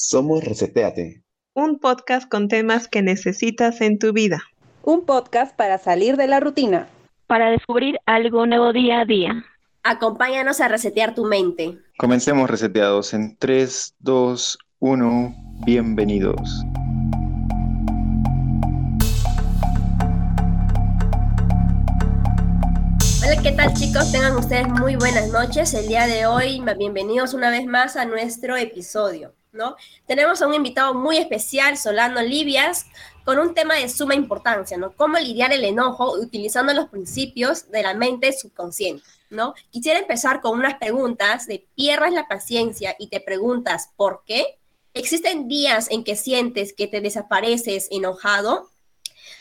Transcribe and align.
Somos 0.00 0.44
Reseteate. 0.44 1.24
Un 1.54 1.80
podcast 1.80 2.28
con 2.28 2.46
temas 2.46 2.86
que 2.86 3.02
necesitas 3.02 3.80
en 3.80 3.98
tu 3.98 4.12
vida. 4.12 4.44
Un 4.84 5.04
podcast 5.04 5.56
para 5.56 5.76
salir 5.78 6.16
de 6.16 6.28
la 6.28 6.38
rutina. 6.38 6.88
Para 7.26 7.50
descubrir 7.50 7.98
algo 8.06 8.46
nuevo 8.46 8.72
día 8.72 9.00
a 9.00 9.04
día. 9.04 9.44
Acompáñanos 9.82 10.60
a 10.60 10.68
resetear 10.68 11.16
tu 11.16 11.24
mente. 11.24 11.78
Comencemos 11.98 12.48
reseteados 12.48 13.12
en 13.12 13.36
3, 13.38 13.96
2, 13.98 14.58
1. 14.78 15.34
Bienvenidos. 15.66 16.62
Hola, 23.24 23.42
¿qué 23.42 23.50
tal 23.50 23.74
chicos? 23.74 24.12
Tengan 24.12 24.36
ustedes 24.36 24.68
muy 24.68 24.94
buenas 24.94 25.28
noches. 25.32 25.74
El 25.74 25.88
día 25.88 26.06
de 26.06 26.26
hoy, 26.26 26.62
bienvenidos 26.78 27.34
una 27.34 27.50
vez 27.50 27.66
más 27.66 27.96
a 27.96 28.04
nuestro 28.04 28.56
episodio. 28.56 29.34
¿No? 29.58 29.76
Tenemos 30.06 30.40
a 30.40 30.46
un 30.46 30.54
invitado 30.54 30.94
muy 30.94 31.18
especial, 31.18 31.76
Solano 31.76 32.22
Livias, 32.22 32.86
con 33.24 33.38
un 33.38 33.52
tema 33.52 33.74
de 33.74 33.90
suma 33.90 34.14
importancia, 34.14 34.78
¿no? 34.78 34.94
Cómo 34.96 35.18
lidiar 35.18 35.52
el 35.52 35.64
enojo 35.64 36.14
utilizando 36.18 36.72
los 36.72 36.88
principios 36.88 37.70
de 37.70 37.82
la 37.82 37.92
mente 37.92 38.32
subconsciente, 38.32 39.04
¿no? 39.28 39.52
Quisiera 39.70 39.98
empezar 39.98 40.40
con 40.40 40.58
unas 40.58 40.78
preguntas 40.78 41.46
de 41.46 41.66
pierdas 41.74 42.12
la 42.12 42.28
paciencia 42.28 42.96
y 42.98 43.08
te 43.08 43.20
preguntas 43.20 43.90
¿por 43.96 44.22
qué? 44.24 44.58
¿Existen 44.94 45.48
días 45.48 45.90
en 45.90 46.04
que 46.04 46.16
sientes 46.16 46.72
que 46.72 46.86
te 46.86 47.02
desapareces 47.02 47.88
enojado? 47.90 48.70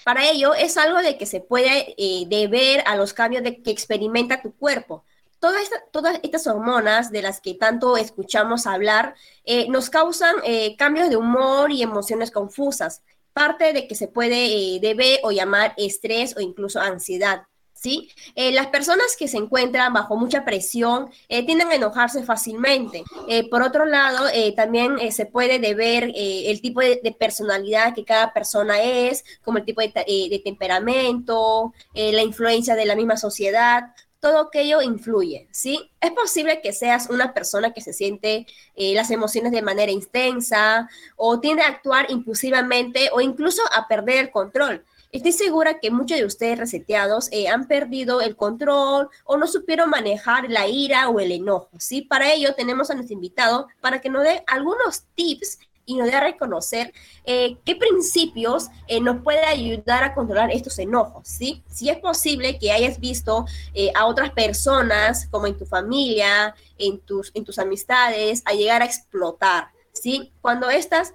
Para 0.04 0.30
ello 0.30 0.54
es 0.54 0.78
algo 0.78 1.00
de 1.00 1.18
que 1.18 1.26
se 1.26 1.40
puede 1.40 1.96
eh, 1.98 2.26
deber 2.28 2.84
a 2.88 2.96
los 2.96 3.14
cambios 3.14 3.44
de, 3.44 3.62
que 3.62 3.72
experimenta 3.72 4.42
tu 4.42 4.54
cuerpo, 4.56 5.06
todas 5.40 6.20
estas 6.24 6.48
hormonas 6.48 7.12
de 7.12 7.22
las 7.22 7.42
que 7.42 7.54
tanto 7.54 7.98
escuchamos 7.98 8.68
hablar 8.68 9.16
eh, 9.44 9.68
nos 9.70 9.90
causan 9.90 10.36
eh, 10.44 10.76
cambios 10.78 11.10
de 11.10 11.18
humor 11.18 11.72
y 11.72 11.84
emociones 11.84 12.32
confusas, 12.32 13.04
parte 13.34 13.74
de 13.74 13.88
que 13.88 13.96
se 13.96 14.08
puede 14.08 14.46
eh, 14.46 14.80
deber 14.82 15.20
o 15.24 15.32
llamar 15.32 15.74
estrés 15.78 16.36
o 16.36 16.42
incluso 16.42 16.80
ansiedad. 16.80 17.44
¿Sí? 17.80 18.10
las 18.36 18.68
personas 18.68 19.16
que 19.16 19.28
se 19.28 19.38
encuentran 19.38 19.94
bajo 19.94 20.18
mucha 20.18 20.44
presión 20.44 21.12
tienden 21.28 21.68
a 21.68 21.76
enojarse 21.76 22.24
fácilmente. 22.24 23.04
por 23.52 23.62
otro 23.62 23.86
lado, 23.86 24.26
también 24.56 24.98
se 25.12 25.28
puede 25.28 25.60
deber 25.60 26.12
el 26.16 26.60
tipo 26.60 26.82
de, 26.82 27.16
personalidad 27.20 27.94
que 27.94 28.04
cada 28.04 28.34
persona 28.34 28.82
es, 28.82 29.24
como 29.44 29.60
el 29.60 29.66
tipo 29.66 29.82
de 29.82 30.42
temperamento, 30.44 31.72
la 31.94 32.24
influencia 32.24 32.76
de 32.76 32.86
la 32.86 32.96
misma 32.96 33.16
sociedad 33.16 33.92
todo 34.20 34.40
aquello 34.40 34.82
influye, 34.82 35.48
¿sí? 35.52 35.92
Es 36.02 36.12
posible 36.12 36.62
que 36.62 36.74
seas 36.74 37.10
una 37.10 37.34
persona 37.34 37.74
que 37.74 37.82
se 37.82 37.94
siente 37.94 38.46
eh, 38.76 38.94
las 38.94 39.12
emociones 39.12 39.52
de 39.52 39.62
manera 39.62 39.92
intensa 39.92 40.90
o 41.16 41.40
tiende 41.40 41.64
a 41.64 41.68
actuar 41.68 42.10
impulsivamente 42.10 43.10
o 43.14 43.22
incluso 43.22 43.62
a 43.72 43.88
perder 43.88 44.18
el 44.18 44.32
control. 44.32 44.84
Estoy 45.12 45.32
segura 45.32 45.80
que 45.80 45.90
muchos 45.90 46.18
de 46.18 46.26
ustedes 46.26 46.60
reseteados 46.60 47.30
eh, 47.32 47.48
han 47.48 47.68
perdido 47.68 48.20
el 48.22 48.36
control 48.36 49.10
o 49.24 49.38
no 49.38 49.48
supieron 49.48 49.90
manejar 49.90 50.50
la 50.50 50.68
ira 50.68 51.10
o 51.10 51.20
el 51.20 51.32
enojo, 51.32 51.70
¿sí? 51.80 52.02
Para 52.02 52.34
ello 52.34 52.54
tenemos 52.56 52.90
a 52.90 52.96
nuestro 52.96 53.14
invitado 53.14 53.68
para 53.80 54.02
que 54.02 54.10
nos 54.10 54.24
dé 54.24 54.44
algunos 54.48 55.06
tips 55.16 55.60
y 55.88 55.96
nos 55.96 56.08
dé 56.08 56.16
a 56.16 56.20
reconocer 56.20 56.94
eh, 57.24 57.58
qué 57.66 57.76
principios 57.76 58.68
eh, 58.88 59.00
nos 59.00 59.24
puede 59.24 59.44
ayudar 59.46 60.04
a 60.04 60.14
controlar 60.14 60.52
estos 60.52 60.78
enojos, 60.80 61.28
¿sí? 61.28 61.64
Si 61.72 61.90
es 61.90 61.98
posible 61.98 62.60
que 62.60 62.72
hayas 62.72 63.00
visto 63.00 63.46
eh, 63.74 63.92
a 63.96 64.06
otras 64.06 64.32
personas, 64.32 65.28
como 65.32 65.48
en 65.48 65.58
tu 65.58 65.66
familia, 65.66 66.54
en 66.78 67.00
tus, 67.00 67.32
en 67.34 67.46
tus 67.46 67.58
amistades, 67.58 68.44
a 68.46 68.54
llegar 68.54 68.82
a 68.82 68.86
explotar, 68.86 69.70
¿sí? 69.94 70.34
Cuando 70.42 70.70
estás, 70.70 71.14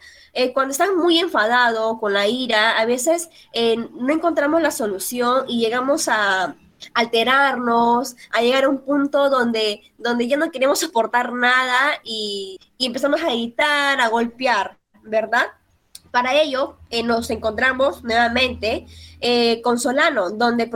cuando 0.55 0.73
estás 0.73 0.89
muy 0.97 1.19
enfadado 1.19 2.01
con 2.01 2.15
la 2.15 2.27
ira, 2.27 2.79
a 2.79 2.87
veces 2.87 3.29
no 3.55 4.13
encontramos 4.13 4.63
la 4.63 4.71
solución 4.71 5.45
y 5.47 5.61
llegamos 5.61 6.09
a 6.09 6.57
alterarnos, 6.95 8.17
a 8.31 8.41
llegar 8.41 8.65
a 8.65 8.69
un 8.69 8.79
punto 8.79 9.31
donde, 9.31 9.83
donde 9.99 10.29
ya 10.29 10.37
no 10.37 10.51
queremos 10.51 10.81
soportar 10.81 11.33
nada 11.33 12.01
y, 12.05 12.59
empezamos 12.79 13.23
a 13.23 13.27
gritar, 13.27 14.01
a 14.01 14.09
golpear, 14.09 14.79
¿verdad? 15.03 15.47
Para 16.11 16.35
ello, 16.35 16.79
eh, 16.91 17.03
nos 17.03 17.31
encontramos 17.31 18.03
nuevamente 18.03 18.87
eh, 19.21 19.63
con 19.63 19.79
Solano, 19.79 20.31
donde, 20.31 20.69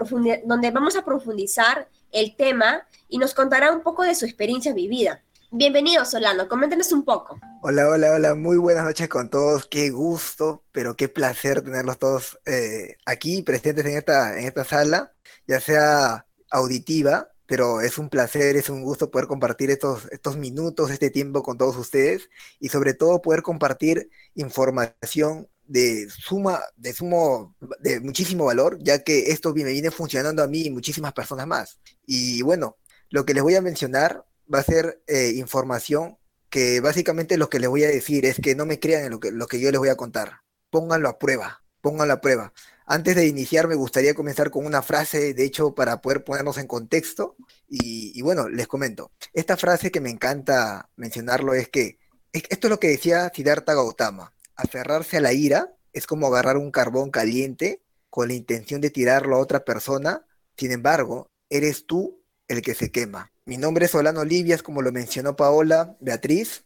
donde 0.44 0.70
vamos 0.70 0.96
a 0.96 1.04
profundizar 1.04 1.88
el 2.12 2.36
tema 2.36 2.86
y 3.08 3.18
nos 3.18 3.34
contará 3.34 3.72
un 3.72 3.82
poco 3.82 4.04
de 4.04 4.14
su 4.14 4.24
experiencia 4.24 4.72
vivida. 4.72 5.22
Bienvenido, 5.50 6.04
Solano, 6.04 6.48
coméntenos 6.48 6.92
un 6.92 7.04
poco. 7.04 7.38
Hola, 7.62 7.88
hola, 7.88 8.12
hola, 8.12 8.34
muy 8.34 8.56
buenas 8.56 8.84
noches 8.84 9.08
con 9.08 9.30
todos, 9.30 9.66
qué 9.66 9.90
gusto, 9.90 10.64
pero 10.72 10.96
qué 10.96 11.08
placer 11.08 11.62
tenerlos 11.62 11.98
todos 11.98 12.38
eh, 12.46 12.96
aquí 13.04 13.42
presentes 13.42 13.84
en 13.86 13.96
esta, 13.96 14.38
en 14.38 14.46
esta 14.46 14.64
sala 14.64 15.15
ya 15.46 15.60
sea 15.60 16.26
auditiva, 16.50 17.30
pero 17.46 17.80
es 17.80 17.98
un 17.98 18.08
placer, 18.08 18.56
es 18.56 18.68
un 18.68 18.82
gusto 18.82 19.10
poder 19.10 19.28
compartir 19.28 19.70
estos, 19.70 20.08
estos 20.10 20.36
minutos, 20.36 20.90
este 20.90 21.10
tiempo 21.10 21.42
con 21.42 21.58
todos 21.58 21.76
ustedes 21.76 22.28
y 22.60 22.68
sobre 22.68 22.94
todo 22.94 23.22
poder 23.22 23.42
compartir 23.42 24.10
información 24.34 25.48
de 25.64 26.08
suma, 26.10 26.60
de 26.76 26.92
sumo, 26.92 27.54
de 27.80 28.00
muchísimo 28.00 28.46
valor, 28.46 28.78
ya 28.80 29.02
que 29.02 29.30
esto 29.30 29.54
me 29.54 29.64
viene 29.64 29.90
funcionando 29.90 30.42
a 30.42 30.48
mí 30.48 30.62
y 30.62 30.70
muchísimas 30.70 31.12
personas 31.12 31.46
más. 31.46 31.80
Y 32.06 32.42
bueno, 32.42 32.76
lo 33.10 33.24
que 33.24 33.34
les 33.34 33.42
voy 33.42 33.54
a 33.54 33.62
mencionar 33.62 34.24
va 34.52 34.60
a 34.60 34.64
ser 34.64 35.02
eh, 35.06 35.32
información 35.36 36.18
que 36.50 36.80
básicamente 36.80 37.36
lo 37.36 37.48
que 37.48 37.58
les 37.58 37.68
voy 37.68 37.84
a 37.84 37.88
decir 37.88 38.24
es 38.24 38.40
que 38.40 38.54
no 38.54 38.66
me 38.66 38.78
crean 38.78 39.04
en 39.04 39.10
lo 39.10 39.20
que, 39.20 39.32
lo 39.32 39.46
que 39.46 39.60
yo 39.60 39.70
les 39.70 39.78
voy 39.78 39.88
a 39.88 39.96
contar. 39.96 40.40
Pónganlo 40.70 41.08
a 41.08 41.18
prueba, 41.18 41.62
pónganlo 41.80 42.14
a 42.14 42.20
prueba. 42.20 42.52
Antes 42.88 43.16
de 43.16 43.26
iniciar, 43.26 43.66
me 43.66 43.74
gustaría 43.74 44.14
comenzar 44.14 44.52
con 44.52 44.64
una 44.64 44.80
frase, 44.80 45.34
de 45.34 45.44
hecho, 45.44 45.74
para 45.74 46.00
poder 46.00 46.22
ponernos 46.22 46.56
en 46.58 46.68
contexto. 46.68 47.34
Y, 47.68 48.22
bueno, 48.22 48.48
les 48.48 48.68
comento. 48.68 49.10
Esta 49.32 49.56
frase 49.56 49.90
que 49.90 50.00
me 50.00 50.10
encanta 50.10 50.88
mencionarlo 50.94 51.52
es 51.54 51.68
que 51.68 51.98
esto 52.32 52.68
es 52.68 52.70
lo 52.70 52.78
que 52.78 52.88
decía 52.88 53.32
Siddhartha 53.34 53.74
Gautama. 53.74 54.32
Aferrarse 54.54 55.16
a 55.16 55.20
la 55.20 55.32
ira 55.32 55.74
es 55.92 56.06
como 56.06 56.28
agarrar 56.28 56.58
un 56.58 56.70
carbón 56.70 57.10
caliente 57.10 57.82
con 58.08 58.28
la 58.28 58.34
intención 58.34 58.80
de 58.80 58.90
tirarlo 58.90 59.34
a 59.34 59.40
otra 59.40 59.64
persona. 59.64 60.24
Sin 60.56 60.70
embargo, 60.70 61.28
eres 61.50 61.86
tú 61.86 62.22
el 62.46 62.62
que 62.62 62.76
se 62.76 62.92
quema. 62.92 63.32
Mi 63.46 63.56
nombre 63.56 63.86
es 63.86 63.90
Solano 63.90 64.24
Livias, 64.24 64.62
como 64.62 64.80
lo 64.80 64.92
mencionó 64.92 65.34
Paola 65.34 65.96
Beatriz. 65.98 66.64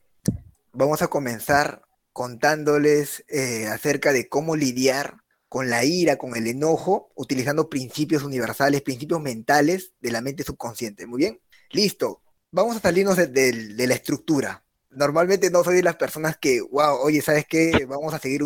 Vamos 0.72 1.00
a 1.00 1.08
comenzar 1.08 1.82
contándoles 2.12 3.24
eh, 3.28 3.68
acerca 3.68 4.12
de 4.12 4.28
cómo 4.28 4.54
lidiar 4.54 5.19
con 5.50 5.68
la 5.68 5.84
ira, 5.84 6.16
con 6.16 6.36
el 6.36 6.46
enojo, 6.46 7.10
utilizando 7.16 7.68
principios 7.68 8.22
universales, 8.22 8.82
principios 8.82 9.20
mentales 9.20 9.92
de 10.00 10.12
la 10.12 10.20
mente 10.20 10.44
subconsciente. 10.44 11.08
Muy 11.08 11.18
bien, 11.18 11.40
listo. 11.72 12.22
Vamos 12.52 12.76
a 12.76 12.80
salirnos 12.80 13.16
de, 13.16 13.74
la 13.76 13.94
estructura. 13.94 14.64
Normalmente 14.90 15.50
no 15.50 15.64
soy 15.64 15.74
de 15.74 15.82
las 15.82 15.96
personas 15.96 16.36
que, 16.38 16.60
wow, 16.60 17.00
oye, 17.02 17.20
¿sabes 17.20 17.46
qué? 17.48 17.84
Vamos 17.88 18.14
a 18.14 18.20
seguir 18.20 18.44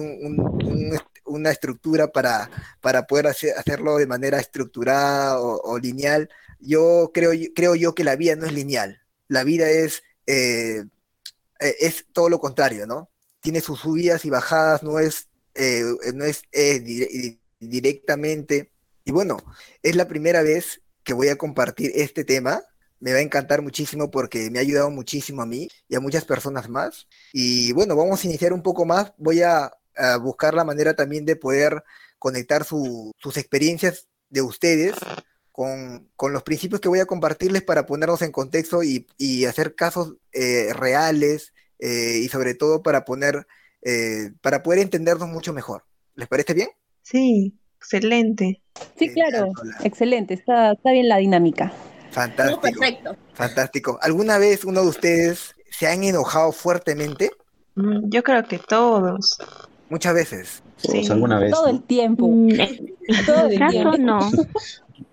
una 1.26 1.50
estructura 1.50 2.08
para, 2.10 2.50
para 2.80 3.06
poder 3.06 3.26
hacerlo 3.26 3.98
de 3.98 4.06
manera 4.06 4.40
estructurada 4.40 5.38
o, 5.40 5.78
lineal. 5.78 6.30
Yo 6.58 7.10
creo, 7.12 7.32
creo 7.54 7.74
yo 7.74 7.94
que 7.94 8.04
la 8.04 8.16
vida 8.16 8.34
no 8.34 8.46
es 8.46 8.54
lineal. 8.54 9.02
La 9.28 9.44
vida 9.44 9.68
es, 9.68 10.02
eh, 10.26 10.84
eh, 11.60 11.76
es 11.80 12.06
todo 12.14 12.30
lo 12.30 12.40
contrario, 12.40 12.86
¿no? 12.86 13.10
Tiene 13.40 13.60
sus 13.60 13.80
subidas 13.80 14.24
y 14.24 14.30
bajadas, 14.30 14.82
no 14.82 14.98
es 14.98 15.28
eh, 15.54 15.84
no 16.14 16.24
es 16.24 16.42
directamente. 17.60 18.72
Y 19.04 19.12
bueno, 19.12 19.36
es 19.82 19.96
la 19.96 20.08
primera 20.08 20.42
vez 20.42 20.82
que 21.02 21.12
voy 21.12 21.28
a 21.28 21.36
compartir 21.36 21.92
este 21.94 22.24
tema. 22.24 22.62
Me 23.00 23.12
va 23.12 23.18
a 23.18 23.22
encantar 23.22 23.60
muchísimo 23.62 24.10
porque 24.10 24.50
me 24.50 24.58
ha 24.58 24.62
ayudado 24.62 24.90
muchísimo 24.90 25.42
a 25.42 25.46
mí 25.46 25.68
y 25.88 25.94
a 25.94 26.00
muchas 26.00 26.24
personas 26.24 26.68
más. 26.68 27.06
Y 27.32 27.72
bueno, 27.72 27.96
vamos 27.96 28.24
a 28.24 28.26
iniciar 28.26 28.52
un 28.52 28.62
poco 28.62 28.84
más. 28.86 29.12
Voy 29.18 29.42
a, 29.42 29.70
buscar 30.22 30.54
la 30.54 30.64
manera 30.64 30.94
también 30.94 31.24
de 31.24 31.36
poder 31.36 31.84
conectar 32.18 32.64
sus 32.64 33.36
experiencias 33.36 34.08
de 34.28 34.42
ustedes 34.42 34.96
con, 35.52 36.10
los 36.32 36.42
principios 36.42 36.80
que 36.80 36.88
voy 36.88 36.98
a 36.98 37.06
compartirles 37.06 37.62
para 37.62 37.86
ponernos 37.86 38.22
en 38.22 38.32
contexto 38.32 38.82
y, 38.82 39.06
hacer 39.44 39.76
casos 39.76 40.16
eh, 40.32 40.72
reales 40.72 41.52
eh, 41.78 42.18
y 42.24 42.28
sobre 42.28 42.54
todo 42.54 42.82
para 42.82 43.04
poner 43.04 43.46
eh, 43.84 44.32
para 44.40 44.62
poder 44.62 44.80
entendernos 44.80 45.28
mucho 45.28 45.52
mejor. 45.52 45.84
¿Les 46.14 46.28
parece 46.28 46.54
bien? 46.54 46.68
Sí, 47.02 47.58
excelente. 47.76 48.62
Sí, 48.98 49.08
claro, 49.12 49.52
excelente, 49.82 50.34
está, 50.34 50.72
está 50.72 50.92
bien 50.92 51.08
la 51.08 51.18
dinámica. 51.18 51.72
Fantástico. 52.10 52.60
perfecto. 52.60 53.16
Fantástico. 53.34 53.98
¿Alguna 54.00 54.38
vez 54.38 54.64
uno 54.64 54.82
de 54.82 54.88
ustedes 54.88 55.54
se 55.70 55.86
han 55.86 56.04
enojado 56.04 56.52
fuertemente? 56.52 57.30
Mm, 57.74 58.08
yo 58.08 58.22
creo 58.22 58.44
que 58.44 58.58
todos. 58.58 59.38
Muchas 59.90 60.14
veces. 60.14 60.62
Sí. 60.76 61.06
alguna 61.10 61.38
vez. 61.38 61.50
Todo 61.50 61.68
el 61.68 61.82
tiempo. 61.82 62.28
Mm, 62.28 62.48
todo 63.26 63.46
el 63.48 63.68
tiempo. 63.68 63.96
no. 63.98 64.30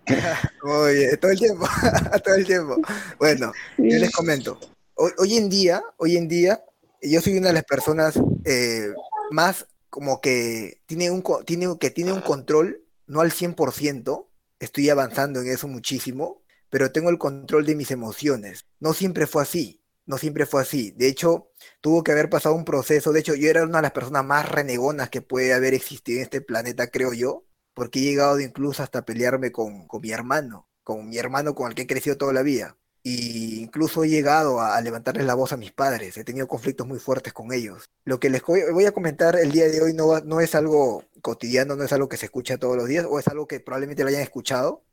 Oye, 0.63 1.17
todo 1.17 1.31
el 1.31 1.39
tiempo, 1.39 1.65
todo 2.23 2.35
el 2.35 2.45
tiempo. 2.45 2.77
Bueno, 3.17 3.51
yo 3.77 3.97
les 3.97 4.11
comento. 4.11 4.59
Hoy, 4.95 5.11
hoy, 5.17 5.37
en 5.37 5.49
día, 5.49 5.81
hoy 5.97 6.17
en 6.17 6.27
día, 6.27 6.61
yo 7.01 7.21
soy 7.21 7.37
una 7.37 7.47
de 7.47 7.53
las 7.53 7.63
personas 7.63 8.19
eh, 8.45 8.93
más 9.31 9.67
como 9.89 10.21
que 10.21 10.81
tiene 10.85 11.11
un, 11.11 11.23
tiene, 11.45 11.77
que 11.79 11.89
tiene 11.89 12.13
un 12.13 12.21
control, 12.21 12.81
no 13.07 13.21
al 13.21 13.31
100%, 13.31 14.27
estoy 14.59 14.89
avanzando 14.89 15.41
en 15.41 15.47
eso 15.47 15.67
muchísimo, 15.67 16.43
pero 16.69 16.91
tengo 16.91 17.09
el 17.09 17.17
control 17.17 17.65
de 17.65 17.75
mis 17.75 17.91
emociones. 17.91 18.65
No 18.79 18.93
siempre 18.93 19.27
fue 19.27 19.43
así, 19.43 19.81
no 20.05 20.17
siempre 20.17 20.45
fue 20.45 20.61
así. 20.61 20.91
De 20.91 21.07
hecho, 21.07 21.51
tuvo 21.81 22.03
que 22.03 22.13
haber 22.13 22.29
pasado 22.29 22.55
un 22.55 22.65
proceso. 22.65 23.11
De 23.11 23.19
hecho, 23.19 23.35
yo 23.35 23.49
era 23.49 23.63
una 23.63 23.79
de 23.79 23.83
las 23.83 23.91
personas 23.91 24.23
más 24.23 24.47
renegonas 24.49 25.09
que 25.09 25.21
puede 25.21 25.53
haber 25.53 25.73
existido 25.73 26.19
en 26.19 26.23
este 26.23 26.41
planeta, 26.41 26.87
creo 26.87 27.13
yo, 27.13 27.45
porque 27.73 27.99
he 27.99 28.03
llegado 28.03 28.39
incluso 28.39 28.83
hasta 28.83 29.03
pelearme 29.05 29.51
con, 29.51 29.87
con 29.87 30.01
mi 30.01 30.11
hermano, 30.11 30.69
con 30.83 31.09
mi 31.09 31.17
hermano 31.17 31.55
con 31.55 31.69
el 31.69 31.75
que 31.75 31.83
he 31.83 31.87
crecido 31.87 32.17
toda 32.17 32.33
la 32.33 32.43
vida 32.43 32.77
y 33.03 33.61
incluso 33.61 34.03
he 34.03 34.09
llegado 34.09 34.61
a, 34.61 34.79
levantarles 34.81 35.25
la 35.25 35.33
voz 35.33 35.53
a 35.53 35.57
mis 35.57 35.71
padres, 35.71 36.17
he 36.17 36.23
tenido 36.23 36.47
conflictos 36.47 36.87
muy 36.87 36.99
fuertes 36.99 37.33
con 37.33 37.51
ellos. 37.51 37.89
Lo 38.05 38.19
que 38.19 38.29
les 38.29 38.43
voy 38.43 38.85
a 38.85 38.91
comentar 38.91 39.35
el 39.35 39.51
día 39.51 39.67
de 39.67 39.81
hoy 39.81 39.93
no, 39.93 40.19
no 40.19 40.39
es 40.39 40.53
algo 40.53 41.03
cotidiano, 41.21 41.75
no 41.75 41.83
es 41.83 41.93
algo 41.93 42.09
que 42.09 42.17
se 42.17 42.25
escucha 42.25 42.57
todos 42.57 42.77
los 42.77 42.87
días 42.87 43.05
o 43.09 43.17
es 43.19 43.27
algo 43.27 43.47
que 43.47 43.59
probablemente 43.59 44.03
lo 44.03 44.09
hayan 44.09 44.21
escuchado. 44.21 44.83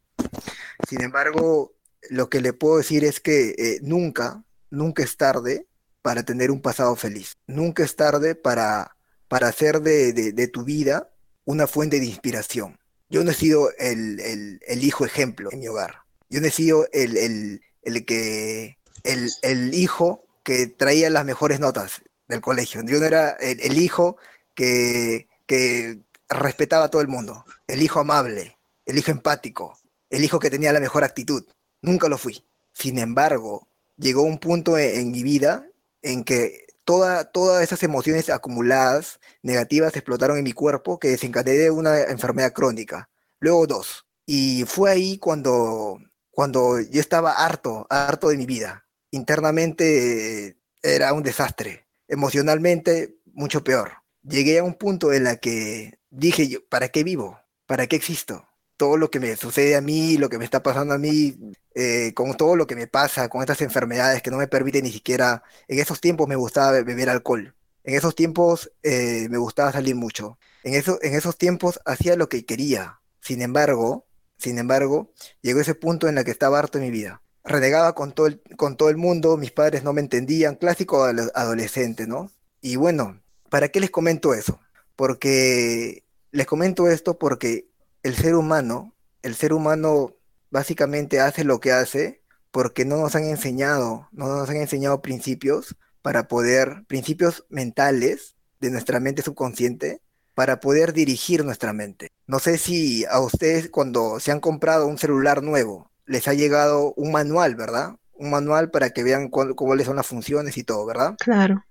Sin 0.89 1.03
embargo, 1.03 1.75
lo 2.09 2.31
que 2.31 2.41
le 2.41 2.53
puedo 2.53 2.79
decir 2.79 3.05
es 3.05 3.21
que 3.21 3.51
eh, 3.59 3.79
nunca, 3.83 4.45
nunca 4.71 5.03
es 5.03 5.17
tarde 5.17 5.67
para 6.03 6.23
tener 6.23 6.51
un 6.51 6.63
pasado 6.63 6.97
feliz. 6.97 7.37
Nunca 7.47 7.83
es 7.83 7.97
tarde 7.97 8.35
para, 8.35 8.97
para 9.29 9.49
hacer 9.49 9.81
de, 9.83 10.51
tu 10.53 10.65
vida 10.65 11.11
una 11.45 11.67
fuente 11.67 12.01
de 12.01 12.07
inspiración. 12.07 12.79
Yo 13.11 13.25
no 13.25 13.31
he 13.31 13.35
sido 13.35 13.71
el, 13.79 14.61
hijo 14.83 15.05
ejemplo 15.05 15.51
en 15.53 15.61
mi 15.61 15.69
hogar. 15.69 16.03
Yo 16.31 16.41
no 16.41 16.47
he 16.47 16.51
sido 16.51 16.87
el, 16.93 17.17
el 17.17 17.63
que 18.05 18.79
el, 19.05 19.31
el, 19.43 19.75
hijo 19.75 20.25
que 20.43 20.67
traía 20.67 21.11
las 21.11 21.25
mejores 21.25 21.61
notas 21.61 22.03
del 22.29 22.41
colegio. 22.41 22.83
Yo 22.85 22.99
no 22.99 23.07
era 23.07 23.31
el, 23.31 23.79
hijo 23.79 24.17
que, 24.55 25.29
que, 25.47 26.01
respetaba 26.29 26.85
a 26.85 26.91
todo 26.91 27.01
el 27.03 27.09
mundo, 27.09 27.45
el 27.67 27.83
hijo 27.83 28.01
amable, 28.01 28.59
el 28.85 28.99
hijo 28.99 29.11
empático, 29.11 29.79
el 30.11 30.25
hijo 30.25 30.39
que 30.39 30.51
tenía 30.51 30.73
la 30.73 30.81
mejor 30.81 31.05
actitud. 31.05 31.45
Nunca 31.81 32.09
lo 32.09 32.19
fui. 32.19 32.45
Sin 32.73 32.99
embargo, 32.99 33.69
llegó 33.97 34.23
un 34.23 34.39
punto 34.39 34.79
en, 34.79 35.11
mi 35.11 35.23
vida 35.23 35.67
en 36.03 36.25
que 36.25 36.67
toda, 36.85 37.31
todas 37.31 37.63
esas 37.63 37.83
emociones 37.83 38.31
acumuladas, 38.31 39.21
negativas, 39.43 39.97
explotaron 39.97 40.39
en 40.39 40.45
mi 40.45 40.53
cuerpo 40.53 40.99
que 40.99 41.09
desencadené 41.09 41.71
una 41.71 42.03
enfermedad 42.03 42.53
crónica. 42.53 43.09
Luego 43.41 43.67
dos. 43.67 44.07
Y 44.27 44.65
fue 44.67 44.91
ahí 44.91 45.19
cuando 45.19 45.99
cuando 46.39 46.79
yo 46.79 47.01
estaba 47.01 47.33
harto, 47.33 47.89
harto 47.91 48.29
de 48.29 48.37
mi 48.37 48.47
vida. 48.47 48.87
Internamente 49.11 50.47
eh, 50.47 50.57
era 50.85 51.13
un 51.13 51.25
desastre, 51.25 51.89
emocionalmente 52.07 53.17
mucho 53.33 53.65
peor. 53.65 53.95
Llegué 54.23 54.61
a 54.61 54.63
un 54.63 54.75
punto 54.75 55.13
en 55.13 55.25
la 55.25 55.39
que 55.39 55.99
dije, 56.11 56.47
yo, 56.47 56.61
¿para 56.69 56.91
qué 56.91 57.03
vivo? 57.03 57.41
¿Para 57.67 57.89
qué 57.89 57.97
existo? 57.97 58.47
Todo 58.77 58.97
lo 58.97 59.11
que 59.11 59.19
me 59.19 59.35
sucede 59.35 59.75
a 59.75 59.81
mí, 59.81 60.17
lo 60.17 60.29
que 60.29 60.39
me 60.39 60.45
está 60.45 60.63
pasando 60.63 60.95
a 60.95 60.99
mí, 60.99 61.37
eh, 61.75 62.13
con 62.15 62.37
todo 62.37 62.55
lo 62.55 62.69
que 62.69 62.77
me 62.77 62.87
pasa, 62.87 63.29
con 63.29 63.41
estas 63.41 63.61
enfermedades 63.61 64.23
que 64.23 64.31
no 64.31 64.37
me 64.37 64.47
permiten 64.47 64.85
ni 64.85 64.93
siquiera, 64.93 65.43
en 65.67 65.81
esos 65.81 66.01
tiempos 66.01 66.29
me 66.29 66.37
gustaba 66.37 66.71
beber 66.71 67.11
alcohol. 67.11 67.57
En 67.83 67.97
esos 67.97 68.15
tiempos 68.15 68.71
eh, 68.85 69.27
me 69.29 69.39
gustaba 69.39 69.73
salir 69.73 69.97
mucho. 69.97 70.39
En, 70.63 70.75
eso, 70.75 71.01
en 71.03 71.17
esos 71.17 71.37
tiempos 71.37 71.81
hacía 71.85 72.15
lo 72.15 72.29
que 72.29 72.45
quería. 72.45 73.01
Sin 73.21 73.43
embargo, 73.43 74.08
sin 74.39 74.59
embargo, 74.59 75.13
llegó 75.43 75.61
ese 75.61 75.75
punto 75.75 76.09
en 76.09 76.19
el 76.19 76.25
que 76.25 76.31
estaba 76.31 76.59
harto 76.59 76.79
de 76.79 76.85
mi 76.85 76.91
vida. 76.91 77.23
Renegaba 77.45 77.95
con 77.95 78.13
todo, 78.13 78.27
el, 78.27 78.41
con 78.57 78.77
todo 78.77 78.89
el 78.89 78.97
mundo, 78.97 79.37
mis 79.37 79.51
padres 79.51 79.83
no 79.83 79.93
me 79.93 80.01
entendían, 80.01 80.57
clásico 80.57 81.05
adolescente, 81.05 82.07
¿no? 82.07 82.31
Y 82.61 82.77
bueno, 82.77 83.21
¿para 83.51 83.69
qué 83.69 83.81
les 83.81 83.91
comento 83.91 84.35
eso? 84.35 84.61
Porque 84.97 86.05
les 86.31 86.47
comento 86.47 86.89
esto 86.89 87.19
porque 87.19 87.69
el 88.03 88.17
ser 88.17 88.35
humano, 88.35 88.95
el 89.23 89.35
ser 89.35 89.53
humano 89.53 90.15
básicamente 90.51 91.21
hace 91.21 91.45
lo 91.45 91.61
que 91.61 91.73
hace 91.73 92.23
porque 92.51 92.85
no 92.85 92.97
nos 92.97 93.15
han 93.15 93.25
enseñado, 93.25 94.09
no 94.13 94.29
nos 94.29 94.49
han 94.49 94.57
enseñado 94.57 95.03
principios 95.03 95.77
para 96.03 96.29
poder, 96.29 96.85
principios 96.87 97.45
mentales 97.49 98.37
de 98.61 98.71
nuestra 98.71 99.01
mente 99.01 99.23
subconsciente 99.23 100.03
para 100.39 100.61
poder 100.61 100.93
dirigir 100.93 101.45
nuestra 101.45 101.73
mente. 101.73 102.13
No 102.29 102.39
sé 102.39 102.59
si 102.59 103.05
a 103.07 103.19
ustedes 103.19 103.71
cuando 103.71 104.21
se 104.21 104.31
han 104.31 104.39
comprado 104.39 104.87
un 104.87 104.97
celular 104.97 105.43
nuevo 105.43 105.91
les 106.07 106.29
ha 106.29 106.33
llegado 106.33 106.95
un 106.95 107.11
manual, 107.11 107.57
¿verdad? 107.57 107.97
Un 108.13 108.31
manual 108.31 108.71
para 108.71 108.91
que 108.91 109.03
vean 109.03 109.31
cuáles 109.31 109.85
son 109.85 109.97
las 109.97 110.07
funciones 110.07 110.57
y 110.57 110.63
todo, 110.63 110.87
¿verdad? 110.87 111.17
Claro, 111.19 111.65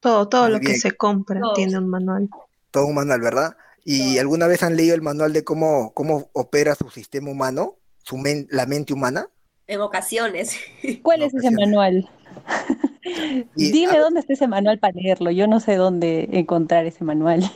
Todo, 0.00 0.26
todo 0.26 0.48
lo 0.48 0.58
que 0.58 0.78
se 0.78 0.92
compra 0.92 1.42
tiene 1.54 1.76
un 1.76 1.90
manual. 1.90 2.30
Todo 2.70 2.86
un 2.86 2.94
manual, 2.94 3.20
¿verdad? 3.20 3.56
¿Y 3.84 4.16
alguna 4.16 4.46
vez 4.46 4.62
han 4.62 4.74
leído 4.74 4.94
el 4.94 5.02
manual 5.02 5.34
de 5.34 5.44
cómo, 5.44 5.92
cómo 5.92 6.30
opera 6.32 6.76
su 6.76 6.88
sistema 6.88 7.30
humano, 7.30 7.76
su 8.02 8.16
la 8.48 8.64
mente 8.64 8.94
humana? 8.94 9.28
En 9.66 9.82
ocasiones. 9.82 10.56
¿Cuál 11.02 11.24
es 11.24 11.34
ese 11.34 11.50
manual? 11.50 12.08
Dime 13.54 13.98
dónde 13.98 14.20
está 14.20 14.32
ese 14.32 14.48
manual 14.48 14.78
para 14.78 14.92
leerlo. 14.94 15.30
Yo 15.30 15.46
no 15.46 15.60
sé 15.60 15.76
dónde 15.76 16.28
encontrar 16.32 16.86
ese 16.86 17.04
manual. 17.04 17.50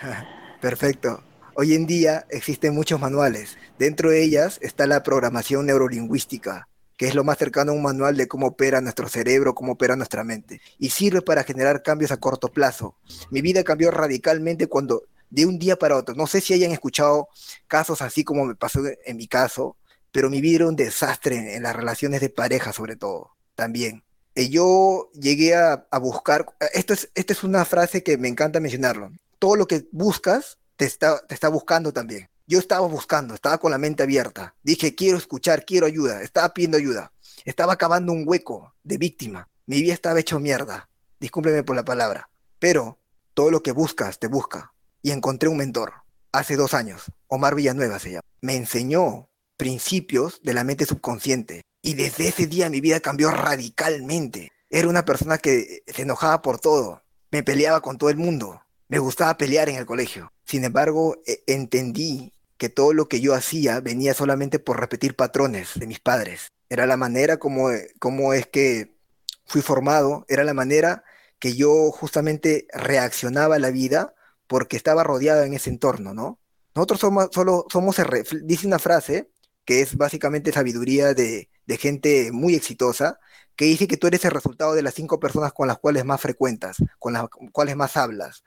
Perfecto. 0.60 1.22
Hoy 1.54 1.74
en 1.74 1.86
día 1.86 2.26
existen 2.30 2.74
muchos 2.74 3.00
manuales. 3.00 3.56
Dentro 3.78 4.10
de 4.10 4.22
ellas 4.22 4.58
está 4.60 4.86
la 4.86 5.02
programación 5.02 5.66
neurolingüística, 5.66 6.68
que 6.96 7.08
es 7.08 7.14
lo 7.14 7.24
más 7.24 7.38
cercano 7.38 7.72
a 7.72 7.74
un 7.74 7.82
manual 7.82 8.16
de 8.16 8.28
cómo 8.28 8.48
opera 8.48 8.80
nuestro 8.80 9.08
cerebro, 9.08 9.54
cómo 9.54 9.72
opera 9.72 9.96
nuestra 9.96 10.22
mente. 10.22 10.60
Y 10.78 10.90
sirve 10.90 11.22
para 11.22 11.44
generar 11.44 11.82
cambios 11.82 12.10
a 12.12 12.18
corto 12.18 12.48
plazo. 12.48 12.96
Mi 13.30 13.40
vida 13.40 13.64
cambió 13.64 13.90
radicalmente 13.90 14.66
cuando, 14.66 15.04
de 15.30 15.46
un 15.46 15.58
día 15.58 15.76
para 15.76 15.96
otro, 15.96 16.14
no 16.14 16.26
sé 16.26 16.40
si 16.40 16.52
hayan 16.52 16.72
escuchado 16.72 17.28
casos 17.66 18.02
así 18.02 18.22
como 18.22 18.44
me 18.44 18.54
pasó 18.54 18.80
en 19.04 19.16
mi 19.16 19.26
caso, 19.26 19.76
pero 20.12 20.30
mi 20.30 20.40
vida 20.40 20.56
era 20.56 20.68
un 20.68 20.76
desastre 20.76 21.56
en 21.56 21.62
las 21.62 21.74
relaciones 21.74 22.20
de 22.20 22.28
pareja 22.28 22.72
sobre 22.72 22.96
todo, 22.96 23.30
también. 23.54 24.05
Eh, 24.36 24.50
yo 24.50 25.10
llegué 25.14 25.54
a, 25.54 25.86
buscar, 25.98 26.44
esto 26.74 26.92
es, 26.92 27.10
esta 27.14 27.32
es 27.32 27.42
una 27.42 27.64
frase 27.64 28.02
que 28.02 28.18
me 28.18 28.28
encanta 28.28 28.60
mencionarlo, 28.60 29.10
todo 29.38 29.56
lo 29.56 29.66
que 29.66 29.88
buscas 29.92 30.58
te 30.76 30.84
está, 30.84 31.26
te 31.26 31.34
está 31.34 31.48
buscando 31.48 31.90
también. 31.90 32.28
Yo 32.46 32.58
estaba 32.58 32.86
buscando, 32.86 33.34
estaba 33.34 33.56
con 33.56 33.70
la 33.70 33.78
mente 33.78 34.02
abierta, 34.02 34.54
dije, 34.62 34.94
quiero 34.94 35.16
escuchar, 35.16 35.64
quiero 35.64 35.86
ayuda, 35.86 36.22
estaba 36.22 36.52
pidiendo 36.52 36.76
ayuda, 36.76 37.12
estaba 37.46 37.72
acabando 37.72 38.12
un 38.12 38.24
hueco 38.28 38.74
de 38.84 38.98
víctima, 38.98 39.48
mi 39.64 39.80
vida 39.80 39.94
estaba 39.94 40.20
hecho 40.20 40.38
mierda, 40.38 40.90
discúlpeme 41.18 41.64
por 41.64 41.74
la 41.74 41.86
palabra, 41.86 42.28
pero 42.58 43.00
todo 43.32 43.50
lo 43.50 43.62
que 43.62 43.72
buscas 43.72 44.18
te 44.18 44.28
busca. 44.28 44.74
Y 45.02 45.12
encontré 45.12 45.48
un 45.48 45.56
mentor, 45.56 45.94
hace 46.30 46.56
dos 46.56 46.74
años, 46.74 47.04
Omar 47.26 47.54
Villanueva 47.54 47.98
se 47.98 48.10
llama, 48.10 48.22
me 48.42 48.54
enseñó 48.54 49.30
principios 49.56 50.42
de 50.42 50.52
la 50.52 50.62
mente 50.62 50.84
subconsciente, 50.84 51.62
y 51.86 51.94
desde 51.94 52.26
ese 52.26 52.48
día 52.48 52.68
mi 52.68 52.80
vida 52.80 52.98
cambió 52.98 53.30
radicalmente. 53.30 54.50
Era 54.68 54.88
una 54.88 55.04
persona 55.04 55.38
que 55.38 55.84
se 55.86 56.02
enojaba 56.02 56.42
por 56.42 56.58
todo, 56.58 57.04
me 57.30 57.44
peleaba 57.44 57.80
con 57.80 57.96
todo 57.96 58.10
el 58.10 58.16
mundo, 58.16 58.60
me 58.88 58.98
gustaba 58.98 59.38
pelear 59.38 59.68
en 59.68 59.76
el 59.76 59.86
colegio. 59.86 60.32
Sin 60.44 60.64
embargo, 60.64 61.22
e, 61.28 61.44
entendí 61.46 62.32
que 62.58 62.68
todo 62.68 62.92
lo 62.92 63.08
que 63.08 63.20
yo 63.20 63.34
hacía 63.34 63.78
venía 63.78 64.14
solamente 64.14 64.58
por 64.58 64.80
repetir 64.80 65.14
patrones 65.14 65.74
de 65.76 65.86
mis 65.86 66.00
padres. 66.00 66.50
Era 66.68 66.86
la 66.86 66.96
manera 66.96 67.36
como, 67.36 67.68
como 68.00 68.32
es 68.32 68.48
que 68.48 68.96
fui 69.44 69.62
formado, 69.62 70.24
era 70.28 70.42
la 70.42 70.54
manera 70.54 71.04
que 71.38 71.54
yo 71.54 71.92
justamente 71.92 72.66
reaccionaba 72.72 73.56
a 73.56 73.60
la 73.60 73.70
vida 73.70 74.12
porque 74.48 74.76
estaba 74.76 75.04
rodeado 75.04 75.44
en 75.44 75.54
ese 75.54 75.70
entorno, 75.70 76.14
¿no? 76.14 76.40
Nosotros 76.74 76.98
somos, 76.98 77.28
solo 77.30 77.64
somos, 77.70 77.96
dice 78.42 78.66
una 78.66 78.80
frase 78.80 79.30
que 79.64 79.82
es 79.82 79.96
básicamente 79.96 80.52
sabiduría 80.52 81.14
de, 81.14 81.48
de 81.66 81.76
gente 81.76 82.30
muy 82.32 82.54
exitosa, 82.54 83.18
que 83.56 83.64
dice 83.64 83.88
que 83.88 83.96
tú 83.96 84.06
eres 84.06 84.24
el 84.24 84.30
resultado 84.30 84.74
de 84.74 84.82
las 84.82 84.94
cinco 84.94 85.18
personas 85.18 85.52
con 85.52 85.66
las 85.66 85.78
cuales 85.78 86.04
más 86.04 86.20
frecuentas, 86.20 86.76
con 86.98 87.14
las 87.14 87.26
cuales 87.52 87.76
más 87.76 87.96
hablas. 87.96 88.44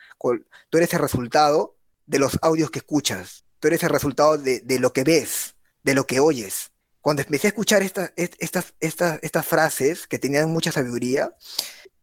tú 0.69 0.77
eres 0.77 0.93
el 0.93 0.99
resultado 0.99 1.75
de 2.05 2.19
los 2.19 2.37
audios 2.41 2.71
que 2.71 2.79
escuchas. 2.79 3.43
Tú 3.59 3.67
eres 3.67 3.83
el 3.83 3.89
resultado 3.89 4.37
de, 4.37 4.79
lo 4.79 4.93
que 4.93 5.03
ves, 5.03 5.55
de 5.83 5.93
lo 5.93 6.05
que 6.05 6.19
oyes. 6.19 6.71
Cuando 7.01 7.21
empecé 7.21 7.47
a 7.47 7.49
escuchar 7.49 7.81
estas, 7.81 8.11
estas, 8.15 8.73
estas 8.79 9.45
frases 9.45 10.07
que 10.07 10.19
tenían 10.19 10.51
mucha 10.51 10.71
sabiduría, 10.71 11.35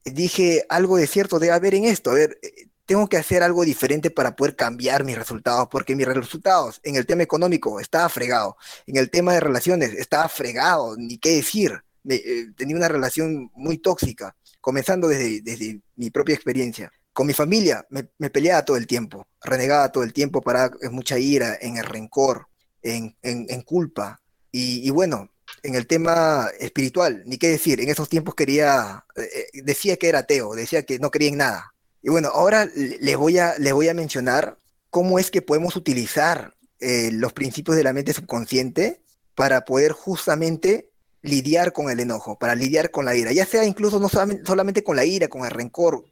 dije, 0.04 0.64
algo 0.68 0.96
de 0.96 1.06
cierto 1.06 1.38
debe 1.38 1.52
haber 1.52 1.74
en 1.74 1.84
esto. 1.84 2.10
A 2.10 2.14
ver, 2.14 2.38
tengo 2.86 3.08
que 3.08 3.16
hacer 3.16 3.42
algo 3.42 3.64
diferente 3.64 4.10
para 4.10 4.36
poder 4.36 4.54
cambiar 4.54 5.04
mis 5.04 5.18
resultados, 5.18 5.68
porque 5.68 5.96
mis 5.96 6.06
resultados 6.06 6.80
en 6.84 6.96
el 6.96 7.04
tema 7.04 7.24
económico 7.24 7.80
estaba 7.80 8.08
fregado, 8.08 8.56
en 8.86 8.96
el 8.96 9.10
tema 9.10 9.34
de 9.34 9.40
relaciones 9.40 9.92
estaba 9.92 10.28
fregado, 10.28 10.96
ni 10.96 11.18
qué 11.18 11.36
decir, 11.36 11.82
eh, 12.08 12.46
tenía 12.56 12.76
una 12.76 12.88
relación 12.88 13.50
muy 13.54 13.78
tóxica, 13.78 14.36
comenzando 14.60 15.08
desde, 15.08 15.40
desde 15.42 15.80
mi 15.96 16.10
propia 16.10 16.34
experiencia. 16.34 16.90
Con 17.12 17.26
mi 17.26 17.32
familia 17.32 17.84
me, 17.90 18.04
peleaba 18.30 18.64
todo 18.64 18.76
el 18.76 18.86
tiempo, 18.86 19.26
renegaba 19.42 19.90
todo 19.90 20.04
el 20.04 20.12
tiempo, 20.12 20.40
para 20.42 20.70
mucha 20.90 21.18
ira, 21.18 21.56
en 21.60 21.78
el 21.78 21.84
rencor, 21.84 22.46
en, 22.82 23.16
en, 23.22 23.62
culpa. 23.62 24.20
Y, 24.52 24.88
bueno, 24.90 25.30
en 25.62 25.74
el 25.74 25.86
tema 25.86 26.50
espiritual, 26.58 27.22
ni 27.26 27.38
qué 27.38 27.48
decir, 27.48 27.80
en 27.80 27.88
esos 27.88 28.08
tiempos 28.08 28.34
quería, 28.34 29.04
eh, 29.16 29.48
eh, 29.54 29.62
decía 29.62 29.96
que 29.96 30.08
era 30.08 30.20
ateo, 30.20 30.54
decía 30.54 30.84
que 30.84 30.98
no 30.98 31.10
creía 31.10 31.30
en 31.30 31.38
nada. 31.38 31.74
Y 32.06 32.10
bueno, 32.10 32.28
ahora 32.28 32.70
les 33.00 33.16
voy 33.16 33.38
a, 33.38 33.58
les 33.58 33.72
voy 33.72 33.88
a 33.88 33.94
mencionar 33.94 34.58
cómo 34.90 35.18
es 35.18 35.32
que 35.32 35.42
podemos 35.42 35.74
utilizar 35.74 36.54
eh, 36.78 37.10
los 37.12 37.32
principios 37.32 37.76
de 37.76 37.82
la 37.82 37.92
mente 37.92 38.12
subconsciente 38.12 39.00
para 39.34 39.64
poder 39.64 39.90
justamente 39.90 40.88
lidiar 41.22 41.72
con 41.72 41.90
el 41.90 41.98
enojo, 41.98 42.38
para 42.38 42.54
lidiar 42.54 42.92
con 42.92 43.04
la 43.06 43.16
ira, 43.16 43.32
ya 43.32 43.44
sea 43.44 43.64
incluso 43.64 43.98
no 43.98 44.08
solamente 44.08 44.84
con 44.84 44.94
la 44.94 45.04
ira, 45.04 45.26
con 45.26 45.44
el 45.44 45.50
rencor, 45.50 46.04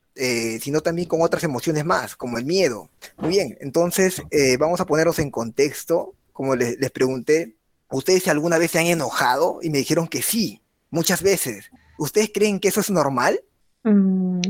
sino 0.61 0.81
también 0.81 1.07
con 1.07 1.23
otras 1.23 1.45
emociones 1.45 1.85
más, 1.85 2.17
como 2.17 2.39
el 2.39 2.45
miedo. 2.45 2.91
Muy 3.17 3.31
bien, 3.31 3.57
entonces 3.61 4.21
vamos 4.59 4.81
a 4.81 4.87
ponernos 4.87 5.21
en 5.21 5.31
contexto, 5.31 6.17
como 6.33 6.57
les, 6.57 6.77
les 6.81 6.91
pregunté, 6.91 7.55
¿Ustedes 7.95 8.27
alguna 8.27 8.59
vez 8.59 8.73
se 8.73 8.81
han 8.81 8.87
enojado? 8.87 9.61
Y 9.63 9.71
me 9.71 9.79
dijeron 9.79 10.09
que 10.09 10.21
sí, 10.21 10.61
muchas 10.91 11.23
veces. 11.23 11.71
¿Ustedes 11.97 12.31
creen 12.35 12.59
que 12.59 12.67
eso 12.67 12.81
es 12.81 12.91
normal? 12.91 13.41
Mm. 13.85 14.41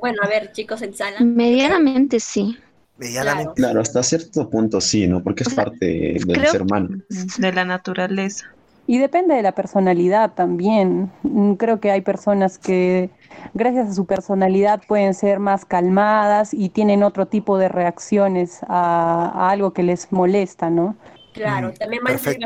Bueno, 0.00 0.18
a 0.22 0.28
ver, 0.28 0.52
chicos, 0.52 0.82
en 0.82 0.94
sala. 0.94 1.20
Medianamente 1.20 2.20
sí. 2.20 2.58
Medianamente. 2.96 3.54
Claro. 3.54 3.80
hasta 3.80 4.02
cierto 4.02 4.48
punto 4.48 4.80
sí, 4.80 5.06
¿no? 5.06 5.22
Porque 5.22 5.44
es 5.44 5.54
parte 5.54 6.16
del 6.24 6.46
ser 6.46 6.62
humano. 6.62 6.98
De 7.38 7.52
la 7.52 7.64
naturaleza. 7.64 8.46
Y 8.86 8.98
depende 8.98 9.34
de 9.34 9.42
la 9.42 9.52
personalidad 9.52 10.32
también. 10.32 11.12
Mm, 11.22 11.54
creo 11.54 11.78
que 11.78 11.90
hay 11.90 12.00
personas 12.00 12.58
que 12.58 13.10
gracias 13.54 13.90
a 13.90 13.94
su 13.94 14.06
personalidad 14.06 14.82
pueden 14.88 15.14
ser 15.14 15.38
más 15.38 15.64
calmadas 15.64 16.54
y 16.54 16.70
tienen 16.70 17.02
otro 17.02 17.26
tipo 17.26 17.58
de 17.58 17.68
reacciones 17.68 18.60
a, 18.66 19.30
a 19.34 19.50
algo 19.50 19.72
que 19.72 19.82
les 19.82 20.10
molesta, 20.10 20.70
¿no? 20.70 20.96
Claro, 21.38 21.68
mm, 21.68 21.74
también 21.74 22.02
va 22.04 22.14
a 22.14 22.18
ser 22.18 22.38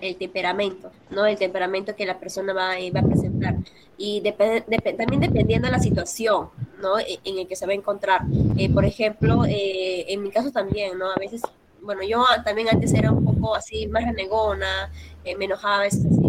el, 0.00 0.16
temperamento, 0.16 0.90
¿no? 1.10 1.26
El 1.26 1.38
temperamento 1.38 1.94
que 1.94 2.06
la 2.06 2.18
persona 2.18 2.52
va, 2.52 2.78
eh, 2.78 2.90
va 2.90 3.00
a 3.00 3.04
presentar. 3.04 3.56
Y 3.96 4.20
también 4.22 5.20
dependiendo 5.20 5.68
de 5.68 5.72
la 5.72 5.78
situación, 5.78 6.48
¿no? 6.80 6.98
E, 6.98 7.20
en 7.24 7.38
el 7.38 7.46
que 7.46 7.56
se 7.56 7.66
va 7.66 7.72
a 7.72 7.76
encontrar. 7.76 8.22
Eh, 8.56 8.70
por 8.72 8.84
ejemplo, 8.84 9.44
eh, 9.44 10.12
en 10.12 10.22
mi 10.22 10.30
caso 10.30 10.50
también, 10.50 10.98
¿no? 10.98 11.10
A 11.10 11.16
veces, 11.16 11.42
bueno, 11.82 12.02
yo 12.02 12.24
también 12.44 12.68
antes 12.68 12.92
era 12.94 13.10
un 13.10 13.24
poco 13.24 13.54
así, 13.54 13.86
más 13.86 14.04
renegona, 14.04 14.90
me 15.38 15.44
enojaba 15.44 15.78
a 15.78 15.80
veces 15.82 16.06
así 16.06 16.25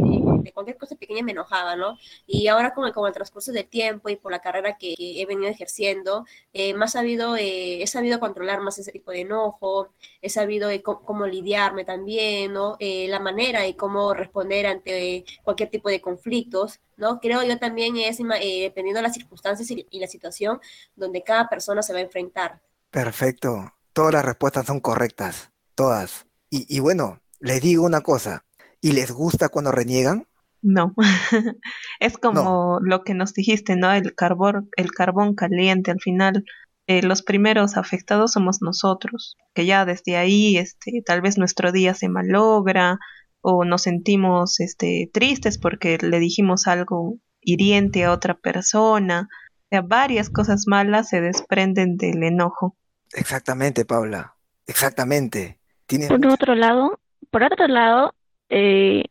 cualquier 0.53 0.77
cosa 0.77 0.95
pequeña 0.95 1.23
me 1.23 1.31
enojaba, 1.31 1.75
¿no? 1.75 1.97
Y 2.25 2.47
ahora 2.47 2.73
con 2.73 2.85
el, 2.85 2.93
con 2.93 3.07
el 3.07 3.13
transcurso 3.13 3.51
del 3.51 3.67
tiempo 3.67 4.09
y 4.09 4.15
por 4.15 4.31
la 4.31 4.39
carrera 4.39 4.77
que, 4.77 4.95
he 4.97 5.25
venido 5.25 5.49
ejerciendo, 5.49 6.25
eh, 6.53 6.73
más 6.73 6.93
sabido, 6.93 7.35
eh, 7.35 7.81
he 7.81 7.87
sabido 7.87 8.19
controlar 8.19 8.61
más 8.61 8.77
ese 8.77 8.91
tipo 8.91 9.11
de 9.11 9.21
enojo, 9.21 9.89
he 10.21 10.29
sabido 10.29 10.69
eh, 10.69 10.81
cómo, 10.81 11.25
lidiarme 11.27 11.83
también, 11.83 12.53
¿no? 12.53 12.77
la 12.79 13.19
manera 13.19 13.67
y 13.67 13.73
cómo 13.73 14.13
responder 14.13 14.67
ante 14.67 15.25
cualquier 15.43 15.69
tipo 15.69 15.89
de 15.89 15.99
conflictos, 15.99 16.79
¿no? 16.95 17.19
Creo 17.19 17.43
yo 17.43 17.57
también 17.57 17.97
es 17.97 18.17
dependiendo 18.17 18.99
de 18.99 19.01
las 19.01 19.13
circunstancias 19.13 19.69
y, 19.71 19.99
la 19.99 20.07
situación 20.07 20.59
donde 20.95 21.23
cada 21.23 21.49
persona 21.49 21.81
se 21.81 21.93
va 21.93 21.99
a 21.99 22.03
enfrentar. 22.03 22.61
Perfecto. 22.91 23.73
Todas 23.93 24.13
las 24.13 24.25
respuestas 24.25 24.65
son 24.65 24.79
correctas, 24.79 25.51
todas. 25.75 26.27
Y, 26.49 26.65
y 26.73 26.79
bueno, 26.79 27.19
les 27.39 27.61
digo 27.61 27.83
una 27.83 28.01
cosa, 28.01 28.45
¿y 28.81 28.93
les 28.93 29.11
gusta 29.11 29.49
cuando 29.49 29.71
reniegan? 29.71 30.27
No, 30.61 30.93
es 31.99 32.17
como 32.17 32.79
lo 32.81 33.03
que 33.03 33.13
nos 33.13 33.33
dijiste, 33.33 33.75
¿no? 33.75 33.91
El 33.91 34.15
carbón, 34.15 34.69
el 34.75 34.91
carbón 34.91 35.35
caliente 35.35 35.91
al 35.91 35.99
final. 35.99 36.43
Eh, 36.87 37.01
los 37.01 37.21
primeros 37.21 37.75
afectados 37.75 38.31
somos 38.31 38.61
nosotros, 38.61 39.35
que 39.53 39.65
ya 39.65 39.85
desde 39.85 40.15
ahí, 40.15 40.57
este, 40.57 41.03
tal 41.05 41.21
vez 41.21 41.37
nuestro 41.37 41.71
día 41.71 41.93
se 41.93 42.07
malogra 42.07 42.97
o 43.41 43.65
nos 43.65 43.83
sentimos, 43.83 44.59
este, 44.59 45.09
tristes 45.13 45.57
porque 45.57 45.97
le 45.97 46.19
dijimos 46.19 46.67
algo 46.67 47.17
hiriente 47.41 48.05
a 48.05 48.11
otra 48.11 48.35
persona. 48.35 49.27
O 49.31 49.67
sea, 49.69 49.81
varias 49.81 50.29
cosas 50.29 50.63
malas 50.65 51.09
se 51.09 51.19
desprenden 51.21 51.97
del 51.97 52.23
enojo. 52.23 52.77
Exactamente, 53.13 53.85
Paula. 53.85 54.35
Exactamente. 54.65 55.59
Por 56.07 56.25
otro 56.27 56.55
lado, 56.55 56.99
por 57.31 57.43
otro 57.43 57.67
lado, 57.67 58.13
eh, 58.49 59.05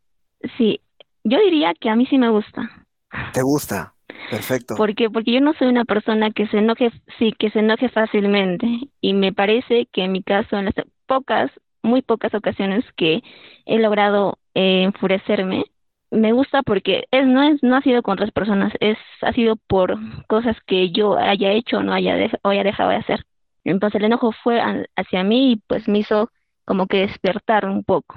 sí, 0.59 0.81
yo 1.27 1.41
diría 1.41 1.75
que 1.75 1.91
a 1.91 1.97
mí 1.97 2.07
sí 2.07 2.19
me 2.19 2.29
gusta. 2.29 2.87
¿Te 3.33 3.43
gusta? 3.43 3.95
Perfecto. 4.31 4.75
Porque 4.77 5.11
porque 5.11 5.33
yo 5.33 5.41
no 5.41 5.55
soy 5.55 5.69
una 5.69 5.85
persona 5.85 6.31
que 6.31 6.47
se 6.49 6.59
enoje, 6.59 6.91
sí, 7.19 7.33
que 7.39 7.51
se 7.51 7.61
enoje 7.61 7.89
fácilmente 7.89 8.67
y 9.01 9.15
me 9.15 9.33
parece 9.33 9.87
que 9.93 10.05
en 10.05 10.13
mi 10.13 10.23
caso 10.23 10.57
en 10.57 10.67
las 10.67 10.75
pocas, 11.07 11.51
muy 11.83 12.03
pocas 12.03 12.35
ocasiones 12.35 12.85
que 12.97 13.23
he 13.67 13.79
logrado 13.79 14.39
eh, 14.55 14.85
enfurecerme, 14.85 15.65
me 16.11 16.33
gusta 16.33 16.63
porque 16.63 17.05
es 17.11 17.27
no 17.27 17.43
es 17.43 17.63
no 17.63 17.77
ha 17.77 17.83
sido 17.83 18.03
con 18.03 18.15
otras 18.15 18.31
personas, 18.31 18.73
es 18.81 18.99
ha 19.23 19.33
sido 19.33 19.57
por 19.57 19.99
cosas 20.29 20.57
que 20.67 20.91
yo 20.91 21.19
haya 21.19 21.53
hecho 21.53 21.79
o 21.79 21.83
no 21.83 21.93
haya 21.93 22.17
o 22.43 22.49
haya 22.51 22.63
dejado 22.63 22.91
de 22.91 22.97
hacer. 22.97 23.25
Entonces 23.65 23.99
el 23.99 24.07
enojo 24.07 24.33
fue 24.45 24.61
hacia 24.97 25.25
mí 25.25 25.53
y 25.53 25.57
pues 25.67 25.89
me 25.89 25.99
hizo 25.99 26.31
como 26.65 26.87
que 26.87 26.99
despertar 26.99 27.67
un 27.67 27.83
poco. 27.85 28.17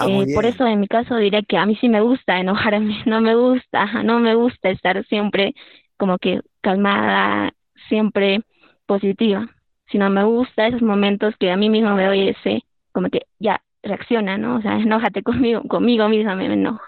Ah, 0.00 0.06
eh, 0.08 0.26
por 0.34 0.46
eso 0.46 0.66
en 0.66 0.80
mi 0.80 0.88
caso 0.88 1.16
diría 1.16 1.42
que 1.42 1.58
a 1.58 1.66
mí 1.66 1.76
sí 1.76 1.88
me 1.88 2.00
gusta 2.00 2.38
enojarme, 2.40 3.02
no 3.06 3.20
me 3.20 3.34
gusta, 3.34 4.02
no 4.02 4.18
me 4.18 4.34
gusta 4.34 4.70
estar 4.70 5.04
siempre 5.06 5.54
como 5.98 6.18
que 6.18 6.40
calmada, 6.62 7.52
siempre 7.88 8.40
positiva, 8.86 9.46
sino 9.90 10.08
me 10.08 10.24
gusta 10.24 10.66
esos 10.66 10.82
momentos 10.82 11.34
que 11.38 11.50
a 11.50 11.56
mí 11.56 11.68
mismo 11.68 11.94
me 11.94 12.06
doy 12.06 12.28
ese, 12.30 12.62
como 12.92 13.10
que 13.10 13.26
ya, 13.38 13.60
reacciona, 13.82 14.38
¿no? 14.38 14.56
O 14.56 14.62
sea, 14.62 14.76
enójate 14.78 15.22
conmigo, 15.22 15.62
conmigo 15.68 16.08
misma 16.08 16.34
me 16.34 16.46
enojo. 16.46 16.82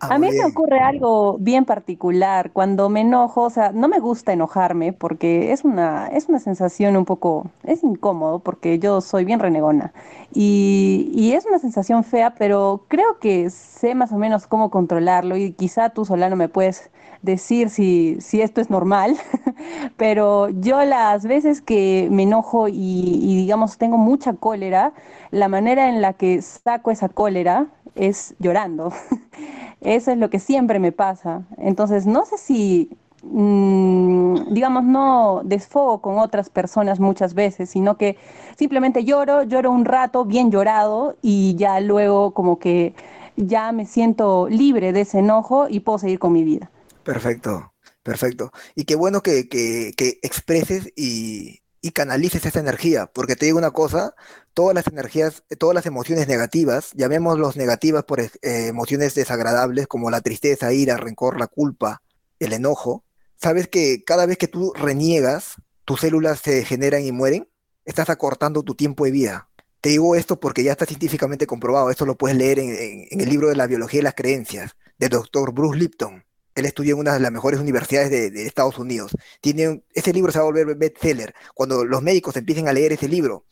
Ah, 0.00 0.14
a 0.14 0.18
mí 0.18 0.28
me 0.32 0.44
ocurre 0.46 0.80
algo 0.80 1.36
bien 1.38 1.64
particular 1.66 2.50
cuando 2.52 2.88
me 2.88 3.02
enojo, 3.02 3.42
o 3.42 3.50
sea, 3.50 3.72
no 3.72 3.88
me 3.88 3.98
gusta 3.98 4.32
enojarme 4.32 4.92
porque 4.94 5.52
es 5.52 5.64
una, 5.64 6.06
es 6.08 6.28
una 6.28 6.38
sensación 6.38 6.96
un 6.96 7.04
poco, 7.04 7.50
es 7.64 7.82
incómodo 7.84 8.38
porque 8.38 8.78
yo 8.78 9.00
soy 9.02 9.24
bien 9.26 9.38
renegona 9.40 9.92
y, 10.32 11.10
y 11.12 11.32
es 11.34 11.44
una 11.46 11.58
sensación 11.58 12.04
fea, 12.04 12.34
pero 12.36 12.84
creo 12.88 13.18
que 13.18 13.50
sé 13.50 13.94
más 13.94 14.12
o 14.12 14.16
menos 14.18 14.46
cómo 14.46 14.70
controlarlo 14.70 15.36
y 15.36 15.52
quizá 15.52 15.90
tú, 15.90 16.04
Solano, 16.06 16.36
me 16.36 16.48
puedes 16.48 16.90
decir 17.22 17.68
si, 17.68 18.16
si 18.20 18.40
esto 18.40 18.60
es 18.60 18.70
normal, 18.70 19.16
pero 19.96 20.48
yo 20.50 20.84
las 20.84 21.24
veces 21.26 21.60
que 21.60 22.08
me 22.10 22.22
enojo 22.24 22.68
y, 22.68 22.74
y 22.74 23.36
digamos 23.36 23.78
tengo 23.78 23.98
mucha 23.98 24.32
cólera, 24.34 24.92
la 25.30 25.48
manera 25.48 25.88
en 25.88 26.00
la 26.00 26.12
que 26.14 26.40
saco 26.42 26.90
esa 26.90 27.08
cólera 27.08 27.66
es 27.94 28.34
llorando. 28.38 28.92
Eso 29.80 30.10
es 30.12 30.18
lo 30.18 30.30
que 30.30 30.38
siempre 30.38 30.78
me 30.78 30.92
pasa. 30.92 31.42
Entonces, 31.58 32.06
no 32.06 32.24
sé 32.26 32.38
si, 32.38 32.90
mm, 33.22 34.52
digamos, 34.52 34.84
no 34.84 35.42
desfogo 35.44 36.00
con 36.00 36.18
otras 36.18 36.50
personas 36.50 37.00
muchas 37.00 37.34
veces, 37.34 37.70
sino 37.70 37.96
que 37.96 38.16
simplemente 38.56 39.04
lloro, 39.04 39.42
lloro 39.44 39.70
un 39.70 39.84
rato 39.84 40.24
bien 40.24 40.50
llorado 40.50 41.16
y 41.22 41.54
ya 41.56 41.80
luego 41.80 42.32
como 42.34 42.58
que 42.58 42.94
ya 43.36 43.72
me 43.72 43.86
siento 43.86 44.48
libre 44.48 44.92
de 44.92 45.02
ese 45.02 45.20
enojo 45.20 45.68
y 45.68 45.80
puedo 45.80 45.98
seguir 45.98 46.18
con 46.18 46.32
mi 46.32 46.44
vida. 46.44 46.70
Perfecto, 47.02 47.74
perfecto. 48.02 48.50
Y 48.74 48.84
qué 48.84 48.94
bueno 48.94 49.22
que, 49.22 49.48
que, 49.48 49.92
que 49.96 50.18
expreses 50.22 50.92
y, 50.96 51.62
y 51.80 51.92
canalices 51.92 52.44
esa 52.44 52.60
energía, 52.60 53.06
porque 53.06 53.36
te 53.36 53.46
digo 53.46 53.58
una 53.58 53.70
cosa, 53.70 54.14
todas 54.58 54.74
las 54.74 54.88
energías, 54.88 55.44
todas 55.56 55.72
las 55.72 55.86
emociones 55.86 56.26
negativas, 56.26 56.90
llamémoslos 56.94 57.56
negativas 57.56 58.02
por 58.02 58.18
eh, 58.18 58.30
emociones 58.42 59.14
desagradables 59.14 59.86
como 59.86 60.10
la 60.10 60.20
tristeza, 60.20 60.72
ira, 60.72 60.96
rencor, 60.96 61.38
la 61.38 61.46
culpa, 61.46 62.02
el 62.40 62.52
enojo, 62.52 63.04
sabes 63.36 63.68
que 63.68 64.02
cada 64.02 64.26
vez 64.26 64.36
que 64.36 64.48
tú 64.48 64.72
reniegas, 64.74 65.62
tus 65.84 66.00
células 66.00 66.40
se 66.40 66.64
generan 66.64 67.04
y 67.04 67.12
mueren, 67.12 67.48
estás 67.84 68.10
acortando 68.10 68.64
tu 68.64 68.74
tiempo 68.74 69.04
de 69.04 69.12
vida. 69.12 69.48
Te 69.80 69.90
digo 69.90 70.16
esto 70.16 70.40
porque 70.40 70.64
ya 70.64 70.72
está 70.72 70.86
científicamente 70.86 71.46
comprobado, 71.46 71.90
esto 71.90 72.04
lo 72.04 72.18
puedes 72.18 72.36
leer 72.36 72.58
en, 72.58 73.06
el 73.10 73.28
libro 73.28 73.50
de 73.50 73.54
la 73.54 73.68
biología 73.68 74.00
y 74.00 74.02
las 74.02 74.14
creencias, 74.14 74.72
del 74.98 75.10
doctor 75.10 75.52
Bruce 75.52 75.78
Lipton. 75.78 76.24
Él 76.56 76.64
estudia 76.64 76.94
en 76.94 76.98
una 76.98 77.14
de 77.14 77.20
las 77.20 77.30
mejores 77.30 77.60
universidades 77.60 78.10
de, 78.10 78.44
Estados 78.44 78.76
Unidos. 78.76 79.12
Tiene 79.40 79.84
ese 79.94 80.12
libro 80.12 80.32
se 80.32 80.40
va 80.40 80.42
a 80.42 80.46
volver 80.46 80.74
bestseller. 80.74 81.32
Cuando 81.54 81.84
los 81.84 82.02
médicos 82.02 82.34
empiecen 82.36 82.66
a 82.66 82.72
leer 82.72 82.94
ese 82.94 83.06
libro, 83.06 83.44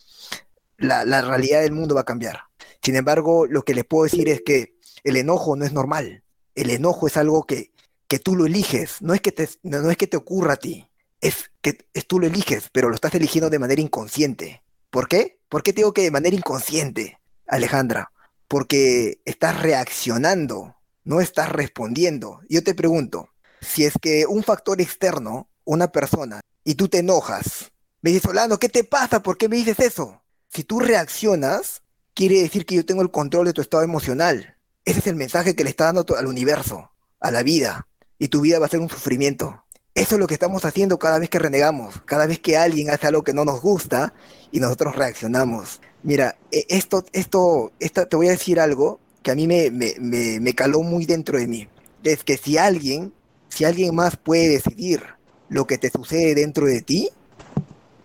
la, 0.79 1.23
realidad 1.23 1.63
del 1.63 1.73
mundo 1.73 1.95
va 1.95 2.03
a 2.03 2.05
cambiar. 2.05 2.41
Sin 2.83 2.97
embargo, 2.97 3.47
lo 3.47 3.63
que 3.63 3.75
les 3.75 3.85
puedo 3.85 4.05
decir 4.05 4.29
es 4.29 4.43
que 4.43 4.77
el 5.05 5.17
enojo 5.17 5.57
no 5.57 5.65
es 5.65 5.73
normal. 5.73 6.23
El 6.55 6.71
enojo 6.71 7.07
es 7.07 7.17
algo 7.17 7.45
que, 7.45 7.73
que 8.09 8.19
tú 8.19 8.37
lo 8.37 8.47
eliges. 8.47 9.03
No 9.03 9.15
es 9.15 9.21
que, 9.21 9.33
te, 9.33 9.49
no, 9.63 9.91
es 9.91 9.97
que 9.97 10.07
te 10.07 10.17
ocurra 10.17 10.55
a 10.55 10.57
ti. 10.57 10.89
Es 11.21 11.51
que 11.63 11.79
es, 11.95 12.07
tú 12.07 12.19
lo 12.19 12.27
eliges, 12.27 12.69
pero 12.73 12.89
lo 12.89 12.95
estás 12.95 13.15
eligiendo 13.15 13.51
de 13.51 13.59
manera 13.59 13.81
inconsciente. 13.81 14.63
¿Por 14.91 15.09
qué? 15.09 15.39
¿Por 15.49 15.63
qué 15.63 15.73
digo 15.73 15.93
que 15.93 16.03
de 16.03 16.11
manera 16.11 16.37
inconsciente, 16.37 17.19
Alejandra? 17.47 18.13
Porque 18.49 19.21
estás 19.25 19.61
reaccionando 19.61 20.77
no 21.07 21.21
estás 21.21 21.49
respondiendo. 21.51 22.41
Yo 22.51 22.63
te 22.63 22.75
pregunto, 22.75 23.31
si 23.63 23.85
es 23.85 23.95
que 24.03 24.27
un 24.27 24.43
factor 24.43 24.81
externo, 24.81 25.49
una 25.65 25.91
persona, 25.91 26.41
y 26.65 26.75
tú 26.75 26.89
te 26.89 26.99
enojas, 26.99 27.71
me 28.03 28.11
dices, 28.11 28.25
Solano, 28.25 28.59
¿qué 28.59 28.69
te 28.69 28.85
pasa? 28.85 29.23
¿Por 29.23 29.39
qué 29.39 29.49
me 29.49 29.57
dices 29.57 29.79
eso? 29.79 30.23
Si 30.57 30.65
tú 30.65 30.81
reaccionas, 30.81 31.83
quiere 32.15 32.41
decir 32.41 32.65
que 32.65 32.77
yo 32.77 32.87
tengo 32.87 33.03
el 33.03 33.11
control 33.11 33.45
de 33.45 33.53
tu 33.53 33.61
estado 33.61 33.83
emocional. 33.83 34.57
Ese 34.87 35.01
es 35.01 35.07
el 35.07 35.15
mensaje 35.15 35.55
que 35.55 35.65
le 35.65 35.69
está 35.69 35.93
dando 35.93 36.17
al 36.17 36.27
universo, 36.27 36.93
a 37.21 37.31
la 37.31 37.43
vida, 37.43 37.89
y 38.19 38.29
tu 38.29 38.41
vida 38.41 38.59
va 38.59 38.65
a 38.65 38.71
ser 38.71 38.81
un 38.81 38.89
sufrimiento. 38.89 39.63
Eso 39.95 40.15
es 40.15 40.19
lo 40.19 40.27
que 40.27 40.33
estamos 40.33 40.65
haciendo 40.65 40.99
cada 40.99 41.19
vez 41.19 41.29
que 41.29 41.39
renegamos, 41.39 42.01
cada 42.07 42.25
vez 42.25 42.39
que 42.39 42.57
alguien 42.57 42.89
hace 42.89 43.07
algo 43.07 43.23
que 43.23 43.35
no 43.35 43.45
nos 43.45 43.61
gusta 43.61 44.15
y 44.51 44.61
nosotros 44.61 44.97
reaccionamos. 44.97 45.83
Mira, 46.03 46.39
e, 46.51 46.65
esto, 46.71 47.05
esto, 47.13 47.73
esto 47.79 48.09
te 48.09 48.17
voy 48.17 48.29
a 48.29 48.31
decir 48.31 48.59
algo 48.59 48.99
que 49.23 49.33
a 49.33 49.35
mí 49.35 49.47
me, 49.47 49.71
me, 49.71 50.41
me, 50.41 50.55
caló 50.55 50.81
muy 50.81 51.05
dentro 51.05 51.39
de 51.39 51.49
mí. 51.49 51.69
Es 52.03 52.25
que 52.25 52.39
si 52.39 52.57
alguien, 52.57 53.13
si 53.51 53.67
alguien 53.67 53.95
más 53.95 54.17
puede 54.17 54.49
decidir 54.49 55.03
lo 55.51 55.67
que 55.67 55.77
te 55.77 55.91
sucede 55.91 56.35
dentro 56.35 56.65
de 56.65 56.81
ti, 56.81 57.11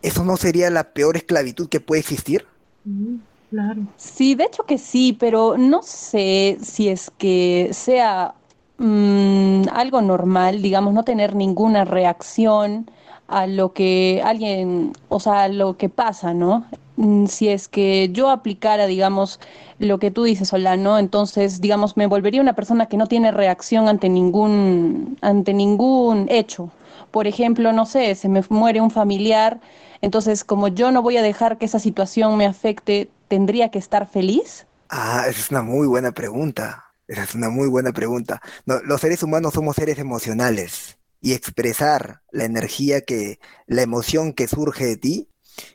¿eso 0.01 0.23
no 0.25 0.37
sería 0.37 0.69
la 0.69 0.93
peor 0.93 1.17
esclavitud 1.17 1.69
que 1.69 1.79
puede 1.79 2.01
existir? 2.01 2.45
Mm, 2.85 3.17
claro. 3.49 3.81
Sí, 3.97 4.35
de 4.35 4.45
hecho 4.45 4.63
que 4.63 4.77
sí, 4.77 5.15
pero 5.19 5.57
no 5.57 5.81
sé 5.83 6.57
si 6.61 6.89
es 6.89 7.11
que 7.17 7.69
sea 7.73 8.35
Mm, 8.83 9.65
algo 9.73 10.01
normal, 10.01 10.63
digamos, 10.63 10.93
no 10.95 11.03
tener 11.03 11.35
ninguna 11.35 11.85
reacción 11.85 12.89
a 13.27 13.45
lo 13.45 13.73
que 13.73 14.23
alguien, 14.25 14.93
o 15.07 15.19
sea, 15.19 15.43
a 15.43 15.47
lo 15.49 15.77
que 15.77 15.87
pasa, 15.87 16.33
¿no? 16.33 16.65
Mm, 16.97 17.27
si 17.27 17.49
es 17.49 17.67
que 17.67 18.09
yo 18.11 18.31
aplicara, 18.31 18.87
digamos, 18.87 19.39
lo 19.77 19.99
que 19.99 20.09
tú 20.09 20.23
dices, 20.23 20.47
Solano, 20.49 20.97
entonces, 20.97 21.61
digamos, 21.61 21.95
me 21.95 22.07
volvería 22.07 22.41
una 22.41 22.53
persona 22.55 22.87
que 22.87 22.97
no 22.97 23.05
tiene 23.05 23.31
reacción 23.31 23.87
ante 23.87 24.09
ningún, 24.09 25.15
ante 25.21 25.53
ningún 25.53 26.25
hecho. 26.29 26.71
Por 27.11 27.27
ejemplo, 27.27 27.73
no 27.73 27.85
sé, 27.85 28.15
se 28.15 28.29
me 28.29 28.41
muere 28.49 28.81
un 28.81 28.89
familiar, 28.89 29.59
entonces, 30.01 30.43
como 30.43 30.67
yo 30.67 30.91
no 30.91 31.01
voy 31.01 31.17
a 31.17 31.21
dejar 31.21 31.57
que 31.57 31.65
esa 31.65 31.79
situación 31.79 32.37
me 32.37 32.45
afecte, 32.45 33.09
¿tendría 33.27 33.69
que 33.69 33.79
estar 33.79 34.09
feliz? 34.09 34.65
Ah, 34.89 35.25
esa 35.29 35.39
es 35.39 35.51
una 35.51 35.61
muy 35.61 35.87
buena 35.87 36.11
pregunta. 36.11 36.85
Esa 37.07 37.23
es 37.23 37.35
una 37.35 37.49
muy 37.49 37.67
buena 37.67 37.91
pregunta. 37.91 38.41
los 38.65 39.01
seres 39.01 39.21
humanos 39.21 39.53
somos 39.53 39.75
seres 39.75 39.99
emocionales 39.99 40.97
y 41.19 41.33
expresar 41.33 42.21
la 42.31 42.45
energía 42.45 43.01
que, 43.01 43.39
la 43.67 43.81
emoción 43.81 44.33
que 44.33 44.47
surge 44.47 44.85
de 44.85 44.97
ti 44.97 45.29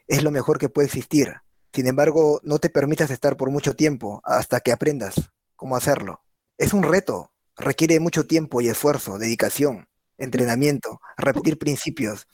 es 0.08 0.22
lo 0.22 0.30
mejor 0.30 0.58
que 0.58 0.70
puede 0.70 0.86
existir. 0.86 1.34
Sin 1.72 1.86
embargo, 1.86 2.40
no 2.42 2.58
te 2.58 2.70
permitas 2.70 3.10
estar 3.10 3.36
por 3.36 3.50
mucho 3.50 3.76
tiempo 3.76 4.22
hasta 4.24 4.60
que 4.60 4.72
aprendas 4.72 5.14
cómo 5.56 5.76
hacerlo. 5.76 6.22
Es 6.56 6.72
un 6.72 6.82
reto, 6.82 7.32
requiere 7.54 8.00
mucho 8.00 8.26
tiempo 8.26 8.62
y 8.62 8.68
esfuerzo, 8.68 9.18
dedicación, 9.18 9.86
entrenamiento, 10.16 11.00
repetir 11.18 11.58
principios. 11.58 12.26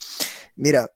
Mira, 0.55 0.89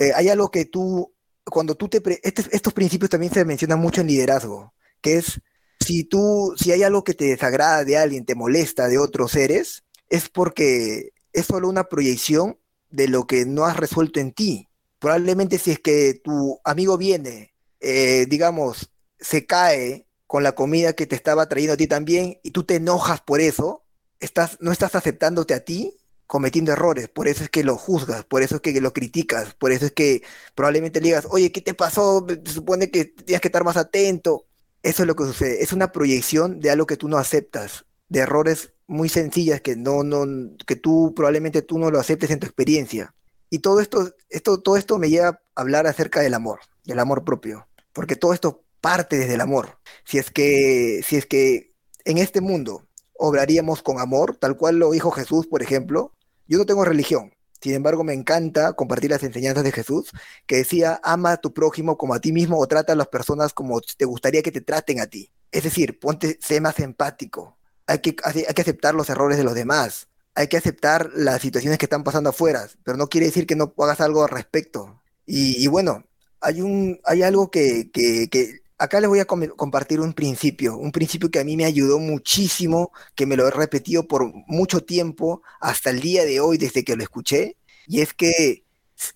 eh, 0.00 0.12
hay 0.14 0.30
algo 0.30 0.50
que 0.50 0.64
tú, 0.64 1.14
cuando 1.44 1.74
tú 1.74 1.88
te... 1.88 2.02
Este, 2.22 2.42
estos 2.52 2.72
principios 2.72 3.10
también 3.10 3.34
se 3.34 3.44
mencionan 3.44 3.78
mucho 3.78 4.00
en 4.00 4.06
liderazgo, 4.06 4.72
que 5.02 5.18
es 5.18 5.42
si 5.78 6.04
tú, 6.04 6.54
si 6.56 6.72
hay 6.72 6.82
algo 6.82 7.04
que 7.04 7.12
te 7.12 7.26
desagrada 7.26 7.84
de 7.84 7.98
alguien, 7.98 8.24
te 8.24 8.34
molesta 8.34 8.88
de 8.88 8.96
otros 8.96 9.32
seres, 9.32 9.84
es 10.08 10.30
porque 10.30 11.10
es 11.34 11.44
solo 11.44 11.68
una 11.68 11.84
proyección 11.84 12.58
de 12.88 13.08
lo 13.08 13.26
que 13.26 13.44
no 13.44 13.66
has 13.66 13.76
resuelto 13.76 14.20
en 14.20 14.32
ti. 14.32 14.68
Probablemente 14.98 15.58
si 15.58 15.72
es 15.72 15.78
que 15.78 16.14
tu 16.24 16.58
amigo 16.64 16.96
viene, 16.96 17.52
eh, 17.80 18.24
digamos, 18.26 18.90
se 19.18 19.44
cae 19.44 20.06
con 20.26 20.42
la 20.42 20.52
comida 20.52 20.94
que 20.94 21.06
te 21.06 21.14
estaba 21.14 21.46
trayendo 21.46 21.74
a 21.74 21.76
ti 21.76 21.86
también 21.86 22.40
y 22.42 22.52
tú 22.52 22.64
te 22.64 22.76
enojas 22.76 23.20
por 23.20 23.42
eso, 23.42 23.84
estás, 24.18 24.56
no 24.60 24.72
estás 24.72 24.94
aceptándote 24.94 25.52
a 25.52 25.62
ti 25.62 25.99
cometiendo 26.30 26.70
errores, 26.70 27.08
por 27.08 27.26
eso 27.26 27.42
es 27.42 27.50
que 27.50 27.64
lo 27.64 27.76
juzgas, 27.76 28.24
por 28.24 28.42
eso 28.42 28.54
es 28.54 28.60
que 28.60 28.80
lo 28.80 28.92
criticas, 28.92 29.52
por 29.54 29.72
eso 29.72 29.86
es 29.86 29.90
que 29.90 30.22
probablemente 30.54 31.00
le 31.00 31.08
digas, 31.08 31.26
oye, 31.28 31.50
¿qué 31.50 31.60
te 31.60 31.74
pasó? 31.74 32.24
Se 32.44 32.52
supone 32.52 32.88
que 32.88 33.06
tienes 33.06 33.40
que 33.40 33.48
estar 33.48 33.64
más 33.64 33.76
atento. 33.76 34.46
Eso 34.80 35.02
es 35.02 35.08
lo 35.08 35.16
que 35.16 35.24
sucede. 35.24 35.60
Es 35.60 35.72
una 35.72 35.90
proyección 35.90 36.60
de 36.60 36.70
algo 36.70 36.86
que 36.86 36.96
tú 36.96 37.08
no 37.08 37.18
aceptas, 37.18 37.84
de 38.08 38.20
errores 38.20 38.72
muy 38.86 39.08
sencillas 39.08 39.60
que 39.60 39.74
no, 39.74 40.04
no, 40.04 40.24
que 40.68 40.76
tú 40.76 41.14
probablemente 41.16 41.62
tú 41.62 41.80
no 41.80 41.90
lo 41.90 41.98
aceptes 41.98 42.30
en 42.30 42.38
tu 42.38 42.46
experiencia. 42.46 43.12
Y 43.50 43.58
todo 43.58 43.80
esto, 43.80 44.14
esto, 44.28 44.60
todo 44.60 44.76
esto 44.76 44.98
me 44.98 45.10
lleva 45.10 45.30
a 45.30 45.40
hablar 45.56 45.88
acerca 45.88 46.20
del 46.20 46.34
amor, 46.34 46.60
del 46.84 47.00
amor 47.00 47.24
propio, 47.24 47.66
porque 47.92 48.14
todo 48.14 48.34
esto 48.34 48.62
parte 48.80 49.18
desde 49.18 49.34
el 49.34 49.40
amor. 49.40 49.80
Si 50.04 50.18
es 50.18 50.30
que, 50.30 51.02
si 51.04 51.16
es 51.16 51.26
que 51.26 51.74
en 52.04 52.18
este 52.18 52.40
mundo 52.40 52.86
obraríamos 53.14 53.82
con 53.82 53.98
amor, 53.98 54.36
tal 54.36 54.56
cual 54.56 54.78
lo 54.78 54.92
dijo 54.92 55.10
Jesús, 55.10 55.48
por 55.48 55.60
ejemplo, 55.64 56.12
yo 56.50 56.58
no 56.58 56.66
tengo 56.66 56.84
religión, 56.84 57.32
sin 57.60 57.74
embargo, 57.74 58.04
me 58.04 58.14
encanta 58.14 58.72
compartir 58.72 59.10
las 59.10 59.22
enseñanzas 59.22 59.64
de 59.64 59.72
Jesús, 59.72 60.10
que 60.46 60.56
decía, 60.56 60.98
ama 61.02 61.32
a 61.32 61.36
tu 61.36 61.52
prójimo 61.52 61.98
como 61.98 62.14
a 62.14 62.20
ti 62.20 62.32
mismo 62.32 62.58
o 62.58 62.66
trata 62.66 62.94
a 62.94 62.96
las 62.96 63.08
personas 63.08 63.52
como 63.52 63.80
te 63.80 64.04
gustaría 64.06 64.42
que 64.42 64.50
te 64.50 64.62
traten 64.62 65.00
a 65.00 65.06
ti. 65.06 65.30
Es 65.52 65.64
decir, 65.64 65.98
ponte, 66.00 66.38
sé 66.40 66.60
más 66.60 66.78
empático. 66.80 67.58
Hay 67.86 67.98
que, 67.98 68.16
hay 68.24 68.54
que 68.54 68.62
aceptar 68.62 68.94
los 68.94 69.10
errores 69.10 69.36
de 69.36 69.44
los 69.44 69.54
demás. 69.54 70.08
Hay 70.34 70.48
que 70.48 70.56
aceptar 70.56 71.10
las 71.14 71.42
situaciones 71.42 71.78
que 71.78 71.86
están 71.86 72.04
pasando 72.04 72.30
afuera, 72.30 72.66
pero 72.82 72.96
no 72.96 73.08
quiere 73.08 73.26
decir 73.26 73.46
que 73.46 73.56
no 73.56 73.74
hagas 73.78 74.00
algo 74.00 74.22
al 74.22 74.30
respecto. 74.30 75.02
Y, 75.26 75.66
bueno, 75.68 76.04
hay, 76.40 76.60
un, 76.60 77.00
hay 77.04 77.22
algo 77.22 77.50
que, 77.50 77.90
que, 77.92 78.28
que 78.30 78.60
acá 78.80 78.98
les 78.98 79.10
voy 79.10 79.20
a 79.20 79.26
compartir 79.26 80.00
un 80.00 80.14
principio, 80.14 80.76
un 80.78 80.90
principio 80.90 81.30
que 81.30 81.38
a 81.38 81.44
mí 81.44 81.54
me 81.54 81.66
ayudó 81.66 81.98
muchísimo, 81.98 82.92
que 83.14 83.26
me 83.26 83.36
lo 83.36 83.46
he 83.46 83.50
repetido 83.50 84.08
por 84.08 84.32
mucho 84.46 84.82
tiempo, 84.82 85.42
hasta 85.60 85.90
el 85.90 86.00
día 86.00 86.24
de 86.24 86.40
hoy, 86.40 86.56
desde 86.56 86.82
que 86.82 86.96
lo 86.96 87.02
escuché, 87.02 87.58
y 87.86 88.00
es 88.00 88.14
que 88.14 88.64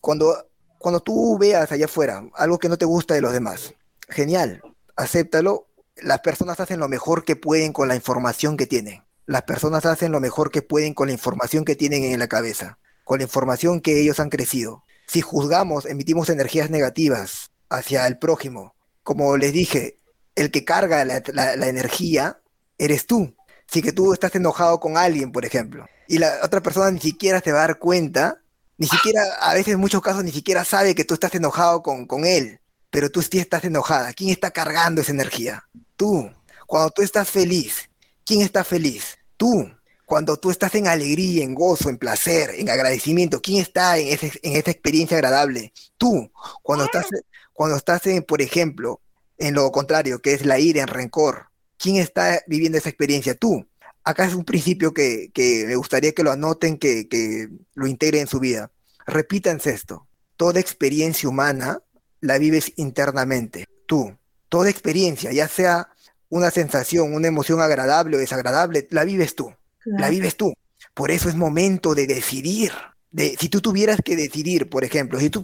cuando, 0.03 0.49
cuando 0.79 1.01
tú 1.01 1.39
veas 1.39 1.73
allá 1.73 1.87
afuera 1.87 2.29
algo 2.35 2.59
que 2.59 2.69
no 2.69 2.77
te 2.77 2.85
gusta 2.85 3.15
de 3.15 3.23
los 3.23 3.33
demás, 3.33 3.73
genial, 4.11 4.61
acéptalo, 4.97 5.67
las 5.97 6.21
personas 6.21 6.61
hacen 6.61 6.79
lo 6.79 6.89
mejor 6.89 7.25
que 7.25 7.35
pueden 7.35 7.73
con 7.73 7.89
la 7.89 7.97
información 7.97 8.59
que 8.59 8.67
tienen. 8.67 9.03
Las 9.25 9.45
personas 9.45 9.87
hacen 9.87 10.13
lo 10.13 10.21
mejor 10.21 10.51
que 10.51 10.61
pueden 10.61 10.93
con 10.93 11.07
la 11.07 11.15
información 11.15 11.65
que 11.65 11.75
tienen 11.75 12.05
en 12.05 12.19
la 12.19 12.29
cabeza, 12.29 12.79
con 13.05 13.19
la 13.19 13.25
información 13.25 13.81
que 13.81 13.99
ellos 13.99 14.21
han 14.21 14.29
crecido. 14.29 14.83
Si 15.07 15.23
juzgamos, 15.23 15.87
emitimos 15.87 16.29
energías 16.29 16.69
negativas 16.69 17.51
hacia 17.71 18.07
el 18.07 18.19
prójimo, 18.19 18.74
como 19.05 19.37
les 19.37 19.53
dije, 19.53 19.99
el 20.35 20.51
que 20.51 20.65
carga 20.65 21.05
la, 21.05 21.69
energía 21.69 22.41
eres 22.79 23.07
tú. 23.07 23.37
Si 23.71 23.83
que 23.83 23.93
tú 23.93 24.13
estás 24.13 24.35
enojado 24.35 24.81
con 24.81 24.97
alguien, 24.97 25.31
por 25.31 25.45
ejemplo, 25.45 25.87
y 26.09 26.19
la 26.19 26.41
otra 26.43 26.61
persona 26.61 26.91
ni 26.91 27.01
siquiera 27.01 27.41
te 27.41 27.53
va 27.53 27.59
a 27.59 27.67
dar 27.69 27.79
cuenta, 27.79 28.43
ni 28.77 28.89
siquiera, 28.89 29.23
a 29.41 29.55
veces 29.55 29.75
en 29.75 29.81
muchos 29.81 30.03
casos 30.03 30.25
ni 30.25 30.33
siquiera 30.33 30.65
sabe 30.65 30.95
que 30.95 31.05
tú 31.05 31.15
estás 31.15 31.35
enojado 31.35 31.83
con, 31.83 32.07
con 32.07 32.25
él, 32.25 32.61
pero 32.91 33.11
tú 33.11 33.23
sí 33.23 33.39
estás 33.39 33.65
enojada. 33.65 34.13
¿Quién 34.13 34.31
está 34.31 34.51
cargando 34.51 35.01
esa 35.01 35.13
energía? 35.13 35.65
Tú. 35.97 36.31
Cuando 36.67 36.91
tú 36.91 37.03
estás 37.03 37.31
feliz, 37.31 37.89
¿quién 38.25 38.43
está 38.43 38.65
feliz? 38.65 39.19
Tú. 39.37 39.71
Cuando 40.07 40.37
tú 40.37 40.51
estás 40.51 40.75
en 40.75 40.87
alegría, 40.87 41.45
en 41.45 41.55
gozo, 41.55 41.89
en 41.89 41.97
placer, 41.97 42.51
en 42.57 42.69
agradecimiento, 42.69 43.41
¿quién 43.41 43.63
está 43.63 43.97
en, 43.97 44.09
ese, 44.09 44.33
en 44.43 44.57
esa 44.57 44.71
experiencia 44.71 45.17
agradable? 45.17 45.73
Tú. 45.97 46.31
Cuando 46.63 46.85
estás, 46.85 47.07
cuando 47.55 47.77
estás, 47.77 48.07
en, 48.07 48.23
por 48.23 48.43
ejemplo, 48.43 49.01
en 49.39 49.55
lo 49.55 49.71
contrario, 49.73 50.21
que 50.21 50.35
es 50.35 50.45
la 50.45 50.59
ira, 50.59 50.83
en 50.83 50.89
rencor, 50.89 51.47
¿quién 51.79 51.97
está 51.97 52.43
viviendo 52.47 52.77
esa 52.77 52.91
experiencia? 52.91 53.35
Tú. 53.35 53.67
Acá 54.03 54.27
es 54.27 54.35
un 54.35 54.45
principio 54.45 54.93
que, 54.93 55.31
me 55.67 55.77
gustaría 55.77 56.13
que 56.13 56.23
lo 56.23 56.33
anoten, 56.33 56.77
que, 56.77 57.09
que 57.09 57.49
lo 57.75 57.87
integren 57.87 58.23
en 58.23 58.27
su 58.27 58.39
vida. 58.39 58.71
Repítanse 59.07 59.71
esto. 59.71 60.07
Toda 60.37 60.61
experiencia 60.61 61.29
humana 61.29 61.81
la 62.21 62.37
vives 62.39 62.73
internamente. 62.77 63.67
Tú. 63.87 64.19
Toda 64.49 64.69
experiencia, 64.69 65.33
ya 65.33 65.49
sea 65.49 65.89
una 66.29 66.51
sensación, 66.51 67.15
una 67.15 67.29
emoción 67.29 67.61
agradable 67.61 68.17
o 68.17 68.21
desagradable, 68.21 68.89
la 68.91 69.05
vives 69.05 69.35
tú. 69.35 69.55
La 69.85 70.11
vives 70.11 70.37
tú. 70.37 70.53
Por 70.93 71.11
eso 71.11 71.29
es 71.29 71.35
momento 71.35 71.95
de 71.95 72.07
decidir 72.07 72.73
si 73.17 73.49
tú 73.49 73.61
tuvieras 73.61 74.01
que 74.05 74.17
decidir, 74.17 74.69
por 74.69 74.85
ejemplo, 74.85 75.21
si 75.21 75.31
tú, 75.31 75.43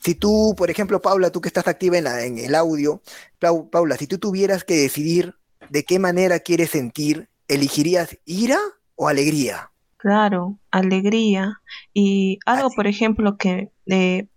si 0.00 0.14
tú, 0.14 0.54
por 0.56 0.70
ejemplo, 0.70 1.02
Paula, 1.02 1.30
tú 1.30 1.40
que 1.40 1.48
estás 1.48 1.66
activa 1.66 1.98
en, 1.98 2.04
la, 2.04 2.24
en 2.24 2.38
el 2.38 2.54
audio, 2.54 3.02
Paula, 3.38 3.96
si 3.96 4.06
tú 4.06 4.18
tuvieras 4.18 4.64
que 4.64 4.74
decidir 4.74 5.34
de 5.70 5.84
qué 5.84 5.98
manera 5.98 6.40
quieres 6.40 6.70
sentir, 6.70 7.28
¿elegirías 7.48 8.16
ira 8.24 8.58
o 8.94 9.08
alegría? 9.08 9.70
Claro, 9.96 10.58
alegría. 10.70 11.60
Y 11.92 12.38
algo, 12.46 12.70
por 12.70 12.86
ejemplo, 12.86 13.36
que, 13.36 13.70
eh, 13.86 14.28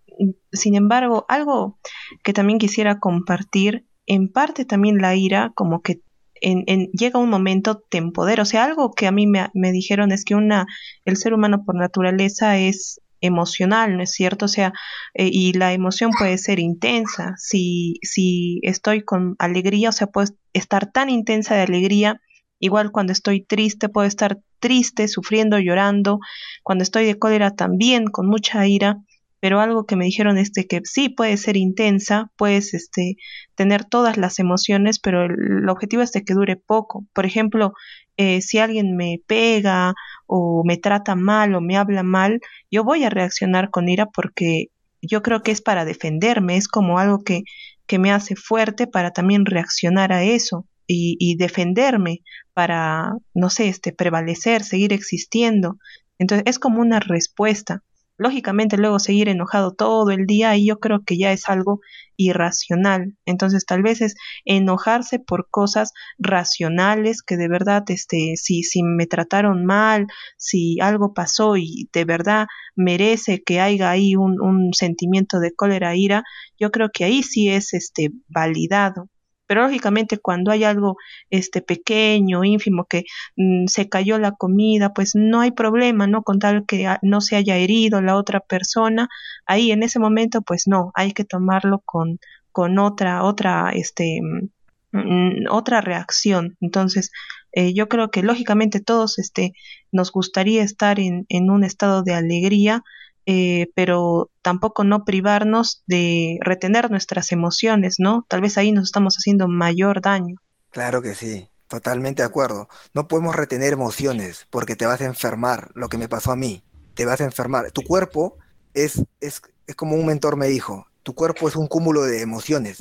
sin 0.51 0.75
embargo, 0.75 1.25
algo 1.29 1.77
que 2.23 2.33
también 2.33 2.59
quisiera 2.59 2.99
compartir, 2.99 3.85
en 4.05 4.29
parte 4.29 4.65
también 4.65 4.97
la 4.97 5.15
ira, 5.15 5.51
como 5.55 5.81
que 5.81 6.01
en, 6.43 6.87
llega 6.91 7.19
un 7.19 7.29
momento 7.29 7.81
te 7.89 7.97
empodera. 7.97 8.43
O 8.43 8.45
sea, 8.45 8.65
algo 8.65 8.91
que 8.91 9.07
a 9.07 9.11
mí 9.11 9.27
me, 9.27 9.47
me 9.53 9.71
dijeron 9.71 10.11
es 10.11 10.25
que 10.25 10.35
una, 10.35 10.65
el 11.05 11.17
ser 11.17 11.33
humano 11.33 11.63
por 11.65 11.75
naturaleza 11.75 12.57
es 12.57 12.99
emocional, 13.21 13.95
¿no 13.95 14.03
es 14.03 14.11
cierto? 14.11 14.45
O 14.45 14.49
sea, 14.49 14.73
eh, 15.13 15.29
y 15.31 15.53
la 15.53 15.73
emoción 15.73 16.11
puede 16.17 16.37
ser 16.37 16.59
intensa. 16.59 17.33
Si, 17.37 17.95
si 18.01 18.59
estoy 18.63 19.03
con 19.03 19.35
alegría, 19.39 19.89
o 19.89 19.93
sea, 19.93 20.07
puedo 20.07 20.27
estar 20.51 20.91
tan 20.91 21.09
intensa 21.09 21.55
de 21.55 21.61
alegría, 21.61 22.21
igual 22.59 22.91
cuando 22.91 23.13
estoy 23.13 23.43
triste, 23.45 23.87
puedo 23.89 24.07
estar 24.07 24.39
triste, 24.59 25.07
sufriendo, 25.07 25.57
llorando. 25.59 26.19
Cuando 26.63 26.83
estoy 26.83 27.05
de 27.05 27.17
cólera 27.17 27.51
también, 27.51 28.05
con 28.05 28.27
mucha 28.27 28.67
ira. 28.67 28.97
Pero 29.43 29.59
algo 29.59 29.85
que 29.85 29.97
me 29.97 30.05
dijeron 30.05 30.37
es 30.37 30.51
que 30.51 30.79
sí 30.85 31.09
puede 31.09 31.35
ser 31.35 31.57
intensa, 31.57 32.31
puedes 32.37 32.73
este, 32.73 33.17
tener 33.55 33.83
todas 33.83 34.15
las 34.15 34.39
emociones, 34.39 34.99
pero 34.99 35.25
el, 35.25 35.67
objetivo 35.67 36.01
es 36.01 36.13
de 36.13 36.23
que 36.23 36.33
dure 36.33 36.55
poco. 36.55 37.05
Por 37.11 37.25
ejemplo, 37.25 37.73
eh, 38.15 38.39
si 38.41 38.59
alguien 38.59 38.95
me 38.95 39.19
pega 39.27 39.95
o 40.27 40.63
me 40.65 40.77
trata 40.77 41.15
mal 41.15 41.55
o 41.55 41.59
me 41.59 41.75
habla 41.75 42.03
mal, 42.03 42.39
yo 42.71 42.85
voy 42.85 43.03
a 43.03 43.09
reaccionar 43.09 43.69
con 43.69 43.89
ira 43.89 44.05
porque 44.05 44.67
yo 45.01 45.21
creo 45.21 45.43
que 45.43 45.51
es 45.51 45.61
para 45.61 45.83
defenderme, 45.83 46.55
es 46.55 46.69
como 46.69 46.97
algo 46.97 47.21
que, 47.25 47.41
que 47.85 47.99
me 47.99 48.13
hace 48.13 48.37
fuerte 48.37 48.87
para 48.87 49.11
también 49.11 49.45
reaccionar 49.45 50.13
a 50.13 50.23
eso 50.23 50.69
y, 50.87 51.17
y 51.19 51.35
defenderme 51.35 52.21
para, 52.53 53.11
no 53.33 53.49
sé, 53.49 53.67
este, 53.67 53.91
prevalecer, 53.91 54.63
seguir 54.63 54.93
existiendo. 54.93 55.79
Entonces 56.17 56.45
es 56.47 56.59
como 56.59 56.79
una 56.79 57.01
respuesta 57.01 57.83
lógicamente 58.17 58.77
luego 58.77 58.99
seguir 58.99 59.29
enojado 59.29 59.73
todo 59.73 60.11
el 60.11 60.25
día 60.25 60.55
y 60.55 60.67
yo 60.67 60.79
creo 60.79 61.03
que 61.05 61.17
ya 61.17 61.31
es 61.31 61.49
algo 61.49 61.81
irracional. 62.17 63.15
Entonces 63.25 63.65
tal 63.65 63.81
vez 63.83 64.01
es 64.01 64.15
enojarse 64.45 65.19
por 65.19 65.49
cosas 65.49 65.93
racionales 66.17 67.21
que 67.23 67.37
de 67.37 67.47
verdad, 67.47 67.83
este, 67.87 68.33
si, 68.35 68.63
si 68.63 68.83
me 68.83 69.07
trataron 69.07 69.65
mal, 69.65 70.07
si 70.37 70.79
algo 70.79 71.13
pasó 71.13 71.57
y 71.57 71.89
de 71.93 72.05
verdad 72.05 72.47
merece 72.75 73.41
que 73.43 73.59
haya 73.59 73.89
ahí 73.89 74.15
un, 74.15 74.41
un 74.41 74.73
sentimiento 74.73 75.39
de 75.39 75.53
cólera, 75.53 75.95
ira, 75.95 76.23
yo 76.59 76.71
creo 76.71 76.89
que 76.93 77.05
ahí 77.05 77.23
sí 77.23 77.49
es 77.49 77.73
este 77.73 78.11
validado. 78.27 79.09
Pero 79.53 79.67
lógicamente 79.67 80.17
cuando 80.17 80.49
hay 80.49 80.63
algo 80.63 80.97
este 81.29 81.61
pequeño, 81.61 82.43
ínfimo, 82.43 82.85
que 82.85 83.03
mm, 83.35 83.67
se 83.67 83.87
cayó 83.87 84.17
la 84.17 84.31
comida, 84.31 84.95
pues 84.95 85.11
no 85.13 85.41
hay 85.41 85.51
problema, 85.51 86.07
¿no? 86.07 86.23
Con 86.23 86.39
tal 86.39 86.65
que 86.65 86.87
no 87.03 87.21
se 87.21 87.35
haya 87.35 87.55
herido 87.57 88.01
la 88.01 88.15
otra 88.15 88.39
persona, 88.39 89.09
ahí 89.45 89.71
en 89.71 89.83
ese 89.83 89.99
momento, 89.99 90.41
pues 90.41 90.67
no, 90.67 90.91
hay 90.95 91.11
que 91.13 91.23
tomarlo 91.23 91.83
con, 91.85 92.17
con 92.51 92.79
otra, 92.79 93.23
otra, 93.23 93.69
este, 93.69 94.21
mm, 94.23 94.97
mm, 94.97 95.45
otra 95.51 95.81
reacción. 95.81 96.57
Entonces, 96.59 97.11
eh, 97.51 97.75
yo 97.75 97.87
creo 97.89 98.09
que 98.09 98.23
lógicamente 98.23 98.79
todos 98.79 99.19
este, 99.19 99.53
nos 99.91 100.11
gustaría 100.11 100.63
estar 100.63 100.99
en, 100.99 101.27
en 101.29 101.51
un 101.51 101.63
estado 101.63 102.01
de 102.01 102.15
alegría, 102.15 102.83
eh, 103.25 103.67
pero 103.75 104.29
tampoco 104.41 104.83
no 104.83 105.05
privarnos 105.05 105.83
de 105.87 106.37
retener 106.41 106.91
nuestras 106.91 107.31
emociones, 107.31 107.95
¿no? 107.99 108.25
Tal 108.27 108.41
vez 108.41 108.57
ahí 108.57 108.71
nos 108.71 108.85
estamos 108.85 109.15
haciendo 109.15 109.47
mayor 109.47 110.01
daño. 110.01 110.35
Claro 110.71 111.01
que 111.01 111.15
sí, 111.15 111.49
totalmente 111.67 112.21
de 112.21 112.27
acuerdo. 112.27 112.67
No 112.93 113.07
podemos 113.07 113.35
retener 113.35 113.73
emociones 113.73 114.47
porque 114.49 114.75
te 114.75 114.85
vas 114.85 115.01
a 115.01 115.05
enfermar, 115.05 115.71
lo 115.75 115.89
que 115.89 115.97
me 115.97 116.09
pasó 116.09 116.31
a 116.31 116.35
mí, 116.35 116.63
te 116.95 117.05
vas 117.05 117.21
a 117.21 117.25
enfermar. 117.25 117.71
Tu 117.71 117.81
cuerpo 117.83 118.37
es, 118.73 119.03
es, 119.21 119.41
es 119.67 119.75
como 119.75 119.95
un 119.95 120.05
mentor 120.05 120.35
me 120.35 120.47
dijo, 120.47 120.87
tu 121.03 121.15
cuerpo 121.15 121.47
es 121.47 121.55
un 121.55 121.67
cúmulo 121.67 122.03
de 122.03 122.21
emociones, 122.21 122.77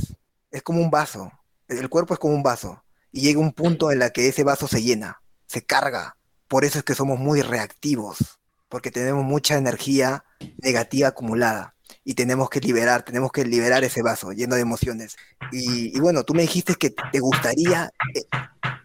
es 0.51 0.63
como 0.63 0.81
un 0.81 0.91
vaso, 0.91 1.31
el 1.69 1.89
cuerpo 1.89 2.15
es 2.15 2.21
como 2.21 2.35
un 2.35 2.43
vaso 2.43 2.83
y 3.13 3.21
llega 3.21 3.41
un 3.41 3.53
punto 3.53 3.93
en 3.93 4.03
el 4.03 4.13
que 4.13 4.29
ese 4.29 4.45
vaso 4.45 4.67
se 4.67 4.83
llena, 4.83 5.23
se 5.47 5.65
carga. 5.65 6.17
Por 6.49 6.65
eso 6.65 6.79
es 6.79 6.85
que 6.85 6.95
somos 6.95 7.19
muy 7.19 7.41
reactivos 7.41 8.41
porque 8.73 8.91
tenemos 8.91 9.23
mucha 9.23 9.59
energía 9.59 10.25
negativa 10.63 11.09
acumulada 11.09 11.75
y 12.05 12.15
tenemos 12.15 12.49
que 12.49 12.59
liberar, 12.59 13.03
tenemos 13.03 13.31
que 13.31 13.45
liberar 13.45 13.85
ese 13.85 14.01
vaso 14.01 14.33
lleno 14.33 14.55
de 14.55 14.63
emociones. 14.63 15.15
Y, 15.53 16.01
bueno, 16.01 16.25
tú 16.25 16.33
me 16.33 16.41
dijiste 16.41 16.75
que 16.77 16.89
te 16.89 17.21
gustaría, 17.21 17.93
eh, 18.15 18.25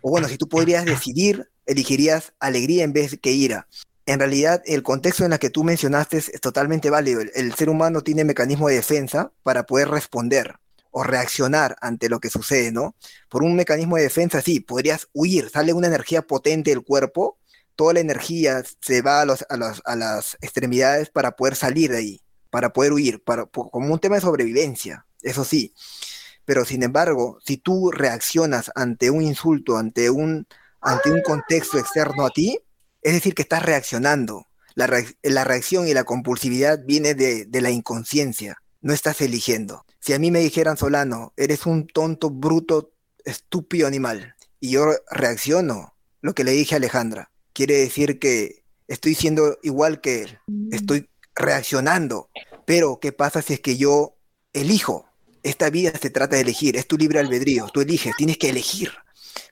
o 0.02 0.10
bueno, 0.10 0.28
si 0.28 0.38
tú 0.38 0.50
podrías 0.50 0.84
decidir, 0.84 1.50
elegirías 1.66 2.34
alegría 2.42 2.84
en 2.84 2.92
vez 2.92 3.18
que 3.22 3.32
ira. 3.32 3.70
En 4.06 4.20
realidad, 4.20 4.62
el 4.66 4.84
contexto 4.84 5.24
en 5.24 5.32
el 5.32 5.40
que 5.40 5.50
tú 5.50 5.64
mencionaste 5.64 6.18
es, 6.18 6.32
totalmente 6.42 6.90
válido. 6.90 7.22
el, 7.22 7.54
ser 7.54 7.70
humano 7.70 8.02
tiene 8.02 8.26
mecanismo 8.26 8.68
de 8.68 8.76
defensa 8.76 9.32
para 9.42 9.64
poder 9.64 9.88
responder 9.88 10.56
o 10.92 11.04
reaccionar 11.04 11.78
ante 11.80 12.10
lo 12.10 12.20
que 12.20 12.30
sucede, 12.30 12.74
¿no? 12.74 12.94
Por 13.30 13.42
un 13.42 13.56
mecanismo 13.56 13.96
de 13.96 14.04
defensa, 14.04 14.42
sí, 14.42 14.60
podrías 14.60 15.08
huir, 15.14 15.50
sale 15.50 15.72
una 15.72 15.88
energía 15.88 16.24
potente 16.24 16.72
del 16.72 16.84
cuerpo 16.84 17.38
toda 17.78 17.94
la 17.94 18.00
energía 18.02 18.64
se 18.82 19.02
va 19.02 19.22
a, 19.22 19.26
los, 19.26 19.46
las 19.50 20.38
extremidades 20.42 21.10
para 21.10 21.38
poder 21.38 21.56
salir 21.56 21.92
de 21.92 21.98
ahí, 21.98 22.22
para 22.50 22.74
poder 22.74 22.92
huir, 22.92 23.24
para, 23.24 23.46
como 23.46 23.94
un 23.94 24.00
tema 24.00 24.16
de 24.16 24.22
sobrevivencia, 24.22 25.06
eso 25.22 25.46
sí. 25.46 25.74
Pero 26.44 26.66
sin 26.66 26.84
embargo, 26.84 27.40
si 27.46 27.58
tú 27.58 27.92
reaccionas 27.92 28.72
ante 28.76 29.12
un 29.12 29.22
insulto, 29.22 29.78
ante 29.78 30.10
un, 30.10 30.48
contexto 31.24 31.78
externo 31.78 32.26
a 32.26 32.32
ti, 32.32 32.60
es 33.02 33.14
decir, 33.14 33.34
que 33.34 33.44
estás 33.44 33.64
reaccionando. 33.64 34.48
La, 34.74 34.88
la 35.24 35.44
reacción 35.44 35.88
y 35.88 35.94
la 35.94 36.04
compulsividad 36.04 36.80
viene 36.86 37.16
de, 37.16 37.46
de 37.46 37.62
la 37.62 37.72
inconsciencia, 37.72 38.62
no 38.82 38.94
estás 38.94 39.22
eligiendo. 39.22 39.86
Si 40.00 40.14
a 40.14 40.20
mí 40.20 40.30
me 40.32 40.40
dijeran, 40.40 40.78
Solano, 40.78 41.34
eres 41.36 41.66
un 41.66 41.88
tonto, 41.88 42.30
bruto, 42.30 42.92
estúpido 43.26 43.88
animal, 43.88 44.36
y 44.60 44.72
yo 44.72 44.94
reacciono, 45.10 45.96
lo 46.22 46.34
que 46.34 46.44
le 46.44 46.52
dije 46.52 46.76
a 46.76 46.78
Alejandra, 46.78 47.32
quiere 47.58 47.80
decir 47.80 48.20
que 48.20 48.64
estoy 48.88 49.16
siendo 49.16 49.58
igual 49.64 50.00
que 50.00 50.22
él, 50.22 50.40
mm. 50.46 50.76
estoy 50.76 51.10
reaccionando. 51.34 52.30
Pero, 52.66 53.00
¿qué 53.00 53.12
pasa 53.12 53.42
si 53.42 53.54
es 53.54 53.60
que 53.62 53.78
yo 53.78 54.16
elijo? 54.54 55.08
Esta 55.42 55.72
vida 55.72 55.92
se 56.00 56.12
trata 56.12 56.36
de 56.36 56.44
elegir, 56.44 56.78
es 56.78 56.86
tu 56.86 56.98
libre 56.98 57.18
albedrío, 57.20 57.68
tú 57.74 57.82
eliges, 57.82 58.14
tienes 58.16 58.38
que 58.38 58.50
elegir, 58.50 58.92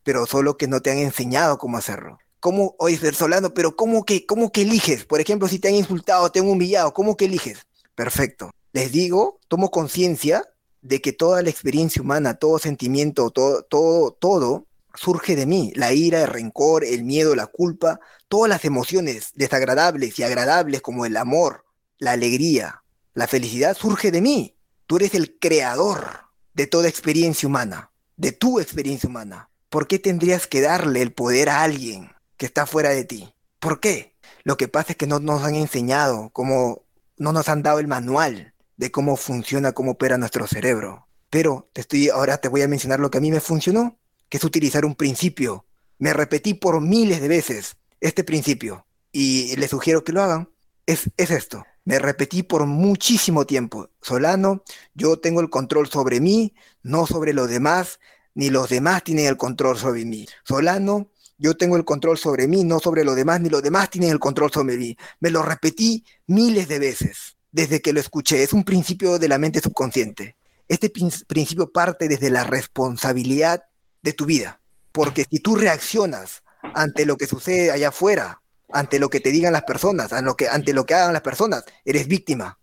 pero 0.03 0.27
solo 0.27 0.55
que 0.55 0.67
no 0.67 0.81
te 0.81 0.91
han 0.91 0.99
enseñado 0.99 1.57
cómo 1.57 1.79
hacerlo. 1.79 2.19
¿Cómo, 2.39 2.75
oye, 2.77 3.11
Solano, 3.11 3.55
pero 3.55 3.75
cómo 3.75 4.05
que, 4.05 4.27
cómo 4.27 4.51
que 4.51 4.61
eliges? 4.61 5.05
Por 5.05 5.19
ejemplo, 5.19 5.47
si 5.47 5.57
te 5.57 5.69
han 5.69 5.75
insultado, 5.75 6.29
te 6.31 6.39
han 6.39 6.47
humillado, 6.47 6.93
¿cómo 6.93 7.17
que 7.17 7.25
eliges? 7.25 7.65
Perfecto. 7.95 8.51
Les 8.71 8.91
digo, 8.91 9.39
tomo 9.47 9.71
conciencia 9.71 10.43
de 10.83 11.01
que 11.01 11.11
toda 11.11 11.41
la 11.41 11.49
experiencia 11.49 12.03
humana, 12.03 12.35
todo 12.35 12.59
sentimiento, 12.59 13.31
todo, 13.31 13.63
todo, 13.63 14.11
todo 14.11 14.67
surge 14.95 15.35
de 15.35 15.45
mí. 15.45 15.71
La 15.75 15.93
ira, 15.93 16.21
el 16.21 16.27
rencor, 16.27 16.83
el 16.83 17.03
miedo, 17.03 17.35
la 17.35 17.47
culpa, 17.47 17.99
todas 18.27 18.49
las 18.49 18.65
emociones 18.65 19.31
desagradables 19.33 20.17
y 20.19 20.23
agradables 20.23 20.81
como 20.81 21.05
el 21.05 21.17
amor, 21.17 21.65
la 21.97 22.11
alegría, 22.11 22.83
la 23.13 23.27
felicidad, 23.27 23.75
surge 23.77 24.11
de 24.11 24.21
mí. 24.21 24.57
Tú 24.87 24.97
eres 24.97 25.13
el 25.15 25.37
creador 25.39 26.25
de 26.53 26.67
toda 26.67 26.89
experiencia 26.89 27.47
humana, 27.47 27.91
de 28.17 28.31
tu 28.31 28.59
experiencia 28.59 29.09
humana. 29.09 29.49
¿Por 29.69 29.87
qué 29.87 29.99
tendrías 29.99 30.47
que 30.47 30.61
darle 30.61 31.01
el 31.01 31.13
poder 31.13 31.49
a 31.49 31.63
alguien 31.63 32.11
que 32.37 32.45
está 32.45 32.65
fuera 32.65 32.89
de 32.89 33.03
ti? 33.03 33.33
¿Por 33.59 33.79
qué? 33.79 34.15
Lo 34.43 34.57
que 34.57 34.67
pasa 34.67 34.91
es 34.91 34.97
que 34.97 35.07
no 35.07 35.19
nos 35.19 35.43
han 35.43 35.55
enseñado 35.55 36.29
cómo, 36.31 36.83
no 37.17 37.33
nos 37.33 37.49
han 37.49 37.63
dado 37.63 37.79
el 37.79 37.87
manual 37.87 38.53
de 38.77 38.91
cómo 38.91 39.17
funciona, 39.17 39.71
cómo 39.71 39.91
opera 39.91 40.17
nuestro 40.17 40.47
cerebro. 40.47 41.07
Pero 41.29 41.69
te 41.73 41.81
estoy, 41.81 42.09
ahora 42.09 42.37
te 42.37 42.47
voy 42.47 42.61
a 42.61 42.67
mencionar 42.67 42.99
lo 42.99 43.09
que 43.09 43.17
a 43.17 43.21
mí 43.21 43.31
me 43.31 43.39
funcionó 43.39 43.97
que 44.29 44.37
es 44.37 44.43
utilizar 44.43 44.85
un 44.85 44.95
principio. 44.95 45.65
Me 45.97 46.13
repetí 46.13 46.53
por 46.53 46.81
miles 46.81 47.21
de 47.21 47.27
veces 47.27 47.77
este 48.01 48.23
principio 48.23 48.85
y 49.11 49.55
les 49.55 49.69
sugiero 49.69 50.03
que 50.03 50.11
lo 50.11 50.21
hagan. 50.21 50.49
Es, 50.85 51.09
es 51.17 51.31
esto. 51.31 51.65
Me 51.85 51.99
repetí 51.99 52.43
por 52.43 52.65
muchísimo 52.65 53.45
tiempo. 53.45 53.89
Solano, 54.01 54.63
yo 54.93 55.17
tengo 55.19 55.41
el 55.41 55.49
control 55.49 55.87
sobre 55.87 56.19
mí, 56.19 56.53
no 56.83 57.05
sobre 57.05 57.33
los 57.33 57.49
demás, 57.49 57.99
ni 58.33 58.49
los 58.49 58.69
demás 58.69 59.03
tienen 59.03 59.27
el 59.27 59.37
control 59.37 59.77
sobre 59.77 60.03
mí. 60.03 60.27
Solano, 60.43 61.09
yo 61.37 61.55
tengo 61.55 61.75
el 61.75 61.85
control 61.85 62.17
sobre 62.17 62.47
mí, 62.47 62.63
no 62.63 62.79
sobre 62.79 63.03
los 63.03 63.15
demás, 63.15 63.41
ni 63.41 63.49
los 63.49 63.61
demás 63.61 63.89
tienen 63.89 64.11
el 64.11 64.19
control 64.19 64.51
sobre 64.51 64.77
mí. 64.77 64.97
Me 65.19 65.29
lo 65.29 65.41
repetí 65.43 66.05
miles 66.27 66.67
de 66.67 66.79
veces 66.79 67.37
desde 67.51 67.81
que 67.81 67.93
lo 67.93 67.99
escuché. 67.99 68.43
Es 68.43 68.53
un 68.53 68.63
principio 68.63 69.19
de 69.19 69.27
la 69.27 69.37
mente 69.37 69.61
subconsciente. 69.61 70.35
Este 70.67 70.89
principio 70.89 71.71
parte 71.71 72.07
desde 72.07 72.29
la 72.29 72.43
responsabilidad 72.43 73.63
de 74.05 74.13
tu 74.13 74.25
vida. 74.25 74.61
Porque 74.93 75.25
si 75.29 75.39
tú 75.39 75.55
reaccionas 75.55 76.43
ante 76.73 77.05
lo 77.05 77.17
que 77.17 77.27
sucede 77.27 77.71
allá 77.71 77.89
afuera, 77.89 78.41
ante 78.71 78.99
lo 78.99 79.09
que 79.09 79.19
te 79.19 79.31
digan 79.31 79.51
las 79.51 79.63
personas, 79.63 80.13
ante 80.13 80.25
lo 80.25 80.37
que, 80.37 80.47
ante 80.47 80.73
lo 80.73 80.85
que 80.85 80.93
hagan 80.93 81.11
las 81.11 81.21
personas, 81.21 81.65
eres 81.83 82.07
víctima. 82.07 82.57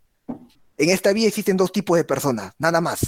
En 0.78 0.88
esta 0.88 1.12
vida 1.12 1.28
existen 1.28 1.56
dos 1.56 1.72
tipos 1.72 1.96
de 1.96 2.04
personas, 2.04 2.54
nada 2.58 2.80
más. 2.80 3.00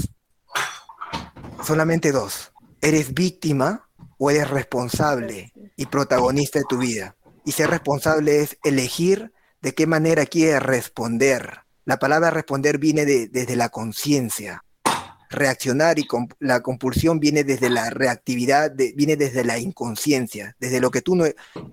Solamente 1.64 2.12
dos. 2.12 2.52
Eres 2.82 3.14
víctima 3.14 3.88
o 4.18 4.30
eres 4.30 4.50
responsable 4.50 5.52
y 5.76 5.86
protagonista 5.86 6.58
de 6.58 6.66
tu 6.68 6.76
vida. 6.76 7.16
Y 7.44 7.52
ser 7.52 7.70
responsable 7.70 8.42
es 8.42 8.58
elegir 8.64 9.32
de 9.62 9.74
qué 9.74 9.86
manera 9.86 10.26
quieres 10.26 10.62
responder. 10.62 11.60
La 11.84 11.98
palabra 11.98 12.30
responder 12.30 12.78
viene 12.78 13.04
de, 13.04 13.28
desde 13.28 13.56
la 13.56 13.68
conciencia 13.68 14.64
reaccionar 15.34 15.98
y 15.98 16.06
la 16.40 16.62
compulsión 16.62 17.20
viene 17.20 17.44
desde 17.44 17.70
la 17.70 17.90
reactividad, 17.90 18.72
viene 18.94 19.16
desde 19.16 19.44
la 19.44 19.58
inconsciencia, 19.58 20.56
desde 20.58 20.80
lo 20.80 20.90
que 20.90 21.02
tú 21.02 21.16
no, 21.16 21.24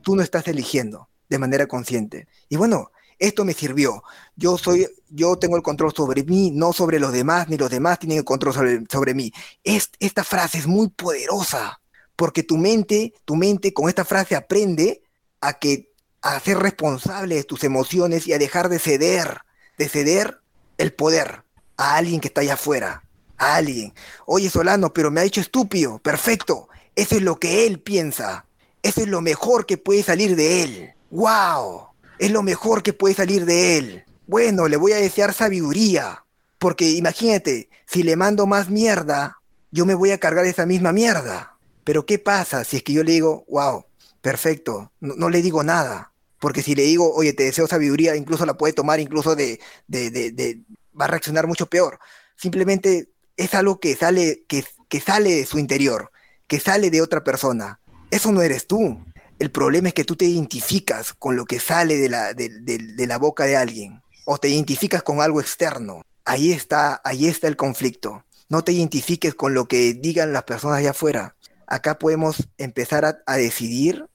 tú 0.02 0.16
no 0.16 0.22
estás 0.22 0.48
eligiendo 0.48 1.10
de 1.30 1.40
manera 1.40 1.68
consciente. 1.68 2.28
Y 2.50 2.58
bueno, 2.58 2.92
esto 3.22 3.46
me 3.46 3.54
sirvió. 3.54 4.04
Yo 4.36 4.58
soy, 4.58 4.88
yo 5.10 5.38
tengo 5.38 5.56
el 5.56 5.62
control 5.62 5.94
sobre 5.96 6.24
mí, 6.24 6.52
no 6.52 6.74
sobre 6.74 7.00
los 7.00 7.14
demás, 7.14 7.48
ni 7.50 7.58
los 7.58 7.70
demás 7.70 8.00
tienen 8.00 8.18
el 8.18 8.26
control 8.26 8.54
sobre, 8.54 8.84
sobre 8.92 9.14
mí. 9.14 9.32
esta 9.64 10.24
frase 10.24 10.58
es 10.58 10.68
muy 10.68 10.90
poderosa, 10.90 11.80
porque 12.16 12.44
tu 12.44 12.58
mente, 12.58 13.14
tu 13.24 13.36
mente 13.36 13.74
con 13.74 13.88
esta 13.88 14.06
frase 14.06 14.36
aprende 14.36 15.04
a 15.40 15.54
que 15.54 15.92
a 16.22 16.40
ser 16.40 16.58
responsable 16.58 17.36
de 17.36 17.44
tus 17.44 17.64
emociones 17.64 18.28
y 18.28 18.34
a 18.34 18.40
dejar 18.40 18.70
de 18.70 18.80
ceder, 18.80 19.42
de 19.78 19.88
ceder 19.88 20.42
el 20.78 20.94
poder 20.94 21.44
a 21.78 21.96
alguien 21.96 22.22
que 22.22 22.28
está 22.28 22.42
allá 22.42 22.56
afuera, 22.56 23.04
a 23.42 23.56
alguien. 23.56 23.94
Oye, 24.26 24.50
Solano, 24.50 24.94
pero 24.94 25.12
me 25.12 25.22
ha 25.22 25.24
dicho 25.24 25.42
estúpido. 25.42 26.00
Perfecto. 26.00 26.70
Eso 26.96 27.16
es 27.16 27.22
lo 27.22 27.40
que 27.40 27.66
él 27.66 27.80
piensa. 27.80 28.46
Eso 28.84 29.02
es 29.02 29.08
lo 29.08 29.22
mejor 29.22 29.66
que 29.66 29.78
puede 29.78 30.04
salir 30.04 30.36
de 30.36 30.64
él. 30.64 30.94
¡Wow! 31.10 31.88
Es 32.20 32.32
lo 32.32 32.44
mejor 32.44 32.84
que 32.84 32.94
puede 32.94 33.16
salir 33.16 33.46
de 33.46 33.78
él. 33.78 34.06
Bueno, 34.28 34.68
le 34.68 34.78
voy 34.78 34.94
a 34.94 34.98
desear 34.98 35.34
sabiduría. 35.34 36.24
Porque 36.60 36.92
imagínate, 36.92 37.70
si 37.88 38.04
le 38.04 38.16
mando 38.16 38.46
más 38.46 38.70
mierda, 38.70 39.38
yo 39.72 39.86
me 39.86 39.96
voy 39.96 40.12
a 40.12 40.20
cargar 40.20 40.46
esa 40.46 40.66
misma 40.66 40.92
mierda. 40.92 41.58
Pero 41.84 42.06
¿qué 42.06 42.20
pasa 42.20 42.64
si 42.64 42.78
es 42.78 42.84
que 42.84 42.94
yo 42.94 43.04
le 43.04 43.14
digo, 43.14 43.46
wow, 43.50 43.86
perfecto, 44.22 44.92
no, 45.00 45.30
le 45.30 45.42
digo 45.42 45.64
nada? 45.64 46.14
Porque 46.40 46.62
si 46.62 46.76
le 46.76 46.84
digo, 46.84 47.12
oye, 47.14 47.34
te 47.34 47.44
deseo 47.44 47.68
sabiduría, 47.68 48.16
incluso 48.16 48.46
la 48.46 48.58
puede 48.58 48.74
tomar, 48.74 49.00
incluso 49.00 49.36
de, 49.36 49.60
de, 49.88 50.12
de, 50.12 50.62
va 51.00 51.06
a 51.06 51.08
reaccionar 51.08 51.48
mucho 51.48 51.66
peor. 51.68 52.00
Simplemente 52.36 53.10
es 53.38 53.54
algo 53.54 53.80
que 53.80 53.96
sale, 53.96 54.44
que, 54.48 54.64
que 54.90 55.00
sale 55.00 55.36
de 55.36 55.46
su 55.46 55.60
interior, 55.60 56.12
que 56.48 56.60
sale 56.60 56.90
de 56.90 57.02
otra 57.02 57.24
persona. 57.24 57.80
Eso 58.10 58.32
no 58.32 58.42
eres 58.42 58.68
tú. 58.68 59.04
El 59.42 59.50
problema 59.50 59.88
es 59.88 59.96
que 59.96 60.04
tú 60.04 60.16
te 60.16 60.26
identificas 60.26 61.14
con 61.14 61.36
lo 61.36 61.46
que 61.46 61.60
sale 61.60 61.98
de 61.98 62.10
la, 62.10 62.34
de, 62.36 62.94
la 63.08 63.18
boca 63.18 63.46
de 63.46 63.58
alguien 63.58 64.02
o 64.26 64.38
te 64.38 64.50
identificas 64.50 65.02
con 65.02 65.20
algo 65.20 65.42
externo. 65.42 66.04
Ahí 66.26 66.52
está, 66.52 67.02
ahí 67.04 67.26
está 67.26 67.48
el 67.48 67.56
conflicto. 67.56 68.24
No 68.50 68.64
te 68.64 68.74
identifiques 68.74 69.34
con 69.34 69.56
lo 69.56 69.68
que 69.68 69.96
digan 69.96 70.32
las 70.32 70.44
personas 70.44 70.78
allá 70.78 70.92
afuera. 70.92 71.36
Acá 71.66 71.98
podemos 71.98 72.50
empezar 72.60 73.24
a, 73.26 73.38
decidir, 73.38 74.06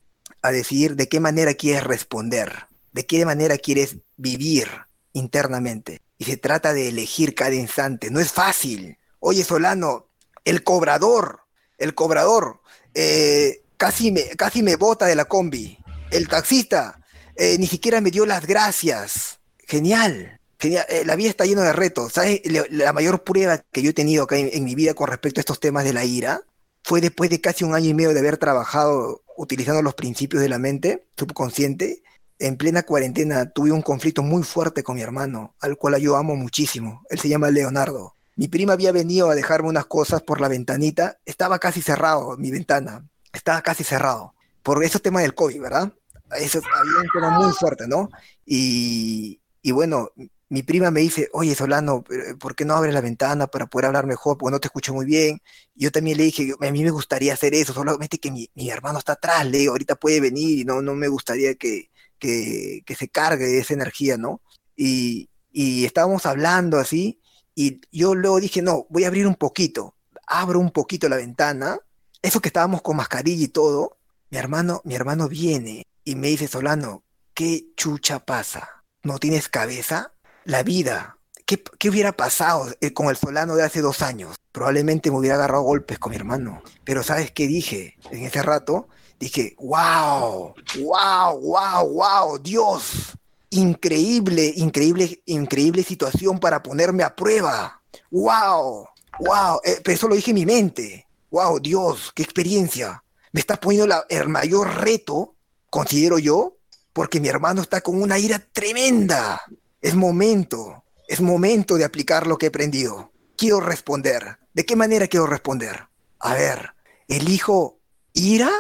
a 0.43 0.53
decidir 0.53 0.95
de 0.95 1.09
qué 1.09 1.19
manera 1.19 1.55
quieres 1.55 1.83
responder, 1.83 2.69
de 2.93 3.05
qué 3.05 3.25
manera 3.25 3.59
quieres 3.59 3.97
vivir 4.17 4.69
internamente. 5.13 6.03
Y 6.19 6.27
se 6.27 6.37
trata 6.37 6.73
de 6.73 6.89
elegir 6.89 7.35
cada 7.35 7.55
instante. 7.55 8.11
No 8.11 8.21
es 8.21 8.31
fácil. 8.31 8.99
Oye, 9.29 9.43
Solano, 9.43 10.07
el 10.45 10.63
cobrador, 10.63 11.41
el 11.79 11.97
cobrador, 11.97 12.61
eh, 12.95 13.65
casi, 13.77 14.13
me, 14.13 14.23
casi 14.37 14.63
me 14.63 14.77
bota 14.77 15.07
de 15.07 15.17
la 15.17 15.25
combi. 15.25 15.77
El 16.13 16.29
taxista 16.29 17.01
eh, 17.35 17.57
ni 17.59 17.67
siquiera 17.67 18.01
me 18.01 18.13
dio 18.13 18.25
las 18.25 18.47
gracias. 18.47 19.41
Genial. 19.67 20.39
Eh, 20.61 21.03
la 21.05 21.17
vida 21.17 21.31
está 21.31 21.45
llena 21.45 21.65
de 21.65 21.73
retos. 21.73 22.13
¿Sabes? 22.13 22.41
La, 22.71 22.93
mayor 22.93 23.25
prueba 23.25 23.59
que 23.73 23.83
yo 23.83 23.91
he 23.91 23.95
tenido 23.95 24.23
acá 24.23 24.37
en, 24.37 24.63
mi 24.63 24.77
vida 24.77 24.95
con 24.95 25.09
respecto 25.09 25.41
a 25.41 25.43
estos 25.43 25.59
temas 25.59 25.83
de 25.83 25.93
la 25.93 26.05
ira 26.05 26.43
fue 26.85 27.01
después 27.01 27.29
de 27.29 27.41
casi 27.41 27.65
un 27.65 27.75
año 27.75 27.91
y 27.91 27.95
medio 27.95 28.15
de 28.15 28.21
haber 28.21 28.37
trabajado 28.37 29.25
utilizando 29.37 29.83
los 29.83 29.95
principios 29.95 30.41
de 30.41 30.51
la 30.51 30.61
mente 30.61 31.09
subconsciente. 31.17 32.05
En 32.39 32.57
plena 32.57 32.85
cuarentena 32.85 33.51
tuve 33.51 33.73
un 33.73 33.83
conflicto 33.83 34.23
muy 34.23 34.45
fuerte 34.45 34.85
con 34.85 34.95
mi 34.95 35.03
hermano, 35.03 35.57
al 35.59 35.77
cual 35.77 36.01
yo 36.01 36.15
amo 36.15 36.37
muchísimo. 36.37 37.03
Él 37.11 37.19
se 37.19 37.29
llama 37.29 37.51
Leonardo. 37.51 38.16
Mi 38.37 38.49
prima 38.49 38.75
había 38.75 38.93
venido 38.93 39.31
a 39.31 39.35
dejarme 39.35 39.69
unas 39.69 39.87
cosas 39.87 40.23
por 40.23 40.41
la 40.41 40.49
ventanita. 40.49 41.19
Estaba 41.25 41.59
casi 41.59 41.83
cerrado 41.83 42.37
mi 42.37 42.51
ventana. 42.51 43.07
Estaba 43.33 43.63
casi 43.63 43.83
cerrado. 43.83 44.35
Por 44.63 44.85
ese 44.85 45.01
tema 45.01 45.23
del 45.23 45.35
COVID, 45.35 45.61
¿verdad? 45.61 45.93
Eso 46.39 46.59
había 46.59 47.01
un 47.01 47.11
tema 47.13 47.31
muy 47.31 47.53
fuerte, 47.53 47.87
¿no? 47.89 48.11
Y, 48.45 49.41
y 49.63 49.73
bueno, 49.73 50.11
mi 50.49 50.63
prima 50.63 50.91
me 50.91 51.01
dice, 51.01 51.29
oye 51.33 51.55
Solano, 51.55 52.05
¿por 52.39 52.55
qué 52.55 52.65
no 52.65 52.75
abres 52.75 52.95
la 52.95 53.01
ventana 53.01 53.47
para 53.49 53.67
poder 53.67 53.87
hablar 53.87 54.07
mejor? 54.07 54.39
Porque 54.39 54.53
no 54.53 54.61
te 54.61 54.69
escucho 54.69 54.95
muy 54.95 55.05
bien. 55.07 55.41
yo 55.75 55.91
también 55.91 56.19
le 56.19 56.25
dije, 56.25 56.53
a 56.61 56.71
mí 56.71 56.85
me 56.85 56.91
gustaría 56.91 57.33
hacer 57.35 57.55
eso, 57.55 57.73
solamente 57.73 58.19
que 58.19 58.31
mi, 58.31 58.71
hermano 58.71 58.99
está 58.99 59.13
atrás, 59.15 59.45
le 59.47 59.59
digo, 59.59 59.73
ahorita 59.73 59.97
puede 59.97 60.21
venir 60.21 60.61
y 60.61 60.65
no, 60.65 60.83
no 60.83 60.95
me 60.95 61.09
gustaría 61.09 61.55
que, 61.57 61.91
que, 62.19 62.83
se 62.97 63.09
cargue 63.09 63.59
esa 63.59 63.75
energía, 63.75 64.17
¿no? 64.17 64.41
Y, 64.77 65.31
y 65.53 65.85
estábamos 65.85 66.27
hablando 66.27 66.79
así, 66.79 67.21
y 67.57 67.81
yo 67.91 68.15
luego 68.15 68.39
dije, 68.39 68.63
no, 68.63 68.87
voy 68.89 69.03
a 69.03 69.09
abrir 69.09 69.27
un 69.27 69.35
poquito, 69.35 69.97
abro 70.29 70.61
un 70.61 70.71
poquito 70.71 71.09
la 71.09 71.17
ventana, 71.17 71.81
eso 72.23 72.41
que 72.41 72.51
estábamos 72.51 72.83
con 72.83 72.97
mascarilla 72.97 73.45
y 73.45 73.49
todo, 73.49 73.97
mi 74.31 74.39
hermano, 74.39 74.81
mi 74.85 74.95
hermano 74.95 75.29
viene 75.29 75.85
y 76.05 76.15
me 76.15 76.29
dice, 76.29 76.47
Solano, 76.47 77.03
¿qué 77.35 77.67
chucha 77.75 78.25
pasa? 78.25 78.85
¿No 79.03 79.19
tienes 79.19 79.49
cabeza? 79.49 80.13
la 80.47 80.63
vida. 80.63 81.19
¿Qué, 81.45 81.63
hubiera 81.89 82.13
pasado 82.13 82.73
eh, 82.81 82.93
con 82.93 83.09
el 83.09 83.17
Solano 83.17 83.55
de 83.55 83.63
hace 83.63 83.81
dos 83.81 84.03
años? 84.03 84.37
Probablemente 84.51 85.11
me 85.11 85.19
hubiera 85.19 85.37
agarrado 85.37 85.63
golpes 85.63 85.99
con 85.99 86.11
mi 86.11 86.17
hermano. 86.17 86.63
Pero 86.85 87.03
¿sabes 87.03 87.31
qué 87.31 87.47
dije 87.47 87.97
en 88.11 88.25
ese 88.25 88.43
rato? 88.43 88.89
Dije, 89.21 89.55
wow, 89.59 90.55
wow, 90.79 91.41
wow, 91.41 91.89
wow, 91.89 92.39
Dios. 92.39 93.17
Increíble, 93.57 94.53
increíble, 94.57 95.23
increíble 95.25 95.83
situación 95.83 96.39
para 96.39 96.63
ponerme 96.63 97.03
a 97.03 97.17
prueba. 97.17 97.81
Wow, 98.11 98.87
wow. 99.19 99.61
Eh, 99.65 99.81
pero 99.83 99.95
eso 99.95 100.09
lo 100.09 100.15
dije 100.15 100.33
en 100.33 100.35
mi 100.35 100.45
mente. 100.45 101.07
Wow, 101.31 101.59
Dios, 101.61 102.13
qué 102.15 102.23
experiencia. 102.23 103.03
Me 103.33 103.41
está 103.41 103.57
poniendo 103.57 104.05
el 104.11 104.29
mayor 104.29 104.83
reto, 104.83 105.37
considero 105.71 106.19
yo, 106.19 106.59
porque 106.93 107.19
mi 107.19 107.29
hermano 107.29 107.63
está 107.63 107.81
con 107.81 108.01
una 108.01 108.19
ira 108.19 108.39
tremenda. 108.53 109.41
Es 109.81 109.95
momento, 109.95 110.85
es 111.09 111.23
momento 111.23 111.77
de 111.77 111.85
aplicar 111.85 112.27
lo 112.27 112.37
que 112.37 112.47
he 112.47 112.49
aprendido. 112.51 113.11
Quiero 113.39 113.61
responder. 113.61 114.39
¿De 114.53 114.67
qué 114.67 114.77
manera 114.77 115.07
quiero 115.07 115.27
responder? 115.27 115.89
A 116.19 116.35
ver, 116.35 116.75
¿elijo 117.09 117.79
ira 118.13 118.51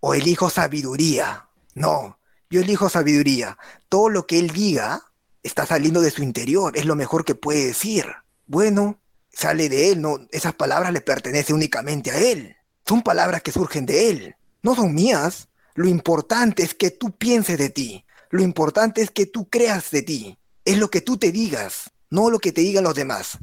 o 0.00 0.14
elijo 0.14 0.50
sabiduría? 0.50 1.48
No, 1.74 2.18
yo 2.50 2.60
elijo 2.60 2.88
sabiduría. 2.88 3.56
Todo 3.88 4.08
lo 4.08 4.26
que 4.26 4.38
él 4.38 4.50
diga 4.50 5.02
está 5.42 5.64
saliendo 5.64 6.00
de 6.00 6.10
su 6.10 6.22
interior, 6.22 6.76
es 6.76 6.84
lo 6.84 6.96
mejor 6.96 7.24
que 7.24 7.34
puede 7.34 7.66
decir. 7.66 8.06
Bueno, 8.46 9.00
sale 9.32 9.68
de 9.68 9.92
él, 9.92 10.02
no, 10.02 10.18
esas 10.30 10.54
palabras 10.54 10.92
le 10.92 11.00
pertenecen 11.00 11.56
únicamente 11.56 12.10
a 12.10 12.18
él. 12.18 12.56
Son 12.86 13.02
palabras 13.02 13.42
que 13.42 13.52
surgen 13.52 13.86
de 13.86 14.10
él, 14.10 14.36
no 14.62 14.74
son 14.74 14.94
mías. 14.94 15.48
Lo 15.74 15.88
importante 15.88 16.62
es 16.62 16.74
que 16.74 16.90
tú 16.90 17.12
pienses 17.12 17.56
de 17.56 17.70
ti. 17.70 18.04
Lo 18.30 18.42
importante 18.42 19.00
es 19.00 19.10
que 19.10 19.26
tú 19.26 19.48
creas 19.48 19.90
de 19.90 20.02
ti 20.02 20.36
es 20.64 20.78
lo 20.78 20.90
que 20.90 21.00
tú 21.00 21.16
te 21.16 21.32
digas, 21.32 21.90
no 22.10 22.30
lo 22.30 22.38
que 22.38 22.52
te 22.52 22.60
digan 22.60 22.84
los 22.84 22.94
demás. 22.94 23.38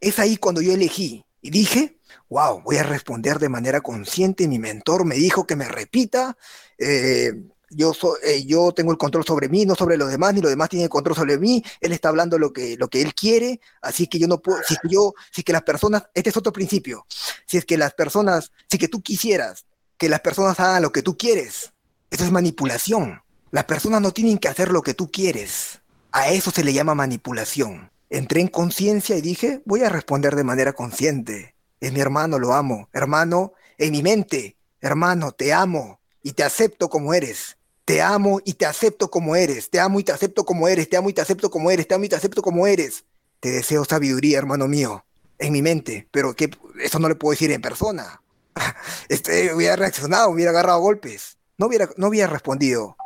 Es 0.00 0.18
ahí 0.18 0.36
cuando 0.36 0.60
yo 0.60 0.72
elegí 0.72 1.24
y 1.40 1.50
dije, 1.50 1.98
wow, 2.28 2.62
voy 2.62 2.76
a 2.76 2.82
responder 2.82 3.38
de 3.38 3.48
manera 3.48 3.80
consciente. 3.80 4.48
Mi 4.48 4.58
mentor 4.58 5.04
me 5.04 5.16
dijo 5.16 5.46
que 5.46 5.56
me 5.56 5.68
repita. 5.68 6.36
Eh, 6.78 7.32
yo, 7.70 7.92
eh, 8.22 8.44
yo 8.44 8.72
tengo 8.72 8.92
el 8.92 8.98
control 8.98 9.24
sobre 9.24 9.48
mí, 9.48 9.66
no 9.66 9.74
sobre 9.74 9.96
los 9.96 10.10
demás, 10.10 10.34
ni 10.34 10.40
los 10.40 10.50
demás 10.50 10.68
tienen 10.68 10.84
el 10.84 10.90
control 10.90 11.16
sobre 11.16 11.38
mí. 11.38 11.62
Él 11.80 11.92
está 11.92 12.08
hablando 12.08 12.38
lo 12.38 12.52
que, 12.52 12.76
lo 12.76 12.88
que 12.88 13.02
él 13.02 13.14
quiere, 13.14 13.60
así 13.82 14.06
que 14.06 14.18
yo 14.18 14.28
no 14.28 14.40
puedo, 14.40 14.58
si 14.66 14.74
es 14.74 14.80
que 14.80 14.88
yo, 14.88 15.14
si 15.32 15.42
que 15.42 15.52
las 15.52 15.62
personas, 15.62 16.04
este 16.14 16.30
es 16.30 16.36
otro 16.36 16.52
principio, 16.52 17.06
si 17.46 17.56
es 17.56 17.64
que 17.64 17.76
las 17.76 17.94
personas, 17.94 18.52
si 18.68 18.78
que 18.78 18.88
tú 18.88 19.02
quisieras 19.02 19.64
que 19.98 20.08
las 20.08 20.20
personas 20.20 20.60
hagan 20.60 20.82
lo 20.82 20.92
que 20.92 21.02
tú 21.02 21.16
quieres, 21.16 21.72
eso 22.10 22.24
es 22.24 22.30
manipulación. 22.30 23.22
Las 23.50 23.64
personas 23.64 24.00
no 24.00 24.12
tienen 24.12 24.38
que 24.38 24.48
hacer 24.48 24.70
lo 24.70 24.82
que 24.82 24.94
tú 24.94 25.10
quieres. 25.10 25.80
A 26.12 26.28
eso 26.28 26.50
se 26.50 26.64
le 26.64 26.72
llama 26.72 26.94
manipulación. 26.94 27.90
Entré 28.10 28.40
en 28.40 28.48
conciencia 28.48 29.16
y 29.16 29.20
dije, 29.20 29.62
voy 29.64 29.82
a 29.82 29.88
responder 29.88 30.36
de 30.36 30.44
manera 30.44 30.72
consciente. 30.74 31.54
Es 31.80 31.92
mi 31.92 32.00
hermano, 32.00 32.38
lo 32.38 32.54
amo. 32.54 32.88
Hermano, 32.92 33.52
en 33.78 33.92
mi 33.92 34.02
mente, 34.02 34.56
hermano, 34.80 35.32
te 35.32 35.52
amo 35.52 36.00
y 36.26 36.32
te 36.32 36.42
acepto 36.42 36.88
como 36.90 37.14
eres. 37.14 37.56
Te 37.84 38.02
amo 38.02 38.40
y 38.44 38.54
te 38.54 38.66
acepto 38.66 39.08
como 39.12 39.36
eres. 39.36 39.70
Te 39.70 39.78
amo 39.78 40.00
y 40.00 40.02
te 40.02 40.10
acepto 40.10 40.44
como 40.44 40.66
eres. 40.66 40.90
Te 40.90 40.96
amo 40.96 41.08
y 41.08 41.12
te 41.12 41.20
acepto 41.20 41.52
como 41.52 41.70
eres. 41.70 41.86
Te 41.86 41.94
amo 41.94 42.04
y 42.04 42.08
te 42.08 42.16
acepto 42.16 42.42
como 42.42 42.66
eres. 42.66 43.04
Te 43.38 43.52
deseo 43.52 43.84
sabiduría, 43.84 44.38
hermano 44.38 44.66
mío. 44.66 45.04
En 45.38 45.52
mi 45.52 45.62
mente. 45.62 46.08
Pero 46.10 46.34
que 46.34 46.50
eso 46.82 46.98
no 46.98 47.08
le 47.08 47.14
puedo 47.14 47.30
decir 47.30 47.52
en 47.52 47.62
persona. 47.62 48.22
Este, 49.08 49.54
hubiera 49.54 49.76
reaccionado, 49.76 50.30
hubiera 50.30 50.50
agarrado 50.50 50.80
golpes. 50.80 51.38
No 51.58 51.66
hubiera, 51.66 51.88
no 51.96 52.08
hubiera 52.08 52.26
respondido 52.26 52.96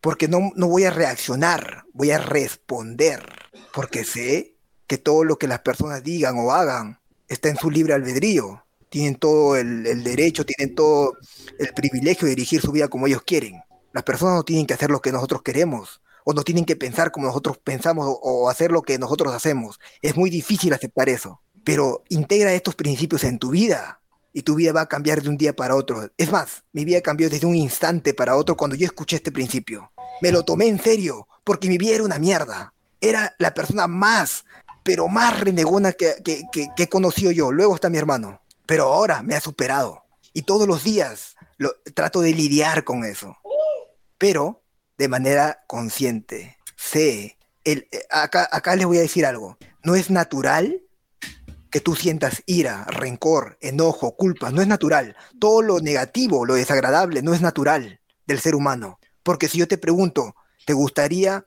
porque 0.00 0.26
no, 0.26 0.50
no 0.56 0.66
voy 0.66 0.84
a 0.84 0.90
reaccionar, 0.90 1.84
voy 1.92 2.10
a 2.10 2.18
responder, 2.18 3.28
porque 3.72 4.04
sé 4.04 4.56
que 4.86 4.98
todo 4.98 5.24
lo 5.24 5.38
que 5.38 5.48
las 5.48 5.60
personas 5.60 6.02
digan 6.02 6.36
o 6.38 6.52
hagan 6.52 7.00
está 7.28 7.48
en 7.48 7.56
su 7.56 7.70
libre 7.70 7.94
albedrío. 7.94 8.65
Tienen 8.96 9.16
todo 9.16 9.58
el, 9.58 10.02
derecho, 10.02 10.46
tienen 10.46 10.74
todo 10.74 11.18
el 11.58 11.68
privilegio 11.74 12.24
de 12.24 12.34
dirigir 12.34 12.62
su 12.62 12.72
vida 12.72 12.88
como 12.88 13.06
ellos 13.06 13.20
quieren. 13.26 13.60
Las 13.92 14.04
personas 14.04 14.36
no 14.36 14.42
tienen 14.42 14.64
que 14.64 14.72
hacer 14.72 14.88
lo 14.90 15.02
que 15.02 15.12
nosotros 15.12 15.42
queremos, 15.42 16.00
o 16.24 16.32
no 16.32 16.42
tienen 16.42 16.64
que 16.64 16.76
pensar 16.76 17.12
como 17.12 17.26
nosotros 17.26 17.58
pensamos, 17.58 18.08
o 18.08 18.48
hacer 18.48 18.72
lo 18.72 18.80
que 18.80 18.98
nosotros 18.98 19.34
hacemos. 19.34 19.78
Es 20.00 20.16
muy 20.16 20.30
difícil 20.30 20.72
aceptar 20.72 21.10
eso. 21.10 21.42
Pero 21.62 22.04
integra 22.08 22.54
estos 22.54 22.74
principios 22.74 23.22
en 23.24 23.38
tu 23.38 23.50
vida 23.50 24.00
y 24.32 24.44
tu 24.44 24.54
vida 24.54 24.72
va 24.72 24.80
a 24.80 24.88
cambiar 24.88 25.20
de 25.20 25.28
un 25.28 25.36
día 25.36 25.54
para 25.54 25.76
otro. 25.76 26.10
Es 26.16 26.32
más, 26.32 26.64
mi 26.72 26.86
vida 26.86 27.02
cambió 27.02 27.28
desde 27.28 27.46
un 27.46 27.54
instante 27.54 28.14
para 28.14 28.34
otro 28.34 28.56
cuando 28.56 28.76
yo 28.76 28.86
escuché 28.86 29.16
este 29.16 29.30
principio. 29.30 29.92
Me 30.22 30.32
lo 30.32 30.42
tomé 30.42 30.68
en 30.68 30.80
serio, 30.80 31.28
porque 31.44 31.68
mi 31.68 31.76
vida 31.76 31.96
era 31.96 32.04
una 32.04 32.18
mierda. 32.18 32.72
Era 33.02 33.34
la 33.38 33.52
persona 33.52 33.88
más, 33.88 34.46
pero 34.82 35.06
más 35.06 35.38
renegona 35.38 35.92
que, 35.92 36.14
que, 36.24 36.44
que, 36.50 36.82
he 36.82 36.88
conocido 36.88 37.30
yo. 37.30 37.52
Luego 37.52 37.74
está 37.74 37.90
mi 37.90 37.98
hermano. 37.98 38.40
Pero 38.66 38.92
ahora 38.92 39.22
me 39.22 39.34
ha 39.34 39.40
superado. 39.40 40.04
Y 40.32 40.42
todos 40.42 40.66
los 40.66 40.84
días 40.84 41.36
lo, 41.56 41.72
trato 41.94 42.20
de 42.20 42.32
lidiar 42.32 42.84
con 42.84 43.04
eso. 43.04 43.36
Pero 44.18 44.62
de 44.98 45.08
manera 45.08 45.64
consciente. 45.66 46.56
Sé 46.76 47.36
el, 47.64 47.88
eh, 47.90 48.06
acá, 48.10 48.48
acá 48.50 48.76
les 48.76 48.86
voy 48.86 48.98
a 48.98 49.02
decir 49.02 49.26
algo. 49.26 49.58
No 49.82 49.94
es 49.94 50.10
natural 50.10 50.82
que 51.70 51.80
tú 51.80 51.96
sientas 51.96 52.42
ira, 52.46 52.84
rencor, 52.84 53.58
enojo, 53.60 54.16
culpa. 54.16 54.50
No 54.50 54.62
es 54.62 54.68
natural. 54.68 55.16
Todo 55.38 55.62
lo 55.62 55.80
negativo, 55.80 56.46
lo 56.46 56.54
desagradable, 56.54 57.22
no 57.22 57.34
es 57.34 57.40
natural 57.40 58.00
del 58.26 58.40
ser 58.40 58.54
humano. 58.54 58.98
Porque 59.22 59.48
si 59.48 59.58
yo 59.58 59.68
te 59.68 59.78
pregunto, 59.78 60.36
¿te 60.64 60.72
gustaría 60.72 61.44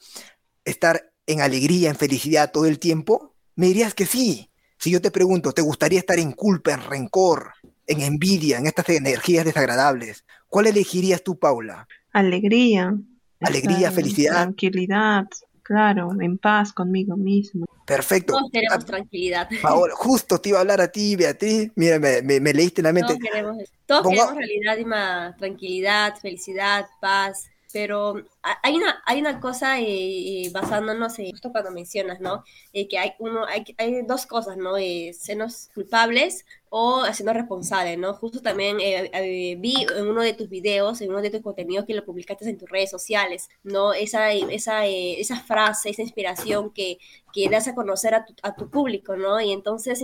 estar 0.66 1.12
en 1.26 1.42
alegría, 1.42 1.90
en 1.90 1.96
felicidad 1.96 2.52
todo 2.52 2.66
el 2.66 2.80
tiempo? 2.80 3.36
Me 3.56 3.68
dirías 3.68 3.94
que 3.94 4.06
sí. 4.06 4.49
Si 4.80 4.92
yo 4.92 5.02
te 5.02 5.12
pregunto, 5.12 5.52
¿te 5.52 5.62
gustaría 5.62 6.00
estar 6.00 6.18
en 6.20 6.32
culpa, 6.32 6.72
en 6.72 6.82
rencor, 6.82 7.52
en 7.86 8.00
envidia, 8.02 8.58
en 8.58 8.66
estas 8.66 8.88
energías 8.90 9.44
desagradables? 9.44 10.24
¿Cuál 10.48 10.68
elegirías 10.68 11.22
tú, 11.22 11.38
Paula? 11.38 11.86
Alegría. 12.14 12.96
Alegría, 13.42 13.92
felicidad. 13.92 14.44
Tranquilidad, 14.44 15.26
claro, 15.64 16.12
en 16.22 16.38
paz 16.38 16.72
conmigo 16.72 17.18
mismo. 17.18 17.66
Perfecto. 17.86 18.34
Todos 18.34 18.52
queremos 18.52 18.86
tranquilidad. 18.86 19.50
Ahora, 19.64 19.94
justo 19.96 20.40
te 20.40 20.50
iba 20.50 20.60
a 20.60 20.62
hablar 20.62 20.80
a 20.80 20.88
ti, 20.90 21.18
Beatriz. 21.18 21.72
Mira, 21.76 22.00
me, 22.00 22.22
me, 22.22 22.54
leíste 22.54 22.82
la 22.82 22.94
mente. 22.94 23.16
Todos 23.16 23.30
queremos, 23.30 23.58
todos 23.86 24.08
queremos 24.08 24.36
realidad, 24.36 24.78
y 24.78 25.38
tranquilidad, 25.38 26.16
felicidad, 26.22 26.86
paz 27.02 27.50
pero 27.72 28.16
hay 28.64 28.76
una, 28.78 29.02
hay 29.06 29.20
una 29.20 29.40
cosa 29.40 29.80
eh, 29.80 30.46
eh, 30.46 30.50
basándonos 30.52 31.20
en 31.20 31.32
justo 31.32 31.52
cuando 31.52 31.72
mencionas, 31.72 32.20
¿no? 32.20 32.44
Eh, 32.74 32.88
que 32.88 32.98
hay, 32.98 33.14
uno, 33.20 33.46
hay, 33.46 33.64
hay 33.78 34.02
dos 34.04 34.26
cosas, 34.26 34.58
¿no? 34.58 34.76
senos 35.14 35.70
culpables 35.76 36.46
o 36.70 37.04
haciendo 37.04 37.34
responsables, 37.34 37.98
¿no? 37.98 38.14
Justo 38.14 38.42
también 38.42 38.78
vi 38.78 39.86
en 39.96 40.08
uno 40.08 40.22
de 40.22 40.34
tus 40.34 40.50
videos, 40.50 41.02
en 41.02 41.10
uno 41.10 41.22
de 41.22 41.30
tus 41.30 41.42
contenidos 41.42 41.86
que 41.86 41.94
lo 41.94 42.06
publicaste 42.06 42.50
en 42.50 42.58
tus 42.58 42.70
redes 42.70 42.90
sociales, 42.90 43.50
¿no? 43.64 43.94
Esa, 43.94 44.32
esa, 44.32 44.86
esa 44.86 45.40
frase, 45.42 45.90
esa 45.90 46.02
inspiración 46.02 46.72
que, 46.72 46.98
que 47.34 47.50
das 47.50 47.68
a 47.68 47.76
conocer 47.76 48.16
a 48.16 48.26
tu, 48.26 48.34
a 48.44 48.56
tu 48.56 48.70
público, 48.70 49.16
¿no? 49.16 49.40
Y 49.42 49.52
entonces 49.52 50.04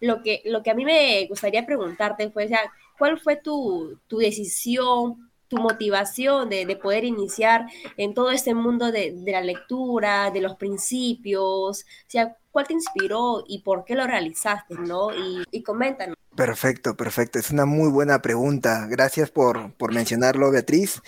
lo, 0.00 0.22
que, 0.22 0.42
lo 0.44 0.62
que 0.62 0.70
a 0.70 0.74
mí 0.74 0.84
me 0.84 1.26
gustaría 1.28 1.66
preguntarte 1.66 2.30
fue, 2.30 2.48
ya, 2.48 2.60
¿cuál 2.98 3.18
fue 3.18 3.36
tu, 3.36 3.98
tu 4.06 4.18
decisión? 4.18 5.30
Tu 5.48 5.56
motivación 5.58 6.48
de, 6.48 6.78
poder 6.82 7.04
iniciar 7.04 7.66
en 7.96 8.14
todo 8.14 8.30
este 8.30 8.54
mundo 8.54 8.92
de, 8.92 9.14
la 9.26 9.40
lectura, 9.40 10.30
de 10.30 10.40
los 10.40 10.56
principios, 10.56 11.80
o 11.82 12.10
sea, 12.10 12.36
¿cuál 12.50 12.66
te 12.66 12.74
inspiró 12.74 13.44
y 13.46 13.60
por 13.60 13.84
qué 13.84 13.94
lo 13.94 14.06
realizaste, 14.06 14.74
no? 14.74 15.14
Y, 15.14 15.44
y 15.50 15.62
coméntanos. 15.62 16.16
Perfecto, 16.36 16.96
perfecto. 16.96 17.38
Es 17.38 17.50
una 17.50 17.64
muy 17.64 17.90
buena 17.90 18.20
pregunta. 18.20 18.86
Gracias 18.88 19.30
por, 19.30 19.72
por 19.74 19.94
mencionarlo, 19.94 20.50
Beatriz. 20.50 21.00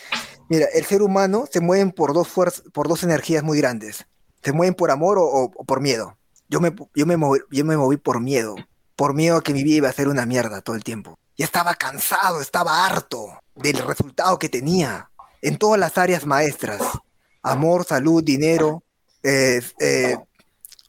Mira, 0.48 0.66
el 0.72 0.84
ser 0.86 1.02
humano 1.02 1.44
se 1.50 1.60
mueve 1.60 1.92
por 1.92 2.14
dos, 2.14 2.28
por 2.72 2.88
dos 2.88 3.02
energías 3.02 3.42
muy 3.42 3.58
grandes. 3.58 4.06
Se 4.42 4.52
mueven 4.52 4.74
por 4.74 4.90
amor 4.90 5.18
o, 5.20 5.50
por 5.66 5.80
miedo. 5.82 6.16
Yo 6.48 6.60
me, 6.60 6.74
yo, 6.94 7.04
me 7.04 7.18
moví, 7.18 7.40
yo 7.50 7.64
me 7.66 7.76
moví 7.76 7.98
por 7.98 8.20
miedo. 8.20 8.56
Por 8.96 9.12
miedo 9.12 9.36
a 9.36 9.42
que 9.42 9.52
mi 9.52 9.62
vida 9.62 9.76
iba 9.76 9.88
a 9.90 9.92
ser 9.92 10.08
una 10.08 10.24
mierda 10.24 10.62
todo 10.62 10.74
el 10.74 10.82
tiempo. 10.82 11.18
Ya 11.38 11.44
estaba 11.44 11.76
cansado, 11.76 12.40
estaba 12.40 12.84
harto 12.84 13.40
del 13.54 13.78
resultado 13.78 14.38
que 14.40 14.48
tenía 14.48 15.08
en 15.40 15.56
todas 15.56 15.78
las 15.78 15.96
áreas 15.96 16.26
maestras. 16.26 16.82
Amor, 17.42 17.84
salud, 17.84 18.24
dinero, 18.24 18.82
eh, 19.22 19.62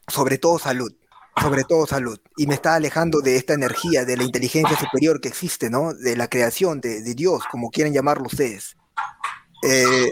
sobre 0.08 0.38
todo 0.38 0.58
salud, 0.58 0.92
sobre 1.40 1.62
todo 1.62 1.86
salud. 1.86 2.18
Y 2.36 2.48
me 2.48 2.54
estaba 2.54 2.74
alejando 2.74 3.20
de 3.20 3.36
esta 3.36 3.54
energía, 3.54 4.04
de 4.04 4.16
la 4.16 4.24
inteligencia 4.24 4.76
superior 4.76 5.20
que 5.20 5.28
existe, 5.28 5.70
¿no? 5.70 5.94
De 5.94 6.16
la 6.16 6.26
creación, 6.26 6.80
de, 6.80 7.00
Dios, 7.14 7.44
como 7.48 7.70
quieren 7.70 7.92
llamarlo 7.92 8.26
ustedes. 8.26 8.76
Eh, 9.62 10.10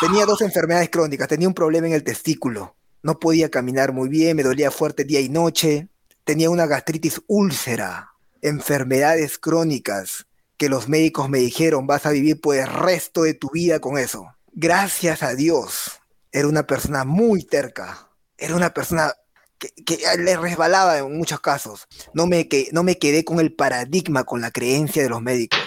tenía 0.00 0.26
dos 0.26 0.40
enfermedades 0.42 0.90
crónicas, 0.90 1.28
tenía 1.28 1.46
un 1.46 1.54
problema 1.54 1.86
en 1.86 1.92
el 1.92 2.02
testículo, 2.02 2.74
no 3.04 3.20
podía 3.20 3.50
caminar 3.50 3.92
muy 3.92 4.08
bien, 4.08 4.36
me 4.36 4.42
dolía 4.42 4.72
fuerte 4.72 5.04
día 5.04 5.20
y 5.20 5.28
noche, 5.28 5.88
tenía 6.24 6.50
una 6.50 6.66
gastritis 6.66 7.22
úlcera, 7.28 8.12
enfermedades 8.42 9.38
crónicas, 9.38 10.26
que 10.56 10.68
los 10.68 10.88
médicos 10.88 11.28
me 11.28 11.38
dijeron 11.38 11.86
vas 11.86 12.06
a 12.06 12.10
vivir 12.10 12.40
por 12.40 12.56
el 12.56 12.66
resto 12.66 13.22
de 13.22 13.34
tu 13.34 13.50
vida 13.50 13.80
con 13.80 13.98
eso. 13.98 14.26
Gracias 14.52 15.22
a 15.22 15.34
Dios, 15.34 16.00
era 16.32 16.48
una 16.48 16.66
persona 16.66 17.04
muy 17.04 17.44
terca, 17.44 18.08
era 18.36 18.56
una 18.56 18.74
persona 18.74 19.14
que, 19.58 19.98
le 20.18 20.36
resbalaba 20.36 20.98
en 20.98 21.16
muchos 21.16 21.40
casos. 21.40 21.86
No 22.12 22.26
me, 22.26 22.48
que, 22.48 22.68
no 22.72 22.82
me 22.82 22.98
quedé 22.98 23.24
con 23.24 23.40
el 23.40 23.52
paradigma, 23.54 24.24
con 24.24 24.40
la 24.40 24.50
creencia 24.50 25.02
de 25.02 25.08
los 25.08 25.22
médicos. 25.22 25.60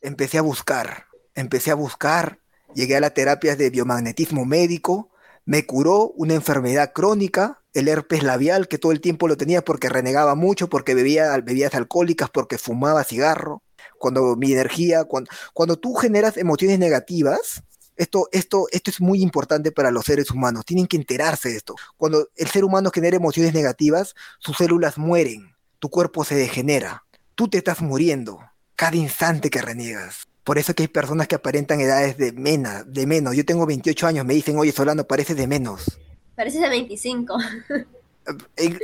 Empecé 0.00 0.38
a 0.38 0.42
buscar, 0.42 1.06
empecé 1.34 1.70
a 1.70 1.74
buscar, 1.74 2.40
llegué 2.74 2.96
a 2.96 3.00
las 3.00 3.14
terapias 3.14 3.58
de 3.58 3.70
biomagnetismo 3.70 4.44
médico, 4.44 5.09
me 5.44 5.66
curó 5.66 6.10
una 6.16 6.34
enfermedad 6.34 6.92
crónica, 6.92 7.62
el 7.72 7.88
herpes 7.88 8.22
labial, 8.22 8.68
que 8.68 8.78
todo 8.78 8.92
el 8.92 9.00
tiempo 9.00 9.28
lo 9.28 9.36
tenía 9.36 9.62
porque 9.62 9.88
renegaba 9.88 10.34
mucho, 10.34 10.68
porque 10.68 10.94
bebía 10.94 11.36
bebidas 11.38 11.74
alcohólicas, 11.74 12.30
porque 12.30 12.58
fumaba 12.58 13.04
cigarro 13.04 13.62
cuando 13.98 14.34
mi 14.34 14.52
energía, 14.52 15.04
cuando, 15.04 15.30
cuando 15.52 15.78
tú 15.78 15.94
generas 15.94 16.36
emociones 16.36 16.78
negativas, 16.78 17.62
esto, 17.96 18.28
esto, 18.32 18.66
esto 18.72 18.90
es 18.90 19.00
muy 19.00 19.20
importante 19.20 19.72
para 19.72 19.90
los 19.90 20.06
seres 20.06 20.30
humanos, 20.30 20.64
tienen 20.64 20.86
que 20.86 20.96
enterarse 20.96 21.50
de 21.50 21.56
esto. 21.56 21.74
Cuando 21.98 22.28
el 22.34 22.48
ser 22.48 22.64
humano 22.64 22.90
genera 22.92 23.16
emociones 23.16 23.52
negativas, 23.52 24.14
sus 24.38 24.56
células 24.56 24.96
mueren, 24.96 25.54
tu 25.78 25.90
cuerpo 25.90 26.24
se 26.24 26.34
degenera, 26.34 27.04
tú 27.34 27.48
te 27.48 27.58
estás 27.58 27.82
muriendo 27.82 28.40
cada 28.74 28.96
instante 28.96 29.50
que 29.50 29.60
reniegas. 29.60 30.29
Por 30.44 30.58
eso 30.58 30.74
que 30.74 30.84
hay 30.84 30.88
personas 30.88 31.28
que 31.28 31.34
aparentan 31.34 31.80
edades 31.80 32.16
de, 32.16 32.32
mena, 32.32 32.82
de 32.84 33.06
menos. 33.06 33.36
Yo 33.36 33.44
tengo 33.44 33.66
28 33.66 34.06
años, 34.06 34.24
me 34.24 34.34
dicen, 34.34 34.58
oye, 34.58 34.72
Solano, 34.72 35.04
pareces 35.04 35.36
de 35.36 35.46
menos. 35.46 35.98
Pareces 36.34 36.62
de 36.62 36.68
25. 36.68 37.38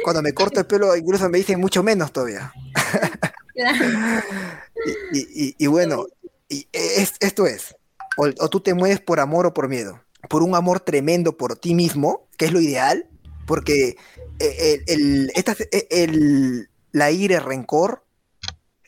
Cuando 0.05 0.23
me 0.23 0.33
corto 0.33 0.61
el 0.61 0.67
pelo, 0.67 0.95
incluso 0.97 1.29
me 1.29 1.39
dicen 1.39 1.61
mucho 1.61 1.83
menos 1.83 2.13
todavía. 2.13 2.53
y, 5.13 5.67
bueno, 5.67 6.07
y 6.49 6.67
esto 6.73 7.47
es, 7.47 7.75
o, 8.17 8.49
tú 8.49 8.61
te 8.61 8.75
mueves 8.75 9.01
por 9.01 9.21
amor 9.21 9.47
o 9.47 9.55
por 9.55 9.69
miedo, 9.69 10.01
por 10.29 10.43
un 10.43 10.55
amor 10.55 10.81
tremendo 10.81 11.37
por 11.37 11.57
ti 11.57 11.75
mismo, 11.75 12.29
que 12.37 12.47
es 12.47 12.53
lo 12.53 12.61
ideal, 12.61 13.09
porque 13.47 13.97
eh, 14.39 14.83
el, 14.87 15.31
e, 15.35 15.87
el, 15.91 16.69
la 16.93 17.11
ira, 17.11 17.39
el 17.39 17.45
rencor, 17.45 18.05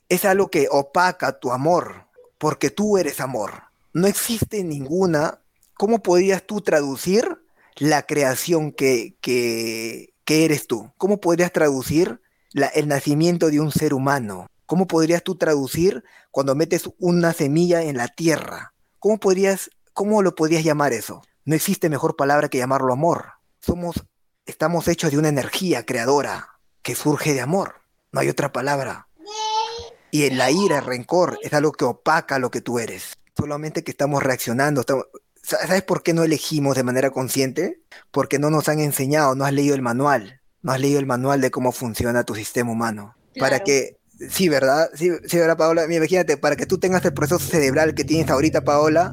es 0.08 0.24
algo 0.24 0.50
que 0.50 0.68
opaca 0.70 1.38
tu 1.38 1.52
amor, 1.52 2.07
porque 2.38 2.70
tú 2.70 2.98
eres 2.98 3.20
amor. 3.20 3.64
No 3.92 4.06
existe 4.06 4.64
ninguna, 4.64 5.40
¿cómo 5.74 6.02
podrías 6.02 6.44
tú 6.44 6.60
traducir 6.60 7.42
la 7.76 8.02
creación 8.02 8.72
que, 8.72 9.16
que, 9.20 10.14
eres 10.26 10.66
tú? 10.66 10.92
¿Cómo 10.96 11.20
podrías 11.20 11.52
traducir 11.52 12.20
el 12.74 12.88
nacimiento 12.88 13.50
de 13.50 13.60
un 13.60 13.72
ser 13.72 13.92
humano? 13.92 14.46
¿Cómo 14.66 14.86
podrías 14.86 15.22
tú 15.22 15.36
traducir 15.36 16.04
cuando 16.30 16.54
metes 16.54 16.88
una 16.98 17.32
semilla 17.32 17.82
en 17.82 17.96
la 17.96 18.08
tierra? 18.08 18.74
¿Cómo 18.98 19.18
podrías, 19.18 19.70
cómo 19.92 20.22
lo 20.22 20.34
podrías 20.34 20.64
llamar 20.64 20.92
eso? 20.92 21.22
No 21.44 21.54
existe 21.54 21.88
mejor 21.88 22.14
palabra 22.14 22.48
que 22.48 22.58
llamarlo 22.58 22.92
amor. 22.92 23.32
Somos, 23.60 24.04
estamos 24.44 24.86
hechos 24.86 25.10
de 25.10 25.18
una 25.18 25.28
energía 25.28 25.86
creadora 25.86 26.50
que 26.82 26.94
surge 26.94 27.32
de 27.32 27.40
amor. 27.40 27.76
No 28.12 28.20
hay 28.20 28.28
otra 28.28 28.52
palabra. 28.52 29.07
Y 30.10 30.24
en 30.24 30.38
la 30.38 30.50
ira, 30.50 30.78
el 30.78 30.84
rencor, 30.84 31.38
es 31.42 31.52
algo 31.52 31.72
que 31.72 31.84
opaca 31.84 32.38
lo 32.38 32.50
que 32.50 32.60
tú 32.60 32.78
eres. 32.78 33.18
Solamente 33.36 33.84
que 33.84 33.90
estamos 33.90 34.22
reaccionando. 34.22 34.84
¿Sabes 35.42 35.82
por 35.82 36.02
qué 36.02 36.12
no 36.12 36.24
elegimos 36.24 36.76
de 36.76 36.82
manera 36.82 37.10
consciente? 37.10 37.80
Porque 38.10 38.38
no 38.38 38.50
nos 38.50 38.68
han 38.68 38.80
enseñado, 38.80 39.34
no 39.34 39.44
has 39.44 39.52
leído 39.52 39.74
el 39.74 39.82
manual. 39.82 40.40
No 40.62 40.72
has 40.72 40.80
leído 40.80 40.98
el 40.98 41.06
manual 41.06 41.40
de 41.40 41.50
cómo 41.50 41.72
funciona 41.72 42.24
tu 42.24 42.34
sistema 42.34 42.72
humano. 42.72 43.14
Para 43.38 43.60
que 43.60 43.98
Sí, 44.30 44.48
¿verdad? 44.48 44.90
Sí, 44.94 45.10
sí, 45.26 45.38
¿verdad, 45.38 45.56
Paola? 45.56 45.84
imagínate, 45.84 46.36
para 46.36 46.56
que 46.56 46.66
tú 46.66 46.78
tengas 46.78 47.04
el 47.04 47.14
proceso 47.14 47.38
cerebral 47.38 47.94
que 47.94 48.04
tienes 48.04 48.28
ahorita, 48.28 48.64
Paola, 48.64 49.12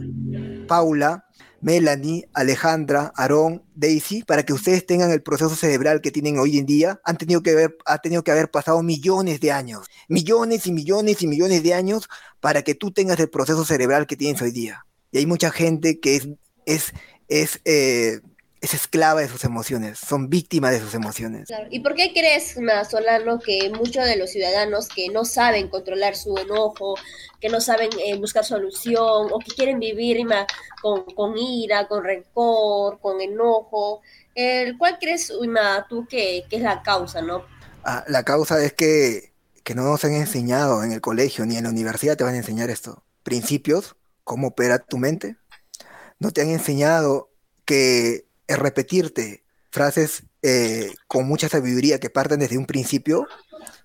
Paula, 0.67 1.25
Melanie, 1.65 2.29
Alejandra, 2.31 3.11
Aarón, 3.15 3.63
Daisy, 3.73 4.21
para 4.21 4.43
que 4.43 4.53
ustedes 4.53 4.85
tengan 4.85 5.09
el 5.09 5.23
proceso 5.23 5.55
cerebral 5.55 5.99
que 5.99 6.11
tienen 6.11 6.37
hoy 6.37 6.59
en 6.59 6.67
día, 6.67 7.01
han 7.03 7.17
tenido 7.17 7.41
que 7.41 7.49
haber, 7.49 7.75
ha 7.87 7.97
tenido 7.97 8.23
que 8.23 8.29
haber 8.29 8.51
pasado 8.51 8.83
millones 8.83 9.39
de 9.39 9.51
años, 9.51 9.87
millones 10.07 10.67
y 10.67 10.71
millones 10.71 11.23
y 11.23 11.27
millones 11.27 11.63
de 11.63 11.73
años 11.73 12.07
para 12.39 12.61
que 12.61 12.75
tú 12.75 12.91
tengas 12.91 13.19
el 13.19 13.31
proceso 13.31 13.65
cerebral 13.65 14.05
que 14.05 14.15
tienes 14.15 14.39
hoy 14.43 14.51
día. 14.51 14.85
Y 15.11 15.17
hay 15.17 15.25
mucha 15.25 15.49
gente 15.49 15.99
que 15.99 16.17
es, 16.17 16.29
es, 16.67 16.93
es 17.29 17.61
eh, 17.65 18.19
es 18.65 18.73
esclava 18.73 19.21
de 19.21 19.27
sus 19.27 19.43
emociones, 19.43 19.99
son 19.99 20.29
víctimas 20.29 20.71
de 20.71 20.79
sus 20.79 20.93
emociones. 20.93 21.47
¿Y 21.69 21.79
por 21.79 21.95
qué 21.95 22.11
crees, 22.13 22.55
Solano, 22.89 23.39
que 23.39 23.69
muchos 23.69 24.05
de 24.05 24.17
los 24.17 24.31
ciudadanos 24.31 24.87
que 24.87 25.09
no 25.09 25.23
saben 25.25 25.69
controlar 25.69 26.15
su 26.15 26.37
enojo, 26.37 26.95
que 27.39 27.49
no 27.49 27.61
saben 27.61 27.89
eh, 28.03 28.17
buscar 28.17 28.43
solución 28.43 29.29
o 29.31 29.39
que 29.39 29.53
quieren 29.55 29.79
vivir 29.79 30.17
con, 30.81 31.03
con, 31.05 31.37
ira, 31.37 31.87
con 31.87 32.03
rencor, 32.03 32.99
con 32.99 33.21
enojo, 33.21 34.01
el, 34.33 34.77
¿cuál 34.77 34.97
crees, 34.99 35.31
tú, 35.89 36.07
que, 36.07 36.45
es 36.49 36.61
la 36.61 36.81
causa, 36.81 37.21
no? 37.21 37.45
Ah, 37.83 38.03
la 38.07 38.23
causa 38.23 38.63
es 38.63 38.73
que, 38.73 39.33
que 39.63 39.75
no 39.75 39.83
nos 39.83 40.03
han 40.03 40.13
enseñado 40.13 40.83
en 40.83 40.91
el 40.91 41.01
colegio 41.01 41.45
ni 41.45 41.55
en 41.55 41.63
la 41.63 41.69
universidad 41.69 42.17
te 42.17 42.23
van 42.23 42.33
a 42.33 42.37
enseñar 42.37 42.69
esto. 42.69 43.03
Principios, 43.23 43.95
cómo 44.23 44.47
opera 44.47 44.79
tu 44.79 44.97
mente. 44.97 45.37
No 46.19 46.31
te 46.31 46.41
han 46.41 46.49
enseñado 46.49 47.29
que 47.65 48.25
repetirte 48.47 49.45
frases 49.71 50.23
eh, 50.41 50.93
con 51.07 51.27
mucha 51.27 51.49
sabiduría 51.49 51.99
que 51.99 52.09
parten 52.09 52.39
desde 52.39 52.57
un 52.57 52.65
principio, 52.65 53.27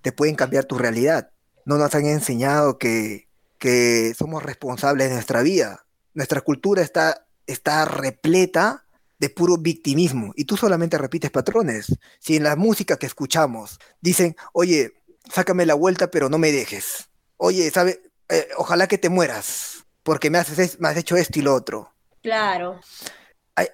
te 0.02 0.12
pueden 0.12 0.36
cambiar 0.36 0.64
tu 0.64 0.78
realidad. 0.78 1.30
No 1.64 1.78
nos 1.78 1.94
han 1.94 2.06
enseñado 2.06 2.78
que, 2.78 3.28
que 3.58 4.14
somos 4.16 4.42
responsables 4.42 5.08
de 5.08 5.14
nuestra 5.14 5.42
vida. 5.42 5.84
Nuestra 6.14 6.40
cultura 6.40 6.82
está, 6.82 7.26
está 7.46 7.84
repleta 7.84 8.84
de 9.18 9.28
puro 9.28 9.58
victimismo 9.58 10.32
y 10.34 10.44
tú 10.44 10.56
solamente 10.56 10.96
repites 10.96 11.30
patrones. 11.30 11.94
Si 12.18 12.36
en 12.36 12.44
la 12.44 12.56
música 12.56 12.96
que 12.96 13.06
escuchamos 13.06 13.78
dicen, 14.00 14.36
oye, 14.52 14.94
sácame 15.30 15.66
la 15.66 15.74
vuelta 15.74 16.10
pero 16.10 16.28
no 16.28 16.38
me 16.38 16.52
dejes. 16.52 17.08
Oye, 17.36 17.70
sabe, 17.70 18.00
eh, 18.28 18.48
ojalá 18.56 18.86
que 18.86 18.98
te 18.98 19.08
mueras 19.08 19.84
porque 20.02 20.30
me 20.30 20.38
has 20.38 20.96
hecho 20.96 21.16
esto 21.16 21.38
y 21.38 21.42
lo 21.42 21.54
otro. 21.54 21.92
Claro. 22.22 22.80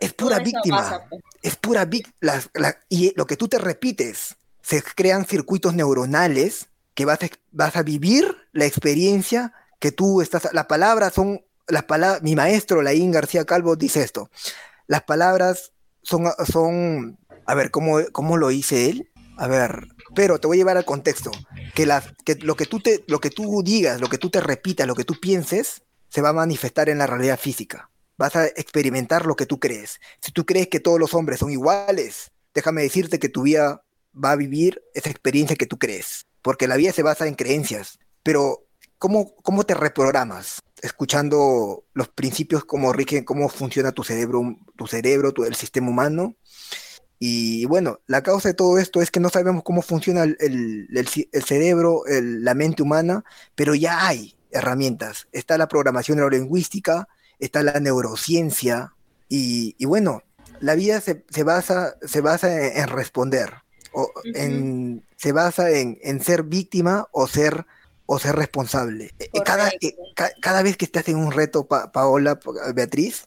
Es 0.01 0.13
pura 0.13 0.39
víctima. 0.39 1.07
Pues. 1.09 1.23
Es 1.43 1.57
pura 1.57 1.85
víctima. 1.85 2.43
y 2.89 3.13
lo 3.17 3.27
que 3.27 3.37
tú 3.37 3.49
te 3.49 3.59
repites, 3.59 4.37
se 4.63 4.83
crean 4.83 5.27
circuitos 5.27 5.75
neuronales 5.75 6.69
que 6.95 7.05
vas 7.05 7.23
a, 7.23 7.29
vas 7.53 7.77
a 7.77 7.83
vivir 7.83 8.37
la 8.53 8.67
experiencia 8.67 9.53
que 9.79 9.93
tú 9.93 10.23
estás. 10.23 10.49
Las 10.53 10.67
palabras 10.67 11.15
son. 11.15 11.43
Las 11.69 11.83
palabras, 11.83 12.23
mi 12.23 12.37
maestro, 12.37 12.81
Laín 12.81 13.11
García 13.11 13.45
Calvo, 13.45 13.75
dice 13.75 14.01
esto 14.01 14.31
las 14.87 15.03
palabras 15.03 15.73
son, 16.03 16.27
son 16.47 17.19
a 17.47 17.55
ver, 17.55 17.71
¿cómo, 17.71 17.99
¿cómo 18.13 18.37
lo 18.37 18.51
hice 18.51 18.91
él? 18.91 19.11
A 19.39 19.49
ver, 19.49 19.89
pero 20.15 20.39
te 20.39 20.47
voy 20.47 20.57
a 20.57 20.61
llevar 20.61 20.77
al 20.77 20.85
contexto, 20.85 21.31
que, 21.75 21.85
las, 21.85 22.15
que, 22.25 22.37
lo, 22.37 22.57
que 22.57 22.67
tú 22.67 22.81
te, 22.81 23.05
lo 23.07 23.21
que 23.21 23.31
tú 23.31 23.63
digas, 23.63 24.01
lo 24.01 24.09
que 24.09 24.19
tú 24.19 24.31
te 24.31 24.41
repitas, 24.41 24.87
lo 24.87 24.95
que 24.95 25.05
tú 25.05 25.21
pienses, 25.21 25.83
se 26.09 26.23
va 26.23 26.31
a 26.31 26.35
manifestar 26.35 26.89
en 26.89 26.99
la 26.99 27.07
realidad 27.07 27.39
física. 27.39 27.91
Vas 28.19 28.37
a 28.37 28.47
experimentar 28.47 29.27
lo 29.27 29.37
que 29.37 29.47
tú 29.47 29.61
crees. 29.61 30.01
Si 30.21 30.33
tú 30.33 30.47
crees 30.47 30.69
que 30.69 30.81
todos 30.81 30.99
los 30.99 31.15
hombres 31.15 31.41
son 31.41 31.51
iguales, 31.51 32.31
déjame 32.55 32.83
decirte 32.83 33.19
que 33.19 33.29
tu 33.29 33.43
vida 33.43 33.83
va 34.13 34.33
a 34.33 34.37
vivir 34.37 34.83
esa 34.95 35.11
experiencia 35.11 35.57
que 35.57 35.67
tú 35.67 35.79
crees, 35.79 36.27
porque 36.43 36.69
la 36.69 36.77
vida 36.77 36.93
se 36.93 37.03
basa 37.03 37.27
en 37.27 37.35
creencias. 37.35 37.99
Pero, 38.23 38.67
¿cómo, 38.99 39.35
cómo 39.37 39.65
te 39.65 39.75
reprogramas? 39.75 40.63
escuchando 40.83 41.85
los 41.95 42.09
principios 42.09 42.65
como 42.65 42.93
rigen 42.93 43.25
cómo 43.25 43.49
funciona 43.49 43.93
tu 43.93 44.05
cerebro, 44.05 44.57
tu 44.77 44.87
cerebro, 44.87 45.33
el 45.45 45.55
sistema 45.55 45.91
humano. 45.91 46.37
Y 47.19 47.65
bueno, 47.65 48.01
la 48.07 48.23
causa 48.23 48.49
de 48.49 48.55
todo 48.55 48.79
esto 48.79 49.01
es 49.01 49.11
que 49.11 49.21
no 49.21 49.31
sabemos 49.31 49.63
cómo 49.63 49.81
funciona 49.81 50.25
el, 50.25 51.09
cerebro, 51.45 52.03
la 52.07 52.55
mente 52.55 52.83
humana, 52.83 53.25
pero 53.55 53.75
ya 53.75 54.07
hay 54.07 54.37
herramientas. 54.51 55.27
Está 55.33 55.57
la 55.57 55.69
programación 55.69 56.19
neurolingüística, 56.19 57.09
está 57.39 57.63
la 57.63 57.81
neurociencia, 57.81 58.93
y, 59.29 59.85
bueno, 59.85 60.23
la 60.61 60.75
vida 60.75 61.01
se, 61.01 61.43
basa, 61.43 61.97
se 62.07 62.21
basa 62.21 62.69
en, 62.79 62.89
responder, 62.89 63.55
o 63.93 64.11
en, 64.35 65.05
se 65.17 65.33
basa 65.33 65.71
en, 65.71 65.99
en 66.03 66.23
ser 66.23 66.45
víctima 66.45 67.09
o 67.11 67.27
ser 67.27 67.67
o 68.07 68.19
ser 68.19 68.37
responsable. 68.37 69.13
Eh, 69.19 69.29
cada, 69.45 69.69
eh, 69.69 69.97
cada 70.41 70.63
vez 70.63 70.77
que 70.77 70.85
estás 70.85 71.09
en 71.09 71.17
un 71.17 71.33
reto, 71.33 71.67
Paola, 71.67 72.39
Beatriz, 72.75 73.27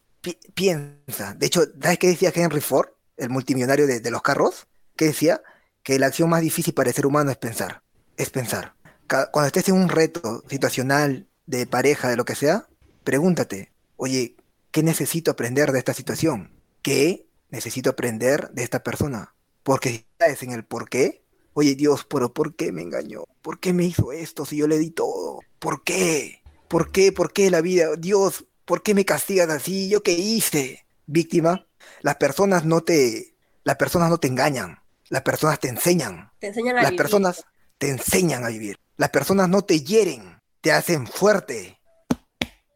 piensa. 0.53 1.33
De 1.35 1.45
hecho, 1.45 1.65
¿sabes 1.81 1.99
qué 1.99 2.07
decía 2.07 2.31
Henry 2.33 2.61
Ford, 2.61 2.89
el 3.17 3.29
multimillonario 3.29 3.85
de, 3.85 4.11
los 4.11 4.21
carros? 4.21 4.67
Que 4.95 5.05
decía 5.05 5.41
que 5.83 5.99
la 5.99 6.07
acción 6.07 6.29
más 6.29 6.41
difícil 6.41 6.73
para 6.73 6.89
el 6.89 6.95
ser 6.95 7.05
humano 7.05 7.29
es 7.29 7.37
pensar. 7.37 7.83
Es 8.17 8.29
pensar. 8.29 8.73
Cuando 9.07 9.47
estés 9.47 9.69
en 9.69 9.75
un 9.75 9.89
reto 9.89 10.43
situacional, 10.49 11.27
de 11.45 11.65
pareja, 11.65 12.09
de 12.09 12.15
lo 12.15 12.25
que 12.25 12.35
sea, 12.35 12.67
pregúntate, 13.03 13.71
oye, 13.99 14.35
¿qué 14.71 14.81
necesito 14.81 15.31
aprender 15.31 15.71
de 15.71 15.79
esta 15.79 15.93
situación? 15.93 16.51
¿Qué 16.81 17.27
necesito 17.49 17.91
aprender 17.91 18.49
de 18.51 18.63
esta 18.63 18.83
persona? 18.83 19.35
Porque 19.63 19.89
si 19.89 19.95
estás 19.97 20.43
en 20.43 20.51
el 20.51 20.65
por 20.65 20.89
qué, 20.89 21.23
Oye 21.53 21.75
Dios, 21.75 22.05
pero 22.09 22.33
¿por 22.33 22.55
qué 22.55 22.71
me 22.71 22.81
engañó? 22.81 23.25
¿Por 23.41 23.59
qué 23.59 23.73
me 23.73 23.83
hizo 23.83 24.13
esto 24.13 24.45
si 24.45 24.55
yo 24.55 24.65
le 24.65 24.77
di 24.77 24.91
todo? 24.91 25.41
¿Por 25.59 25.83
qué? 25.83 26.41
¿Por 26.69 26.91
qué? 26.91 27.11
¿Por 27.11 27.33
qué 27.33 27.51
la 27.51 27.59
vida? 27.59 27.97
Dios, 27.97 28.45
¿por 28.63 28.81
qué 28.81 28.93
me 28.93 29.03
castigas 29.03 29.49
así? 29.49 29.89
¿Yo 29.89 30.01
qué 30.01 30.13
hice? 30.13 30.85
Víctima, 31.05 31.67
las 31.99 32.15
personas 32.15 32.63
no 32.63 32.79
te, 32.79 33.35
las 33.65 33.75
personas 33.75 34.09
no 34.09 34.19
te 34.19 34.27
engañan, 34.27 34.79
las 35.09 35.23
personas 35.23 35.59
te 35.59 35.67
enseñan. 35.67 36.31
Te 36.39 36.47
enseñan 36.47 36.77
a 36.77 36.83
las 36.83 36.93
personas 36.93 37.45
te 37.77 37.89
enseñan 37.89 38.45
a 38.45 38.49
vivir. 38.49 38.79
Las 38.95 39.09
personas 39.09 39.49
no 39.49 39.61
te 39.63 39.81
hieren, 39.81 40.39
te 40.61 40.71
hacen 40.71 41.07
fuerte. 41.07 41.79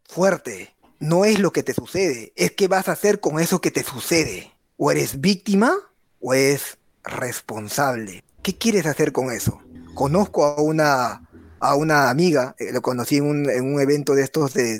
Fuerte. 0.03 0.72
No 1.03 1.25
es 1.25 1.39
lo 1.39 1.51
que 1.51 1.63
te 1.63 1.73
sucede, 1.73 2.31
es 2.37 2.53
qué 2.53 2.69
vas 2.69 2.87
a 2.87 2.93
hacer 2.93 3.19
con 3.19 3.37
eso 3.41 3.59
que 3.59 3.71
te 3.71 3.83
sucede. 3.83 4.53
O 4.77 4.89
eres 4.89 5.19
víctima 5.19 5.75
o 6.21 6.33
eres 6.33 6.77
responsable. 7.03 8.23
¿Qué 8.41 8.57
quieres 8.57 8.85
hacer 8.85 9.11
con 9.11 9.29
eso? 9.29 9.61
Conozco 9.95 10.45
a 10.45 10.61
una, 10.61 11.27
a 11.59 11.75
una 11.75 12.09
amiga, 12.09 12.55
eh, 12.57 12.71
lo 12.71 12.81
conocí 12.81 13.17
en 13.17 13.25
un, 13.25 13.49
en 13.49 13.73
un, 13.73 13.81
evento 13.81 14.15
de 14.15 14.23
estos 14.23 14.53
de, 14.53 14.79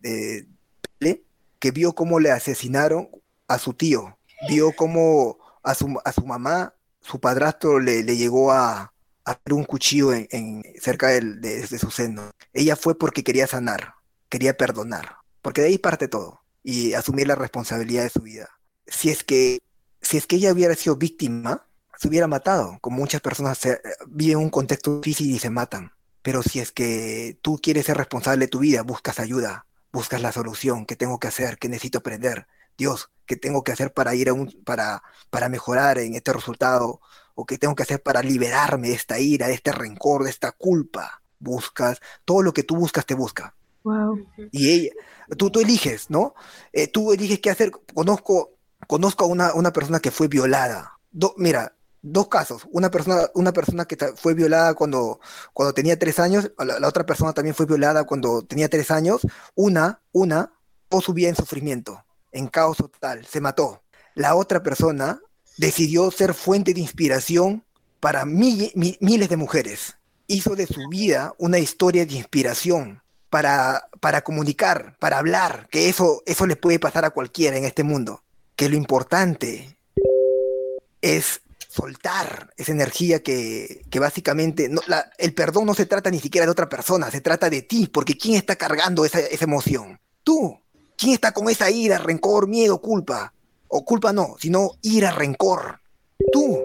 de, 0.00 0.46
que 1.58 1.70
vio 1.72 1.96
cómo 1.96 2.20
le 2.20 2.30
asesinaron 2.30 3.08
a 3.48 3.58
su 3.58 3.74
tío, 3.74 4.16
vio 4.48 4.70
cómo 4.70 5.38
a 5.64 5.74
su, 5.74 5.98
a 6.04 6.12
su 6.12 6.24
mamá, 6.24 6.74
su 7.00 7.18
padrastro 7.18 7.80
le, 7.80 8.04
le 8.04 8.16
llegó 8.16 8.52
a, 8.52 8.92
a 9.24 9.40
un 9.50 9.64
cuchillo 9.64 10.12
en, 10.14 10.62
cerca 10.80 11.08
de, 11.08 11.66
su 11.66 11.90
seno. 11.90 12.30
Ella 12.52 12.76
fue 12.76 12.96
porque 12.96 13.24
quería 13.24 13.48
sanar, 13.48 13.94
quería 14.28 14.56
perdonar, 14.56 15.16
porque 15.46 15.60
de 15.60 15.68
ahí 15.68 15.78
parte 15.78 16.08
todo 16.08 16.42
y 16.64 16.94
asumir 16.94 17.28
la 17.28 17.36
responsabilidad 17.36 18.02
de 18.02 18.10
su 18.10 18.20
vida. 18.20 18.50
Si 18.84 19.10
es 19.10 19.22
que, 19.22 19.60
si 20.00 20.16
es 20.16 20.26
que 20.26 20.34
ella 20.34 20.52
hubiera 20.52 20.74
sido 20.74 20.96
víctima, 20.96 21.68
se 21.96 22.08
hubiera 22.08 22.26
matado, 22.26 22.78
como 22.80 22.96
muchas 22.96 23.20
personas 23.20 23.56
se, 23.56 23.80
viven 24.08 24.38
un 24.38 24.50
contexto 24.50 25.00
difícil 25.00 25.30
y 25.30 25.38
se 25.38 25.48
matan. 25.48 25.92
Pero 26.22 26.42
si 26.42 26.58
es 26.58 26.72
que 26.72 27.38
tú 27.42 27.60
quieres 27.62 27.86
ser 27.86 27.96
responsable 27.96 28.46
de 28.46 28.50
tu 28.50 28.58
vida, 28.58 28.82
buscas 28.82 29.20
ayuda, 29.20 29.66
buscas 29.92 30.20
la 30.20 30.32
solución, 30.32 30.84
qué 30.84 30.96
tengo 30.96 31.20
que 31.20 31.28
hacer, 31.28 31.58
qué 31.58 31.68
necesito 31.68 31.98
aprender, 31.98 32.48
Dios, 32.76 33.12
qué 33.24 33.36
tengo 33.36 33.62
que 33.62 33.70
hacer 33.70 33.92
para 33.92 34.16
ir 34.16 34.30
a 34.30 34.32
un, 34.32 34.50
para, 34.64 35.04
para 35.30 35.48
mejorar 35.48 35.98
en 35.98 36.16
este 36.16 36.32
resultado, 36.32 37.00
o 37.36 37.46
qué 37.46 37.56
tengo 37.56 37.76
que 37.76 37.84
hacer 37.84 38.02
para 38.02 38.20
liberarme 38.20 38.88
de 38.88 38.94
esta 38.94 39.20
ira, 39.20 39.46
de 39.46 39.54
este 39.54 39.70
rencor, 39.70 40.24
de 40.24 40.30
esta 40.30 40.50
culpa. 40.50 41.22
Buscas, 41.38 42.00
todo 42.24 42.42
lo 42.42 42.52
que 42.52 42.64
tú 42.64 42.74
buscas 42.74 43.06
te 43.06 43.14
busca. 43.14 43.54
Wow. 43.84 44.26
Y 44.50 44.70
ella, 44.70 44.90
tú, 45.36 45.50
tú 45.50 45.60
eliges, 45.60 46.10
¿no? 46.10 46.34
Eh, 46.72 46.88
tú 46.88 47.12
eliges 47.12 47.40
qué 47.40 47.50
hacer. 47.50 47.70
Conozco, 47.94 48.56
conozco 48.86 49.24
a 49.24 49.28
una, 49.28 49.54
una 49.54 49.72
persona 49.72 50.00
que 50.00 50.10
fue 50.10 50.28
violada. 50.28 50.98
mira, 51.36 51.72
dos 52.02 52.28
casos. 52.28 52.66
Una 52.70 52.90
persona, 52.90 53.28
una 53.34 53.52
persona 53.52 53.84
que 53.84 53.96
fue 54.14 54.34
violada 54.34 54.74
cuando, 54.74 55.20
cuando 55.52 55.74
tenía 55.74 55.98
tres 55.98 56.18
años, 56.18 56.50
la, 56.58 56.86
otra 56.86 57.04
persona 57.04 57.32
también 57.32 57.54
fue 57.54 57.66
violada 57.66 58.04
cuando 58.04 58.42
tenía 58.42 58.68
tres 58.68 58.90
años. 58.90 59.22
Una, 59.54 60.00
una, 60.12 60.52
o 60.88 61.00
su 61.00 61.12
vida 61.12 61.28
en 61.28 61.36
sufrimiento, 61.36 62.04
en 62.32 62.46
caos 62.48 62.76
total, 62.76 63.26
se 63.26 63.40
mató. 63.40 63.82
La 64.14 64.36
otra 64.36 64.62
persona 64.62 65.20
decidió 65.58 66.10
ser 66.10 66.32
fuente 66.34 66.74
de 66.74 66.80
inspiración 66.80 67.64
para 68.00 68.24
miles 68.24 68.72
de 69.28 69.36
mujeres. 69.36 69.96
Hizo 70.28 70.54
de 70.56 70.66
su 70.66 70.88
vida 70.88 71.34
una 71.38 71.58
historia 71.58 72.06
de 72.06 72.14
inspiración 72.14 73.02
para, 73.36 73.90
para 74.00 74.24
comunicar, 74.24 74.96
para 74.98 75.18
hablar, 75.18 75.68
que 75.70 75.90
eso, 75.90 76.22
eso 76.24 76.46
le 76.46 76.56
puede 76.56 76.78
pasar 76.78 77.04
a 77.04 77.10
cualquiera 77.10 77.58
en 77.58 77.66
este 77.66 77.82
mundo. 77.82 78.22
Que 78.54 78.70
lo 78.70 78.76
importante 78.76 79.76
es 81.02 81.42
soltar 81.68 82.54
esa 82.56 82.72
energía 82.72 83.22
que, 83.22 83.82
básicamente, 84.00 84.70
no, 84.70 84.80
el 85.18 85.34
perdón 85.34 85.66
no 85.66 85.74
se 85.74 85.84
trata 85.84 86.10
ni 86.10 86.18
siquiera 86.18 86.46
de 86.46 86.50
otra 86.50 86.70
persona, 86.70 87.10
se 87.10 87.20
trata 87.20 87.50
de 87.50 87.60
ti, 87.60 87.88
porque 87.88 88.16
¿quién 88.16 88.36
está 88.36 88.56
cargando 88.56 89.04
esa, 89.04 89.20
emoción? 89.20 90.00
Tú. 90.24 90.58
¿Quién 90.96 91.12
está 91.12 91.32
con 91.32 91.50
esa 91.50 91.70
ira, 91.70 91.98
rencor, 91.98 92.48
miedo, 92.48 92.80
culpa? 92.80 93.34
O 93.68 93.84
culpa 93.84 94.14
no, 94.14 94.36
sino 94.40 94.78
ira, 94.80 95.10
rencor. 95.10 95.80
Tú. 96.32 96.64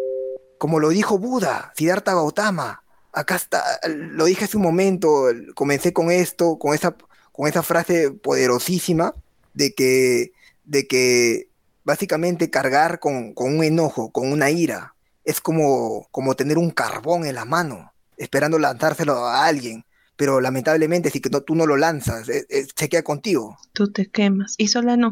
Como 0.58 0.80
lo 0.80 0.88
dijo 0.88 1.18
Buda, 1.18 1.74
Siddhartha 1.76 2.14
Gautama. 2.14 2.82
Acá 3.14 3.36
está, 3.36 3.64
lo 3.88 4.26
dije 4.26 4.46
hace 4.46 4.58
un 4.58 4.64
momento, 4.64 5.26
comencé 5.54 5.92
con 5.92 6.12
esto, 6.12 6.58
con 6.58 6.74
esa, 6.74 6.96
con 7.32 7.48
esa 7.48 7.62
frase 7.62 8.12
poderosísima 8.12 9.14
de 9.54 9.74
que, 9.74 10.32
de 10.64 10.88
que 10.88 11.50
básicamente 11.84 12.50
cargar 12.50 13.00
con, 13.00 13.34
con, 13.34 13.58
un 13.58 13.64
enojo, 13.64 14.12
con 14.12 14.32
una 14.32 14.50
ira, 14.50 14.96
es 15.26 15.42
como, 15.42 16.08
como 16.12 16.36
tener 16.36 16.58
un 16.58 16.72
carbón 16.72 17.26
en 17.26 17.36
la 17.36 17.46
mano, 17.46 17.92
esperando 18.18 18.60
lanzárselo 18.60 19.26
a 19.26 19.46
alguien. 19.46 19.86
Pero 20.16 20.40
lamentablemente, 20.40 21.10
si 21.10 21.20
que 21.20 21.30
tú 21.30 21.56
no 21.56 21.66
lo 21.66 21.78
lanzas, 21.78 22.30
eh, 22.30 22.46
eh, 22.50 22.68
se 22.76 22.90
queda 22.90 23.02
contigo. 23.02 23.58
Tú 23.74 23.92
te 23.92 24.08
quemas. 24.08 24.54
Y 24.58 24.68
Solano, 24.68 25.12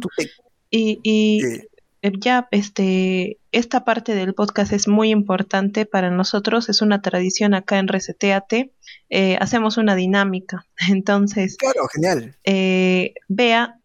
y, 0.70 1.00
y 1.02 1.44
eh, 1.44 1.69
ya 2.02 2.48
este 2.52 3.40
esta 3.52 3.84
parte 3.84 4.14
del 4.14 4.36
podcast 4.36 4.72
es 4.74 4.88
muy 4.88 5.10
importante 5.10 5.86
para 5.86 6.12
nosotros, 6.12 6.70
es 6.70 6.82
una 6.82 7.02
tradición 7.02 7.56
acá 7.56 7.80
en 7.80 7.88
Reseteate, 7.88 8.72
eh, 9.10 9.38
hacemos 9.42 9.78
una 9.78 9.96
dinámica, 9.96 10.68
entonces... 10.90 11.58
Claro, 11.58 11.88
genial. 11.92 12.36
Eh, 12.44 13.16
Vea, 13.28 13.80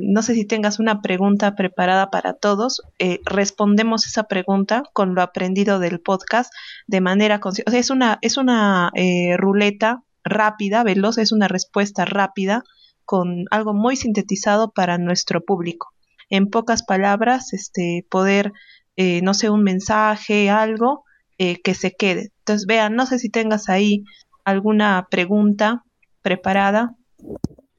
no 0.00 0.22
sé 0.22 0.34
si 0.34 0.46
tengas 0.46 0.78
una 0.78 1.02
pregunta 1.02 1.54
preparada 1.54 2.10
para 2.10 2.32
todos, 2.32 2.80
respondemos 3.26 4.06
esa 4.06 4.24
pregunta 4.24 4.84
con 4.94 5.14
lo 5.14 5.20
aprendido 5.20 5.78
del 5.78 6.00
podcast 6.00 6.50
de 6.86 7.02
manera 7.02 7.40
consciente, 7.40 7.68
o 7.68 7.72
sea, 7.72 7.80
es 7.80 7.90
una, 7.90 8.18
es 8.22 8.38
una 8.38 8.90
ruleta 9.36 10.02
rápida, 10.24 10.82
veloz, 10.82 11.18
es 11.18 11.32
una 11.32 11.48
respuesta 11.48 12.06
rápida 12.06 12.64
con 13.04 13.44
algo 13.50 13.74
muy 13.74 13.96
sintetizado 13.96 14.70
para 14.70 14.96
nuestro 14.96 15.44
público 15.44 15.92
en 16.30 16.48
pocas 16.48 16.82
palabras, 16.82 17.52
este, 17.52 18.06
poder, 18.08 18.52
eh, 18.96 19.20
no 19.22 19.34
sé, 19.34 19.50
un 19.50 19.62
mensaje, 19.62 20.48
algo 20.48 21.04
eh, 21.38 21.60
que 21.62 21.74
se 21.74 21.92
quede. 21.92 22.32
Entonces, 22.38 22.66
vean, 22.66 22.94
no 22.96 23.06
sé 23.06 23.18
si 23.18 23.28
tengas 23.28 23.68
ahí 23.68 24.04
alguna 24.44 25.06
pregunta 25.10 25.84
preparada. 26.22 26.96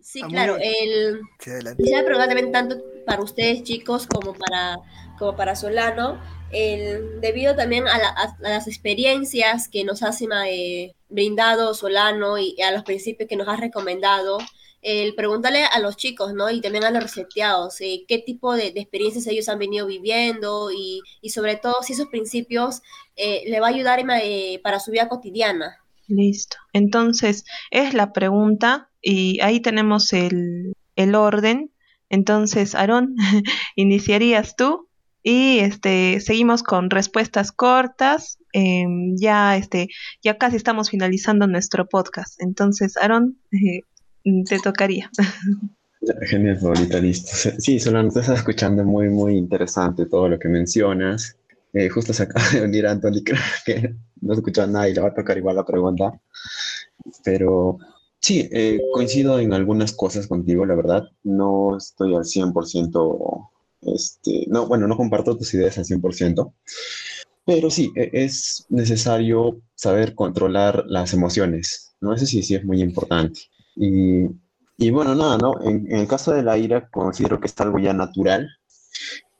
Sí, 0.01 0.21
claro. 0.23 0.57
El, 0.59 1.21
quisiera 1.77 2.03
preguntar 2.03 2.27
también 2.27 2.51
tanto 2.51 2.77
para 3.05 3.21
ustedes, 3.21 3.63
chicos, 3.63 4.07
como 4.07 4.33
para, 4.33 4.77
como 5.17 5.35
para 5.35 5.55
Solano, 5.55 6.19
el, 6.51 7.21
debido 7.21 7.55
también 7.55 7.87
a, 7.87 8.35
las 8.39 8.67
experiencias 8.67 9.69
que 9.69 9.83
nos 9.83 10.03
ha 10.03 10.11
eh, 10.47 10.93
brindado 11.09 11.73
Solano 11.73 12.37
y 12.37 12.59
a 12.61 12.71
los 12.71 12.83
principios 12.83 13.29
que 13.29 13.35
nos 13.35 13.47
ha 13.47 13.55
recomendado, 13.55 14.37
el 14.81 15.13
preguntarle 15.15 15.63
a 15.65 15.79
los 15.79 15.95
chicos, 15.95 16.33
¿no? 16.33 16.49
Y 16.49 16.61
también 16.61 16.83
a 16.83 16.91
los 16.91 17.03
reseteados, 17.03 17.79
eh, 17.81 18.03
qué 18.07 18.19
tipo 18.19 18.55
de, 18.55 18.67
experiencias 18.67 19.27
ellos 19.27 19.47
han 19.49 19.59
venido 19.59 19.85
viviendo 19.85 20.71
y, 20.71 21.01
sobre 21.29 21.55
todo 21.55 21.83
si 21.83 21.93
esos 21.93 22.07
principios 22.07 22.81
eh, 23.15 23.43
le 23.47 23.59
va 23.59 23.67
a 23.67 23.69
ayudar 23.69 24.03
eh, 24.23 24.59
para 24.63 24.79
su 24.79 24.91
vida 24.91 25.07
cotidiana. 25.07 25.77
Listo. 26.07 26.57
Entonces, 26.73 27.45
es 27.69 27.93
la 27.93 28.11
pregunta 28.11 28.89
y 29.01 29.39
ahí 29.41 29.59
tenemos 29.59 30.13
el, 30.13 30.73
el 30.95 31.15
orden. 31.15 31.71
Entonces, 32.09 32.75
Aarón, 32.75 33.15
iniciarías 33.75 34.55
tú 34.55 34.89
y 35.23 35.59
este 35.59 36.19
seguimos 36.19 36.63
con 36.63 36.89
respuestas 36.89 37.51
cortas. 37.51 38.39
Em, 38.53 39.15
ya 39.17 39.55
este 39.55 39.87
ya 40.21 40.37
casi 40.37 40.57
estamos 40.57 40.89
finalizando 40.89 41.47
nuestro 41.47 41.87
podcast. 41.87 42.41
Entonces, 42.41 42.97
Aaron, 42.97 43.37
Mm, 43.51 43.79
te 44.23 44.59
tocaría. 44.59 45.09
Genial, 46.21 46.59
favorita, 46.59 46.99
listo. 46.99 47.31
Sí, 47.59 47.79
Solano, 47.79 48.11
te 48.11 48.21
estás 48.21 48.39
escuchando 48.39 48.83
muy, 48.83 49.09
muy 49.09 49.37
interesante 49.37 50.07
todo 50.07 50.29
lo 50.29 50.39
que 50.39 50.49
mencionas. 50.49 51.37
Eh, 51.73 51.89
justo 51.89 52.11
se 52.11 52.23
acaba 52.23 52.49
de 52.49 52.63
unir 52.63 52.87
Anthony, 52.87 53.21
creo 53.25 53.39
que 53.65 53.95
no 54.21 54.33
escuchó 54.33 54.65
nada 54.67 54.89
y 54.89 54.93
le 54.93 55.01
va 55.01 55.09
a 55.09 55.13
tocar 55.13 55.37
igual 55.37 55.55
la 55.55 55.65
pregunta. 55.65 56.19
Pero 57.23 57.77
sí, 58.19 58.49
eh, 58.51 58.79
coincido 58.93 59.39
en 59.39 59.53
algunas 59.53 59.93
cosas 59.93 60.27
contigo, 60.27 60.65
la 60.65 60.75
verdad. 60.75 61.03
No 61.23 61.77
estoy 61.77 62.15
al 62.15 62.25
100%, 62.25 63.49
este, 63.81 64.45
no, 64.47 64.67
bueno, 64.67 64.87
no 64.87 64.97
comparto 64.97 65.37
tus 65.37 65.53
ideas 65.53 65.77
al 65.77 65.85
100%. 65.85 66.53
Pero 67.45 67.69
sí, 67.69 67.91
e, 67.95 68.09
es 68.13 68.65
necesario 68.69 69.61
saber 69.75 70.15
controlar 70.15 70.83
las 70.87 71.13
emociones, 71.13 71.93
¿no? 72.01 72.13
Eso 72.13 72.25
sí, 72.25 72.43
sí 72.43 72.55
es 72.55 72.65
muy 72.65 72.81
importante. 72.81 73.41
Y, 73.75 74.25
y 74.77 74.89
bueno, 74.89 75.15
nada, 75.15 75.37
¿no? 75.37 75.61
En, 75.61 75.91
el 75.91 76.07
caso 76.07 76.33
de 76.33 76.43
la 76.43 76.57
ira, 76.57 76.89
considero 76.89 77.39
que 77.39 77.47
es 77.47 77.59
algo 77.59 77.79
ya 77.79 77.93
natural, 77.93 78.49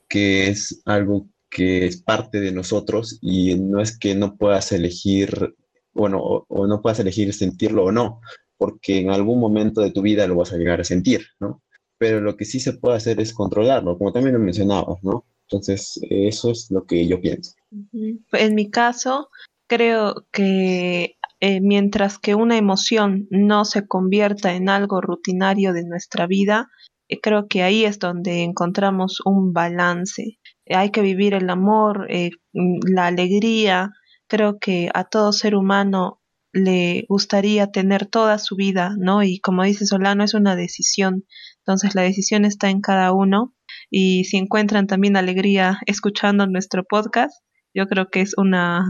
que 0.07 0.49
es 0.49 0.81
algo 0.85 1.27
que 1.49 1.85
es 1.85 2.01
parte 2.01 2.39
de 2.39 2.51
nosotros 2.51 3.19
y 3.21 3.55
no 3.55 3.81
es 3.81 3.97
que 3.97 4.15
no 4.15 4.37
puedas 4.37 4.71
elegir, 4.71 5.55
bueno, 5.93 6.19
o, 6.21 6.67
no 6.67 6.81
puedas 6.81 6.99
elegir 6.99 7.33
sentirlo 7.33 7.85
o 7.85 7.91
no, 7.91 8.21
porque 8.57 8.99
en 8.99 9.09
algún 9.09 9.39
momento 9.39 9.81
de 9.81 9.91
tu 9.91 10.01
vida 10.01 10.27
lo 10.27 10.35
vas 10.35 10.53
a 10.53 10.57
llegar 10.57 10.79
a 10.79 10.85
sentir, 10.85 11.25
¿no? 11.39 11.61
Pero 11.97 12.21
lo 12.21 12.37
que 12.37 12.45
sí 12.45 12.59
se 12.59 12.73
puede 12.73 12.97
hacer 12.97 13.19
es 13.19 13.33
controlarlo, 13.33 13.97
como 13.97 14.13
también 14.13 14.33
lo 14.33 14.39
mencionabas, 14.39 15.03
¿no? 15.03 15.25
Entonces, 15.49 15.99
eso 16.09 16.51
es 16.51 16.71
lo 16.71 16.85
que 16.85 17.05
yo 17.05 17.19
pienso. 17.19 17.53
En 18.31 18.55
mi 18.55 18.69
caso, 18.69 19.29
creo 19.67 20.25
que 20.31 21.17
eh, 21.41 21.59
mientras 21.59 22.19
que 22.19 22.35
una 22.35 22.55
emoción 22.57 23.27
no 23.31 23.65
se 23.65 23.87
convierta 23.87 24.53
en 24.53 24.69
algo 24.69 25.01
rutinario 25.01 25.73
de 25.73 25.83
nuestra 25.83 26.27
vida, 26.27 26.69
eh, 27.09 27.19
creo 27.19 27.47
que 27.47 27.63
ahí 27.63 27.83
es 27.83 27.99
donde 27.99 28.43
encontramos 28.43 29.21
un 29.25 29.51
balance. 29.53 30.37
hay 30.69 30.91
que 30.91 31.01
vivir 31.01 31.33
el 31.33 31.49
amor, 31.49 32.07
eh, 32.09 32.31
mm, 32.53 32.79
la 32.93 33.07
alegría. 33.07 33.91
Creo 34.27 34.59
que 34.59 34.89
a 34.93 35.03
todo 35.05 35.33
ser 35.33 35.55
humano 35.55 36.21
le 36.53 37.05
gustaría 37.09 37.71
tener 37.71 38.05
toda 38.05 38.37
su 38.37 38.55
vida, 38.55 38.95
¿no? 38.97 39.23
Y 39.23 39.39
como 39.39 39.63
dice 39.63 39.85
Solano, 39.85 40.23
es 40.23 40.33
una 40.33 40.55
decisión. 40.55 41.25
Entonces 41.59 41.95
la 41.95 42.03
decisión 42.03 42.45
está 42.45 42.69
en 42.69 42.81
cada 42.81 43.11
uno. 43.13 43.53
Y 43.89 44.25
si 44.25 44.37
encuentran 44.37 44.87
también 44.87 45.17
alegría 45.17 45.79
escuchando 45.87 46.47
nuestro 46.47 46.83
podcast, 46.83 47.33
yo 47.73 47.87
creo 47.87 48.09
que 48.09 48.21
es 48.21 48.33
una, 48.37 48.85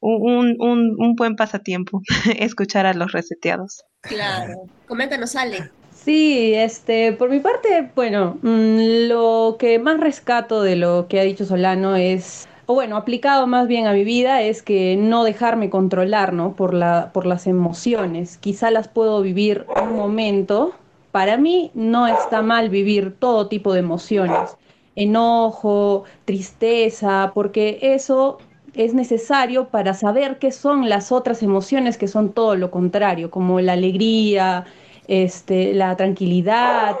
un, 0.00 0.56
un, 0.58 0.94
un 0.98 1.14
buen 1.14 1.36
pasatiempo 1.36 2.02
escuchar 2.38 2.86
a 2.86 2.94
los 2.94 3.12
reseteados. 3.12 3.84
Claro. 4.02 4.66
Coméntanos, 4.86 5.34
Ale. 5.36 5.70
Sí, 6.04 6.52
este, 6.54 7.12
por 7.12 7.30
mi 7.30 7.40
parte, 7.40 7.90
bueno, 7.94 8.38
mm, 8.42 9.08
lo 9.08 9.56
que 9.58 9.78
más 9.78 9.98
rescato 9.98 10.62
de 10.62 10.76
lo 10.76 11.06
que 11.08 11.18
ha 11.18 11.22
dicho 11.22 11.46
Solano 11.46 11.96
es, 11.96 12.46
o 12.66 12.74
bueno, 12.74 12.98
aplicado 12.98 13.46
más 13.46 13.68
bien 13.68 13.86
a 13.86 13.92
mi 13.94 14.04
vida, 14.04 14.42
es 14.42 14.62
que 14.62 14.96
no 14.96 15.24
dejarme 15.24 15.70
controlar, 15.70 16.34
¿no? 16.34 16.54
Por, 16.56 16.74
la, 16.74 17.10
por 17.14 17.24
las 17.24 17.46
emociones. 17.46 18.36
Quizá 18.36 18.70
las 18.70 18.88
puedo 18.88 19.22
vivir 19.22 19.66
un 19.82 19.96
momento. 19.96 20.74
Para 21.10 21.38
mí 21.38 21.70
no 21.74 22.06
está 22.06 22.42
mal 22.42 22.68
vivir 22.68 23.14
todo 23.18 23.48
tipo 23.48 23.72
de 23.72 23.80
emociones. 23.80 24.58
Enojo, 24.96 26.04
tristeza, 26.26 27.32
porque 27.34 27.78
eso 27.80 28.38
es 28.74 28.94
necesario 28.94 29.68
para 29.68 29.94
saber 29.94 30.38
qué 30.38 30.52
son 30.52 30.88
las 30.88 31.12
otras 31.12 31.42
emociones 31.42 31.96
que 31.98 32.08
son 32.08 32.32
todo 32.32 32.56
lo 32.56 32.70
contrario, 32.70 33.30
como 33.30 33.60
la 33.60 33.74
alegría, 33.74 34.64
este, 35.06 35.74
la 35.74 35.96
tranquilidad 35.96 36.96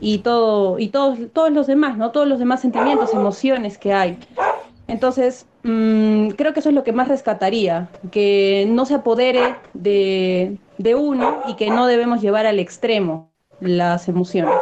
y 0.00 0.18
todo 0.18 0.78
y 0.78 0.88
todos 0.88 1.18
todos 1.32 1.52
los 1.52 1.66
demás, 1.66 1.96
no 1.96 2.10
todos 2.10 2.26
los 2.26 2.38
demás 2.38 2.60
sentimientos, 2.60 3.14
emociones 3.14 3.78
que 3.78 3.92
hay. 3.92 4.18
Entonces 4.88 5.46
mm, 5.62 6.30
creo 6.30 6.52
que 6.52 6.60
eso 6.60 6.70
es 6.70 6.74
lo 6.74 6.84
que 6.84 6.92
más 6.92 7.08
rescataría, 7.08 7.88
que 8.10 8.66
no 8.68 8.84
se 8.84 8.94
apodere 8.94 9.56
de, 9.74 10.58
uno 10.96 11.42
y 11.48 11.54
que 11.54 11.70
no 11.70 11.86
debemos 11.86 12.20
llevar 12.20 12.46
al 12.46 12.58
extremo 12.58 13.32
las 13.60 14.08
emociones. 14.08 14.54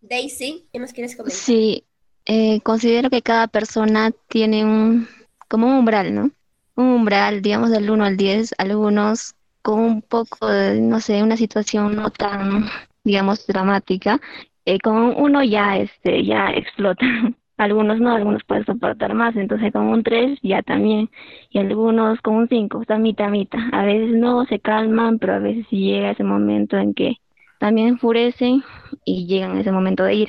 Daisy, 0.00 0.66
¿qué 0.72 0.78
nos 0.78 0.92
quieres 0.92 1.16
comentar? 1.16 1.36
Sí, 1.36 1.84
eh, 2.26 2.60
considero 2.60 3.10
que 3.10 3.22
cada 3.22 3.48
persona 3.48 4.12
tiene 4.28 4.64
un 4.64 5.08
como 5.48 5.66
un 5.66 5.74
umbral, 5.74 6.14
¿no? 6.14 6.30
Un 6.76 6.86
umbral, 6.86 7.42
digamos, 7.42 7.70
del 7.70 7.90
1 7.90 8.04
al 8.04 8.16
10, 8.16 8.54
algunos 8.58 9.34
con 9.62 9.80
un 9.80 10.02
poco 10.02 10.46
de, 10.48 10.80
no 10.80 11.00
sé, 11.00 11.22
una 11.22 11.36
situación 11.36 11.96
no 11.96 12.10
tan, 12.10 12.66
digamos, 13.04 13.46
dramática, 13.46 14.20
eh, 14.64 14.78
con 14.80 15.14
uno 15.16 15.42
ya, 15.42 15.76
este, 15.78 16.24
ya 16.24 16.50
explota. 16.50 17.04
algunos 17.56 17.98
no, 18.00 18.14
algunos 18.14 18.44
pueden 18.44 18.66
soportar 18.66 19.14
más, 19.14 19.34
entonces 19.36 19.72
con 19.72 19.86
un 19.86 20.02
3 20.02 20.38
ya 20.42 20.62
también, 20.62 21.10
y 21.50 21.58
algunos 21.58 22.20
con 22.20 22.34
un 22.36 22.48
5, 22.48 22.82
está 22.82 22.98
mitad, 22.98 23.30
mitad. 23.30 23.60
A 23.72 23.84
veces 23.84 24.14
no 24.16 24.44
se 24.46 24.60
calman, 24.60 25.18
pero 25.18 25.34
a 25.34 25.38
veces 25.38 25.66
sí 25.70 25.78
llega 25.78 26.10
ese 26.10 26.24
momento 26.24 26.76
en 26.76 26.94
que 26.94 27.16
también 27.58 27.88
enfurecen 27.88 28.62
y 29.04 29.26
llegan 29.26 29.56
a 29.56 29.60
ese 29.60 29.72
momento 29.72 30.04
de 30.04 30.14
ir. 30.14 30.28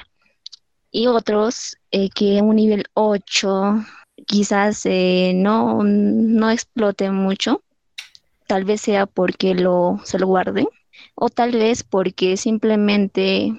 Y 0.92 1.08
otros 1.08 1.78
eh, 1.92 2.10
que 2.10 2.42
un 2.42 2.56
nivel 2.56 2.86
8, 2.94 3.76
quizás 4.26 4.86
eh, 4.86 5.34
no, 5.36 5.84
no 5.84 6.50
explote 6.50 7.12
mucho, 7.12 7.64
tal 8.48 8.66
vez 8.66 8.82
sea 8.82 9.06
porque 9.06 9.56
lo, 9.56 10.00
se 10.04 10.20
lo 10.20 10.28
guarden, 10.28 10.68
o 11.16 11.30
tal 11.30 11.52
vez 11.52 11.84
porque 11.84 12.38
simplemente, 12.38 13.54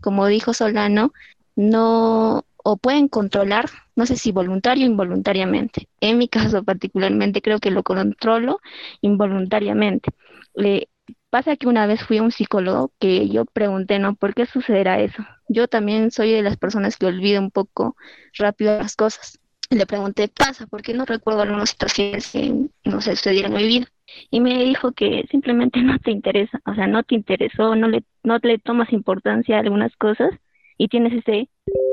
como 0.00 0.26
dijo 0.26 0.54
Solano, 0.54 1.12
no 1.56 2.44
o 2.64 2.76
pueden 2.76 3.08
controlar, 3.08 3.70
no 3.96 4.04
sé 4.06 4.16
si 4.16 4.32
voluntario 4.32 4.84
o 4.86 4.90
involuntariamente. 4.90 5.88
En 6.00 6.18
mi 6.18 6.28
caso 6.28 6.62
particularmente 6.64 7.42
creo 7.42 7.58
que 7.60 7.70
lo 7.70 7.82
controlo 7.82 8.60
involuntariamente. 9.00 10.10
Le 10.54 10.88
pasa 11.30 11.56
que 11.56 11.68
una 11.68 11.86
vez 11.86 12.02
fui 12.02 12.18
a 12.18 12.22
un 12.22 12.32
psicólogo 12.32 12.92
que 12.98 13.28
yo 13.28 13.44
pregunté, 13.46 13.98
¿no? 13.98 14.14
¿Por 14.16 14.34
qué 14.34 14.46
sucederá 14.46 15.00
eso? 15.00 15.24
Yo 15.48 15.68
también 15.68 16.10
soy 16.10 16.32
de 16.32 16.42
las 16.42 16.56
personas 16.56 16.96
que 16.96 17.06
olvido 17.06 17.40
un 17.40 17.50
poco 17.50 17.96
rápido 18.34 18.76
las 18.76 18.96
cosas 18.96 19.38
le 19.70 19.86
pregunté, 19.86 20.28
pasa, 20.28 20.66
porque 20.66 20.94
no 20.94 21.04
recuerdo 21.04 21.42
algunas 21.42 21.70
situaciones 21.70 22.32
que 22.32 22.68
no 22.84 23.00
se 23.00 23.16
sucedieron 23.16 23.52
en 23.52 23.58
mi 23.58 23.66
vida. 23.66 23.86
Y 24.30 24.40
me 24.40 24.64
dijo 24.64 24.92
que 24.92 25.26
simplemente 25.30 25.80
no 25.82 25.98
te 25.98 26.10
interesa, 26.10 26.60
o 26.66 26.74
sea, 26.74 26.86
no 26.86 27.02
te 27.02 27.14
interesó, 27.14 27.74
no 27.74 27.88
le, 27.88 28.04
no 28.22 28.38
le 28.42 28.58
tomas 28.58 28.92
importancia 28.92 29.56
a 29.56 29.60
algunas 29.60 29.94
cosas 29.96 30.30
y 30.78 30.88
tienes 30.88 31.12
ese, 31.12 31.48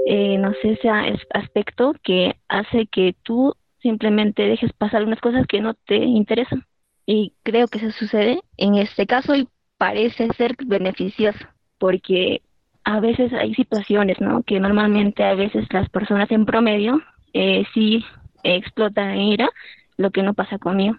eh, 0.05 0.37
no 0.37 0.53
sé, 0.61 0.73
ese 0.73 0.89
aspecto 1.33 1.93
que 2.03 2.35
hace 2.47 2.87
que 2.87 3.15
tú 3.23 3.55
simplemente 3.81 4.43
dejes 4.43 4.71
pasar 4.73 5.03
unas 5.03 5.19
cosas 5.19 5.45
que 5.47 5.59
no 5.59 5.73
te 5.73 5.97
interesan. 5.97 6.65
Y 7.05 7.33
creo 7.43 7.67
que 7.67 7.79
eso 7.79 7.91
sucede 7.91 8.41
en 8.57 8.75
este 8.75 9.05
caso 9.05 9.35
y 9.35 9.47
parece 9.77 10.27
ser 10.37 10.55
beneficioso, 10.65 11.45
porque 11.77 12.41
a 12.83 12.99
veces 12.99 13.33
hay 13.33 13.53
situaciones, 13.53 14.21
¿no? 14.21 14.43
Que 14.43 14.59
normalmente 14.59 15.23
a 15.23 15.35
veces 15.35 15.65
las 15.71 15.89
personas 15.89 16.31
en 16.31 16.45
promedio 16.45 17.01
eh, 17.35 17.65
sí 17.73 18.03
explotan 18.43 19.09
en 19.09 19.19
ira, 19.19 19.49
lo 19.97 20.11
que 20.11 20.23
no 20.23 20.33
pasa 20.33 20.57
conmigo. 20.57 20.95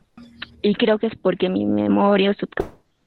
Y 0.61 0.75
creo 0.75 0.99
que 0.99 1.07
es 1.07 1.17
porque 1.17 1.49
mi 1.49 1.65
memoria 1.65 2.37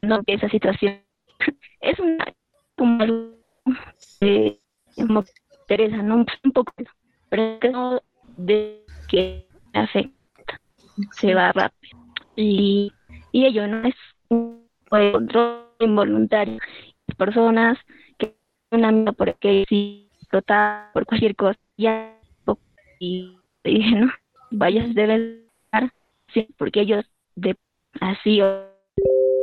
no 0.01 0.21
esa 0.25 0.49
situación 0.49 1.01
es 1.81 1.99
una 1.99 2.25
como 2.75 3.03
algo 3.03 3.35
eh, 4.21 4.59
interesa, 4.97 5.97
¿no? 6.01 6.25
Un 6.43 6.51
poco, 6.53 6.73
pero 7.29 8.01
de 8.37 8.83
que 9.07 9.45
afecta, 9.73 10.59
se 11.11 11.35
va 11.35 11.51
rápido. 11.51 11.99
Y, 12.35 12.91
y 13.31 13.45
ello 13.45 13.67
no 13.67 13.87
es 13.87 13.95
un 14.29 14.67
control 14.89 15.67
involuntario. 15.79 16.57
Las 17.07 17.17
personas 17.17 17.77
que 18.17 18.35
un 18.71 18.85
amigo 18.85 19.13
porque 19.13 19.65
si 19.69 20.09
explotar 20.19 20.91
por 20.93 21.05
cualquier 21.05 21.35
cosa, 21.35 21.59
ya 21.77 22.18
y 22.99 23.37
dije, 23.63 23.95
no, 23.95 24.11
vayas 24.51 24.93
deben 24.93 25.47
estar, 25.65 25.91
sí, 26.33 26.47
porque 26.57 26.81
ellos 26.81 27.05
de 27.35 27.55
así 28.01 28.41
o 28.41 28.69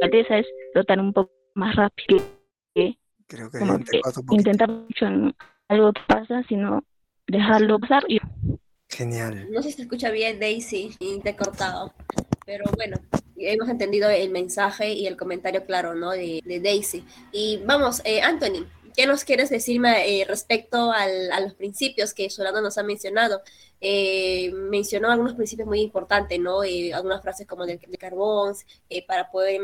es 0.03 0.27
explotar 0.31 1.01
un 1.01 1.13
poco 1.13 1.33
más 1.55 1.75
rápido 1.75 2.23
que, 2.75 2.99
Creo 3.27 3.51
que, 3.51 3.59
intentar 4.31 4.71
mucho 4.71 5.07
en 5.07 5.35
algo 5.69 5.93
que 5.93 6.03
pasa, 6.07 6.43
sino 6.49 6.85
dejarlo 7.27 7.81
pasar 7.81 8.05
y 8.09 8.21
Genial. 8.89 9.51
No 9.51 9.63
sé 9.63 9.71
si 9.71 9.77
se 9.77 9.83
escucha 9.83 10.11
bien, 10.11 10.39
Daisy, 10.39 10.95
y 11.01 11.19
te 11.21 11.31
he 11.31 11.37
cortado. 11.37 11.93
Pero 12.45 12.65
bueno, 12.77 12.97
hemos 13.37 13.69
entendido 13.69 14.09
el 14.09 14.31
mensaje 14.31 14.93
y 14.93 15.07
el 15.07 15.17
comentario 15.17 15.65
claro, 15.67 15.95
¿no? 15.95 16.13
De, 16.13 16.41
Daisy. 16.63 17.05
Y 17.33 17.61
vamos, 17.67 18.01
eh, 18.05 18.23
Anthony, 18.23 18.65
¿qué 18.97 19.07
nos 19.07 19.25
quieres 19.25 19.51
decirme 19.51 20.21
eh, 20.21 20.25
respecto 20.25 20.91
al, 20.91 21.31
a 21.31 21.41
los 21.41 21.55
principios 21.55 22.15
que 22.15 22.31
Solano 22.31 22.61
nos 22.61 22.79
ha 22.79 22.83
mencionado? 22.83 23.43
Eh, 23.81 24.51
mencionó 24.55 25.11
algunos 25.11 25.35
principios 25.35 25.69
muy 25.69 25.81
importantes, 25.81 26.41
¿no? 26.41 26.63
algunas 26.95 27.21
frases 27.23 27.47
como 27.47 27.67
de, 27.67 27.79
de 27.79 27.99
carbón, 27.99 28.55
para 29.07 29.31
poder, 29.31 29.61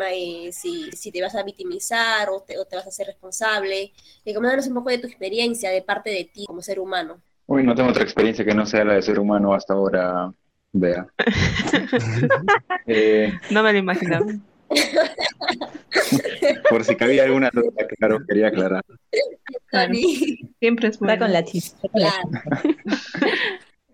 si, 0.52 0.90
si, 0.92 1.10
te 1.10 1.22
vas 1.22 1.34
a 1.34 1.42
victimizar 1.42 2.28
o 2.28 2.42
te, 2.42 2.58
o 2.58 2.66
te 2.66 2.76
vas 2.76 2.84
a 2.84 2.90
hacer 2.90 3.06
responsable. 3.06 3.92
coméntanos 4.34 4.66
un 4.66 4.74
poco 4.74 4.90
de 4.90 4.98
tu 4.98 5.06
experiencia 5.06 5.70
de 5.70 5.82
parte 5.82 6.10
de 6.10 6.24
ti 6.24 6.44
como 6.46 6.60
ser 6.60 6.78
humano. 6.78 7.20
Uy, 7.46 7.64
no 7.64 7.74
tengo 7.74 7.90
otra 7.90 8.04
experiencia 8.04 8.44
que 8.44 8.54
no 8.54 8.66
sea 8.66 8.84
la 8.84 8.94
de 8.94 9.02
ser 9.02 9.18
humano 9.18 9.54
hasta 9.54 9.74
ahora, 9.74 10.32
vea. 10.72 11.06
Eh, 12.86 13.32
no 13.50 13.62
me 13.62 13.72
lo 13.72 13.78
imaginaba. 13.78 14.26
por 16.70 16.84
si 16.84 16.96
cabía 16.96 17.24
alguna 17.24 17.50
duda, 17.52 17.86
claro, 17.98 18.20
quería 18.26 18.48
aclarar. 18.48 18.82
Siempre 20.58 20.88
es 20.88 20.98
bueno. 20.98 21.18
con 21.18 21.32
la 21.32 21.44
chispa. 21.44 21.88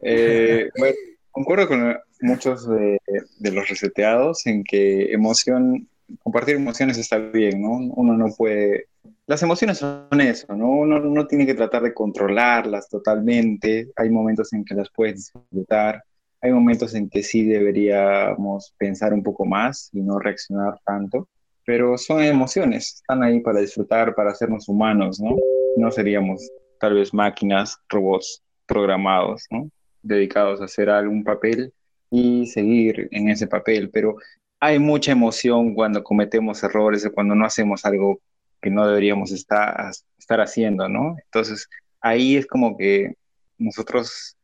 Eh, 0.01 0.71
bueno, 0.79 0.95
concuerdo 1.33 1.67
con 1.67 1.99
muchos 2.21 2.69
de, 2.69 3.01
de, 3.41 3.51
los 3.51 3.69
reseteados 3.69 4.47
en 4.47 4.63
que 4.63 5.13
emoción, 5.13 5.89
compartir 6.23 6.55
emociones 6.55 6.99
está 6.99 7.19
bien, 7.19 7.61
¿no? 7.61 7.73
Uno 7.97 8.17
no 8.17 8.33
puede 8.33 8.87
las 9.29 9.43
emociones 9.43 9.77
son 9.77 10.21
eso, 10.23 10.57
¿no? 10.57 10.71
Uno 10.71 11.01
no 11.01 11.27
tiene 11.27 11.45
que 11.45 11.53
tratar 11.53 11.83
de 11.83 11.93
controlarlas 11.93 12.89
totalmente. 12.89 13.91
Hay 13.95 14.09
momentos 14.09 14.55
en 14.55 14.65
que 14.65 14.75
las 14.75 14.89
puedes 14.91 15.17
disfrutar, 15.17 16.03
hay 16.41 16.53
momentos 16.53 16.95
en 16.95 17.09
que 17.09 17.23
sí 17.23 17.45
deberíamos 17.45 18.75
pensar 18.79 19.13
un 19.13 19.23
poco 19.23 19.45
más 19.45 19.91
y 19.93 20.01
no 20.01 20.19
reaccionar 20.19 20.79
tanto, 20.85 21.29
pero 21.65 21.99
son 21.99 22.23
emociones, 22.23 22.95
están 22.97 23.23
ahí 23.23 23.41
para 23.41 23.61
disfrutar, 23.61 24.15
para 24.15 24.31
hacernos 24.31 24.69
humanos, 24.69 25.21
¿no? 25.21 25.37
No 25.77 25.91
seríamos 25.91 26.49
tal 26.81 26.95
vez 26.95 27.13
máquinas, 27.13 27.77
robots 27.89 28.43
programados, 28.67 29.45
¿no? 29.51 29.71
Dedicados 30.03 30.61
a 30.61 30.67
hacer 30.67 30.89
algún 30.89 31.25
papel 31.25 31.73
y 32.11 32.47
seguir 32.47 33.09
en 33.11 33.29
ese 33.29 33.47
papel, 33.47 33.91
pero 33.91 34.17
hay 34.61 34.79
mucha 34.79 35.13
emoción 35.13 35.75
cuando 35.75 36.03
cometemos 36.03 36.63
errores 36.63 37.05
o 37.05 37.13
cuando 37.13 37.35
no 37.35 37.45
hacemos 37.45 37.85
algo 37.85 38.21
que 38.61 38.71
no 38.71 38.87
deberíamos 38.87 39.31
estar, 39.31 39.91
estar 40.19 40.41
haciendo, 40.41 40.89
¿no? 40.89 41.17
Entonces, 41.25 41.69
ahí 42.01 42.37
es 42.37 42.47
como 42.47 42.77
que 42.77 43.15
nosotros 43.59 44.38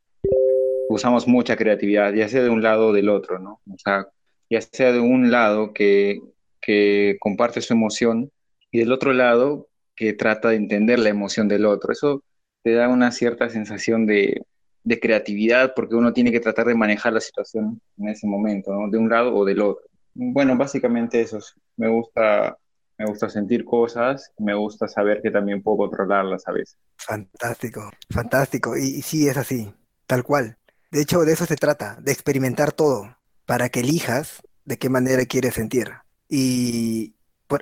usamos 0.89 1.26
mucha 1.26 1.57
creatividad, 1.57 2.12
ya 2.12 2.28
sea 2.28 2.43
de 2.43 2.51
un 2.51 2.62
lado 2.62 2.89
o 2.89 2.93
del 2.93 3.09
otro, 3.09 3.39
¿no? 3.39 3.61
O 3.70 3.78
sea, 3.78 4.07
ya 4.51 4.61
sea 4.61 4.93
de 4.93 5.01
un 5.01 5.30
lado 5.30 5.72
que, 5.72 6.20
que 6.61 7.16
comparte 7.20 7.61
su 7.61 7.72
emoción 7.72 8.30
y 8.70 8.78
del 8.78 8.93
otro 8.93 9.12
lado 9.12 9.68
que 9.97 10.12
trata 10.12 10.51
de 10.51 10.57
entender 10.57 10.99
la 10.99 11.09
emoción 11.09 11.49
del 11.49 11.66
otro. 11.66 11.93
Eso 11.93 12.22
te 12.62 12.72
da 12.72 12.89
una 12.89 13.12
cierta 13.12 13.49
sensación 13.49 14.07
de, 14.07 14.43
de 14.82 15.01
creatividad 15.01 15.74
porque 15.74 15.95
uno 15.95 16.12
tiene 16.12 16.32
que 16.32 16.41
tratar 16.41 16.66
de 16.66 16.74
manejar 16.74 17.12
la 17.12 17.20
situación 17.20 17.80
en 17.99 18.09
ese 18.09 18.26
momento, 18.26 18.72
¿no? 18.72 18.91
De 18.91 18.99
un 18.99 19.09
lado 19.09 19.35
o 19.35 19.45
del 19.45 19.61
otro. 19.61 19.85
Bueno, 20.14 20.57
básicamente 20.57 21.20
eso. 21.20 21.39
Me 21.76 21.89
gusta 21.89 22.57
me 22.99 23.07
gusta 23.07 23.28
sentir 23.28 23.64
cosas, 23.64 24.32
me 24.39 24.55
gusta 24.55 24.87
saber 24.87 25.20
que 25.20 25.30
también 25.30 25.62
puedo 25.62 25.78
controlarlas 25.78 26.47
a 26.47 26.53
veces. 26.53 26.78
Fantástico, 26.97 27.91
fantástico. 28.11 28.76
Y, 28.76 29.03
sí, 29.03 29.28
es 29.28 29.37
así, 29.37 29.72
tal 30.07 30.22
cual. 30.22 30.57
De 30.95 31.01
hecho, 31.01 31.24
de 31.24 31.32
eso 31.32 31.45
se 31.45 31.57
trata, 31.57 31.99
de 32.01 32.12
experimentar 32.12 32.70
todo, 32.70 33.16
para 33.47 33.68
que 33.68 33.80
elijas 33.80 34.42
de 34.64 34.78
qué 34.78 34.88
manera 34.88 35.26
quieres 35.26 35.55
sentir. 35.55 35.90
Y 36.28 37.16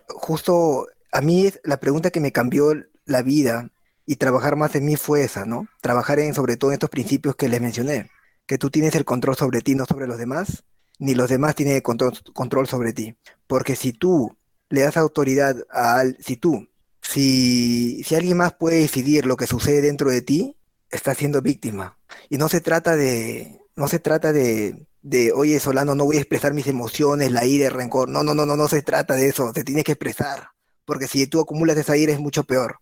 justo 0.08 0.86
a 1.10 1.22
mí 1.22 1.50
la 1.64 1.80
pregunta 1.80 2.10
que 2.10 2.20
me 2.20 2.30
cambió 2.30 2.74
la 3.06 3.22
vida 3.22 3.70
y 4.04 4.16
trabajar 4.16 4.56
más 4.56 4.74
en 4.74 4.84
mí 4.84 4.96
fue 4.96 5.24
esa, 5.24 5.46
¿no? 5.46 5.66
Trabajar 5.80 6.18
en 6.18 6.34
sobre 6.34 6.58
todo 6.58 6.72
en 6.72 6.74
estos 6.74 6.90
principios 6.90 7.34
que 7.34 7.48
les 7.48 7.62
mencioné, 7.62 8.10
que 8.44 8.58
tú 8.58 8.68
tienes 8.68 8.94
el 8.96 9.06
control 9.06 9.34
sobre 9.34 9.62
ti, 9.62 9.74
no 9.76 9.86
sobre 9.86 10.06
los 10.06 10.18
demás, 10.18 10.64
ni 10.98 11.14
los 11.14 11.30
demás 11.30 11.54
tienen 11.54 11.80
control, 11.80 12.12
control 12.34 12.68
sobre 12.68 12.92
ti. 12.92 13.16
Porque 13.46 13.76
si 13.76 13.94
tú 13.94 14.36
le 14.68 14.82
das 14.82 14.98
autoridad 14.98 15.56
a 15.70 16.02
si 16.18 16.36
tú, 16.36 16.68
si, 17.00 18.04
si 18.04 18.14
alguien 18.14 18.36
más 18.36 18.52
puede 18.52 18.80
decidir 18.80 19.24
lo 19.24 19.38
que 19.38 19.46
sucede 19.46 19.80
dentro 19.80 20.10
de 20.10 20.20
ti, 20.20 20.54
estás 20.92 21.18
siendo 21.18 21.42
víctima. 21.42 21.98
Y 22.28 22.38
no 22.38 22.48
se 22.48 22.60
trata 22.60 22.94
de, 22.94 23.60
no 23.74 23.88
se 23.88 23.98
trata 23.98 24.32
de, 24.32 24.86
de, 25.00 25.32
oye, 25.32 25.58
Solano, 25.58 25.94
no 25.96 26.04
voy 26.04 26.16
a 26.18 26.20
expresar 26.20 26.54
mis 26.54 26.68
emociones, 26.68 27.32
la 27.32 27.44
ira, 27.44 27.66
el 27.66 27.72
rencor. 27.72 28.08
No, 28.08 28.22
no, 28.22 28.34
no, 28.34 28.46
no, 28.46 28.56
no 28.56 28.68
se 28.68 28.82
trata 28.82 29.14
de 29.14 29.28
eso. 29.28 29.52
Te 29.52 29.64
tienes 29.64 29.84
que 29.84 29.92
expresar. 29.92 30.48
Porque 30.84 31.08
si 31.08 31.26
tú 31.26 31.40
acumulas 31.40 31.76
esa 31.76 31.96
ira 31.96 32.12
es 32.12 32.20
mucho 32.20 32.44
peor. 32.44 32.78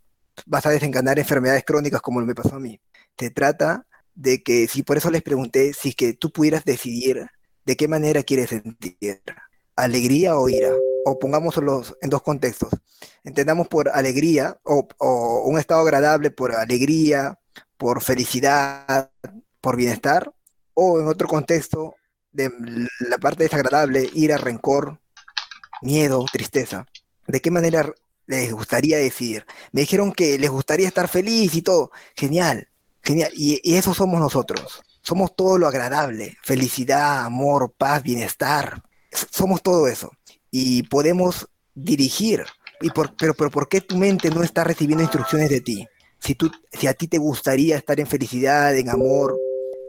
Vas 0.46 0.66
a 0.66 0.70
desencadenar 0.70 1.18
enfermedades 1.18 1.64
crónicas 1.64 2.00
como 2.02 2.20
me 2.20 2.34
pasó 2.34 2.56
a 2.56 2.60
mí. 2.60 2.80
Se 3.18 3.30
trata 3.30 3.86
de 4.14 4.42
que, 4.42 4.68
si 4.68 4.82
por 4.82 4.96
eso 4.96 5.10
les 5.10 5.22
pregunté, 5.22 5.72
si 5.72 5.92
que 5.94 6.14
tú 6.14 6.30
pudieras 6.30 6.64
decidir 6.64 7.26
de 7.64 7.76
qué 7.76 7.88
manera 7.88 8.22
quieres 8.22 8.50
sentir, 8.50 9.22
alegría 9.76 10.36
o 10.36 10.48
ira 10.48 10.72
o 11.04 11.18
pongámoslo 11.18 11.82
en 12.00 12.10
dos 12.10 12.22
contextos. 12.22 12.70
Entendamos 13.24 13.68
por 13.68 13.88
alegría 13.88 14.58
o, 14.64 14.86
un 15.46 15.58
estado 15.58 15.80
agradable 15.80 16.30
por 16.30 16.54
alegría, 16.54 17.38
por 17.80 18.02
felicidad, 18.02 19.10
por 19.62 19.74
bienestar, 19.74 20.30
o 20.74 21.00
en 21.00 21.08
otro 21.08 21.26
contexto 21.26 21.94
de 22.30 22.52
la 23.08 23.16
parte 23.16 23.44
desagradable, 23.44 24.10
ira, 24.12 24.36
rencor, 24.36 25.00
miedo, 25.80 26.26
tristeza. 26.30 26.84
¿De 27.26 27.40
qué 27.40 27.50
manera 27.50 27.90
les 28.26 28.52
gustaría 28.52 28.98
decir? 28.98 29.46
Me 29.72 29.80
dijeron 29.80 30.12
que 30.12 30.38
les 30.38 30.50
gustaría 30.50 30.88
estar 30.88 31.08
feliz 31.08 31.54
y 31.54 31.62
todo. 31.62 31.90
Genial, 32.14 32.68
genial. 33.02 33.32
Y, 33.34 33.62
y 33.64 33.76
eso 33.76 33.94
somos 33.94 34.20
nosotros. 34.20 34.82
Somos 35.00 35.34
todo 35.34 35.56
lo 35.56 35.66
agradable. 35.66 36.36
Felicidad, 36.42 37.24
amor, 37.24 37.72
paz, 37.78 38.02
bienestar. 38.02 38.82
Somos 39.30 39.62
todo 39.62 39.88
eso 39.88 40.12
y 40.50 40.82
podemos 40.82 41.48
dirigir. 41.74 42.44
Y 42.82 42.90
por, 42.90 43.16
pero, 43.16 43.32
pero 43.32 43.50
¿por 43.50 43.70
qué 43.70 43.80
tu 43.80 43.96
mente 43.96 44.28
no 44.28 44.42
está 44.42 44.64
recibiendo 44.64 45.02
instrucciones 45.02 45.48
de 45.48 45.62
ti? 45.62 45.88
Si, 46.20 46.34
tú, 46.34 46.50
si 46.70 46.86
a 46.86 46.94
ti 46.94 47.08
te 47.08 47.18
gustaría 47.18 47.76
estar 47.76 47.98
en 47.98 48.06
felicidad, 48.06 48.76
en 48.76 48.90
amor, 48.90 49.38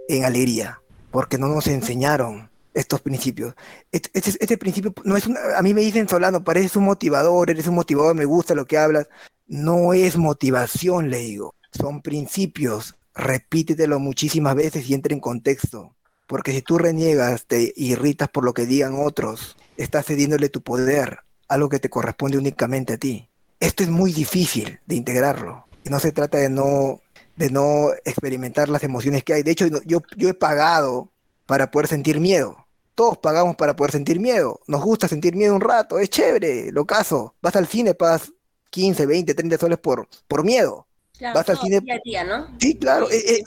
en 0.07 0.25
alegría, 0.25 0.81
porque 1.11 1.37
no 1.37 1.47
nos 1.47 1.67
enseñaron 1.67 2.49
estos 2.73 3.01
principios. 3.01 3.53
Este, 3.91 4.09
este, 4.13 4.31
este 4.39 4.57
principio 4.57 4.93
no 5.03 5.17
es 5.17 5.25
a 5.27 5.61
mí 5.61 5.73
me 5.73 5.81
dicen 5.81 6.07
Solano, 6.07 6.43
pareces 6.43 6.75
un 6.75 6.85
motivador, 6.85 7.49
eres 7.49 7.67
un 7.67 7.75
motivador, 7.75 8.15
me 8.15 8.25
gusta 8.25 8.55
lo 8.55 8.65
que 8.65 8.77
hablas. 8.77 9.07
No 9.47 9.93
es 9.93 10.17
motivación, 10.17 11.09
le 11.09 11.17
digo. 11.19 11.55
Son 11.71 12.01
principios. 12.01 12.95
Repítetelo 13.13 13.99
muchísimas 13.99 14.55
veces 14.55 14.89
y 14.89 14.93
entra 14.93 15.13
en 15.13 15.19
contexto. 15.19 15.95
Porque 16.27 16.53
si 16.53 16.61
tú 16.61 16.77
reniegas, 16.77 17.45
te 17.45 17.73
irritas 17.75 18.29
por 18.29 18.45
lo 18.45 18.53
que 18.53 18.65
digan 18.65 18.95
otros, 18.97 19.57
estás 19.75 20.05
cediéndole 20.05 20.47
tu 20.47 20.61
poder, 20.61 21.19
algo 21.49 21.67
que 21.67 21.79
te 21.79 21.89
corresponde 21.89 22.37
únicamente 22.37 22.93
a 22.93 22.97
ti. 22.97 23.27
Esto 23.59 23.83
es 23.83 23.89
muy 23.89 24.13
difícil 24.13 24.79
de 24.85 24.95
integrarlo. 24.95 25.65
No 25.89 25.99
se 25.99 26.11
trata 26.11 26.37
de 26.37 26.49
no, 26.49 27.01
de 27.35 27.49
no 27.49 27.91
experimentar 28.05 28.69
las 28.69 28.83
emociones 28.83 29.23
que 29.23 29.33
hay. 29.33 29.43
De 29.43 29.51
hecho, 29.51 29.67
yo, 29.85 30.01
yo 30.15 30.29
he 30.29 30.33
pagado 30.33 31.09
para 31.45 31.71
poder 31.71 31.87
sentir 31.87 32.19
miedo. 32.19 32.65
Todos 32.95 33.17
pagamos 33.17 33.55
para 33.55 33.75
poder 33.75 33.91
sentir 33.91 34.19
miedo. 34.19 34.59
Nos 34.67 34.83
gusta 34.83 35.07
sentir 35.07 35.35
miedo 35.35 35.55
un 35.55 35.61
rato, 35.61 35.97
es 35.99 36.09
chévere, 36.09 36.71
lo 36.71 36.85
caso. 36.85 37.35
Vas 37.41 37.55
al 37.55 37.67
cine, 37.67 37.93
pagas 37.93 38.31
15, 38.69 39.05
20, 39.05 39.33
30 39.33 39.57
soles 39.57 39.79
por, 39.79 40.07
por 40.27 40.43
miedo. 40.43 40.87
vas 41.19 41.49
al 41.49 41.57
cine. 41.57 41.79
Día 41.81 41.95
a 41.95 41.99
día, 42.03 42.23
¿no? 42.23 42.47
Sí, 42.59 42.77
claro. 42.77 43.09
Eh, 43.09 43.35
eh. 43.35 43.43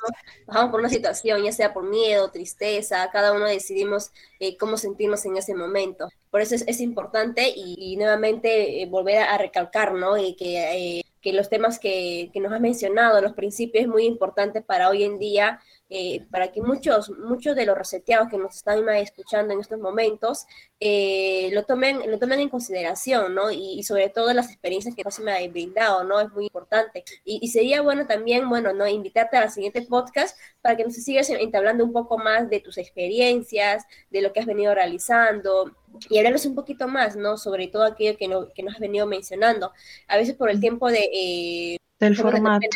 Bajamos 0.46 0.70
por 0.70 0.80
una 0.80 0.88
situación, 0.88 1.42
ya 1.42 1.52
sea 1.52 1.72
por 1.72 1.88
miedo, 1.88 2.30
tristeza, 2.30 3.08
cada 3.10 3.32
uno 3.32 3.46
decidimos 3.46 4.10
eh, 4.40 4.56
cómo 4.56 4.76
sentirnos 4.76 5.24
en 5.24 5.36
ese 5.36 5.54
momento. 5.54 6.08
Por 6.30 6.40
eso 6.40 6.54
es, 6.54 6.80
importante 6.80 7.52
y, 7.54 7.96
nuevamente 7.96 8.86
volver 8.90 9.18
a, 9.18 9.38
recalcar, 9.38 9.94
¿no? 9.94 10.14
que 10.14 11.04
que 11.24 11.32
los 11.32 11.48
temas 11.48 11.78
que, 11.78 12.30
que, 12.34 12.40
nos 12.40 12.52
has 12.52 12.60
mencionado, 12.60 13.22
los 13.22 13.32
principios, 13.32 13.88
muy 13.88 14.04
importante 14.04 14.60
para 14.60 14.90
hoy 14.90 15.04
en 15.04 15.18
día 15.18 15.58
eh, 15.90 16.26
para 16.30 16.50
que 16.50 16.62
muchos, 16.62 17.10
muchos 17.10 17.54
de 17.54 17.66
los 17.66 17.76
reseteados 17.76 18.28
que 18.28 18.38
nos 18.38 18.56
están 18.56 18.88
escuchando 18.88 19.52
en 19.52 19.60
estos 19.60 19.78
momentos 19.78 20.46
eh, 20.80 21.50
lo, 21.52 21.64
tomen, 21.64 22.10
lo 22.10 22.18
tomen 22.18 22.40
en 22.40 22.48
consideración, 22.48 23.34
¿no? 23.34 23.50
Y, 23.50 23.82
sobre 23.82 24.08
todo 24.08 24.32
las 24.32 24.50
experiencias 24.50 24.94
que 24.94 25.04
me 25.22 25.32
ha 25.32 25.48
brindado, 25.48 26.02
¿no? 26.04 26.20
Es 26.20 26.30
muy 26.32 26.44
importante. 26.44 27.04
Y, 27.24 27.46
sería 27.48 27.82
bueno 27.82 28.06
también, 28.06 28.48
bueno, 28.48 28.72
¿no? 28.72 28.88
Invitarte 28.88 29.36
a 29.36 29.42
la 29.42 29.50
siguiente 29.50 29.82
podcast 29.82 30.38
para 30.62 30.76
que 30.76 30.84
nos 30.84 30.94
sigas 30.94 31.28
entablando 31.28 31.84
un 31.84 31.92
poco 31.92 32.16
más 32.16 32.48
de 32.48 32.60
tus 32.60 32.78
experiencias, 32.78 33.84
de 34.10 34.22
lo 34.22 34.32
que 34.32 34.40
has 34.40 34.46
venido 34.46 34.74
realizando 34.74 35.70
y 36.08 36.18
hablarnos 36.18 36.46
un 36.46 36.54
poquito 36.54 36.88
más, 36.88 37.14
¿no? 37.14 37.36
Sobre 37.36 37.68
todo 37.68 37.84
aquello 37.84 38.16
que, 38.16 38.26
no, 38.26 38.52
que 38.52 38.62
nos 38.62 38.74
has 38.74 38.80
venido 38.80 39.06
mencionando. 39.06 39.72
A 40.08 40.16
veces 40.16 40.34
por 40.34 40.50
el 40.50 40.60
tiempo 40.60 40.90
de... 40.90 41.10
Eh, 41.12 41.76
Del 41.98 42.16
formato. 42.16 42.66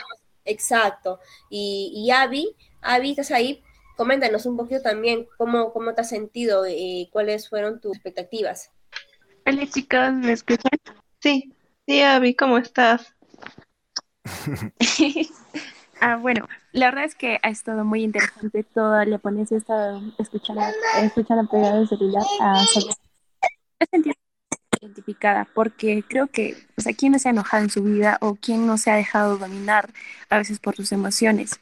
Exacto. 0.45 1.21
Y, 1.51 1.93
y 1.95 2.11
Abby 2.11 2.57
Avi, 2.83 3.11
¿estás 3.11 3.31
ahí? 3.31 3.63
Coméntanos 3.97 4.47
un 4.47 4.57
poquito 4.57 4.81
también 4.83 5.27
cómo, 5.37 5.73
cómo 5.73 5.95
te 5.95 6.03
has 6.03 6.09
sentido 6.09 6.67
y 6.67 7.03
eh, 7.03 7.09
cuáles 7.13 7.49
fueron 7.49 7.81
tus 7.81 7.95
expectativas. 7.97 8.71
Hola 9.47 9.67
chicos, 9.67 10.13
¿me 10.13 10.33
escuchan? 10.33 10.71
Sí, 11.21 11.53
sí, 11.87 12.03
Avi, 12.03 12.35
¿cómo 12.35 12.59
estás? 12.59 13.15
ah, 16.01 16.17
bueno, 16.17 16.47
la 16.73 16.87
verdad 16.87 17.05
es 17.05 17.15
que 17.15 17.39
ha 17.43 17.49
estado 17.49 17.85
muy 17.85 18.05
interesante 18.05 18.63
toda 18.63 19.05
la 19.05 19.19
ponencia, 19.19 19.57
he 19.57 19.59
estado 19.59 20.01
escuchando, 20.19 20.63
escuchando 21.03 21.51
pegado 21.51 21.83
el 21.83 21.89
celular 21.89 22.25
a 22.41 22.65
he 23.81 23.87
sentido 23.87 24.15
identificada 24.81 25.49
porque 25.55 26.05
creo 26.07 26.29
que 26.29 26.57
pues, 26.75 26.87
a 26.87 26.93
quien 26.93 27.13
no 27.13 27.19
se 27.19 27.29
ha 27.29 27.33
enojado 27.33 27.65
en 27.65 27.71
su 27.71 27.83
vida 27.83 28.19
o 28.21 28.37
quien 28.37 28.67
no 28.67 28.79
se 28.79 28.91
ha 28.91 28.97
dejado 28.97 29.39
dominar 29.39 29.91
a 30.31 30.39
veces 30.39 30.61
por 30.61 30.77
sus 30.77 30.93
emociones. 30.93 31.59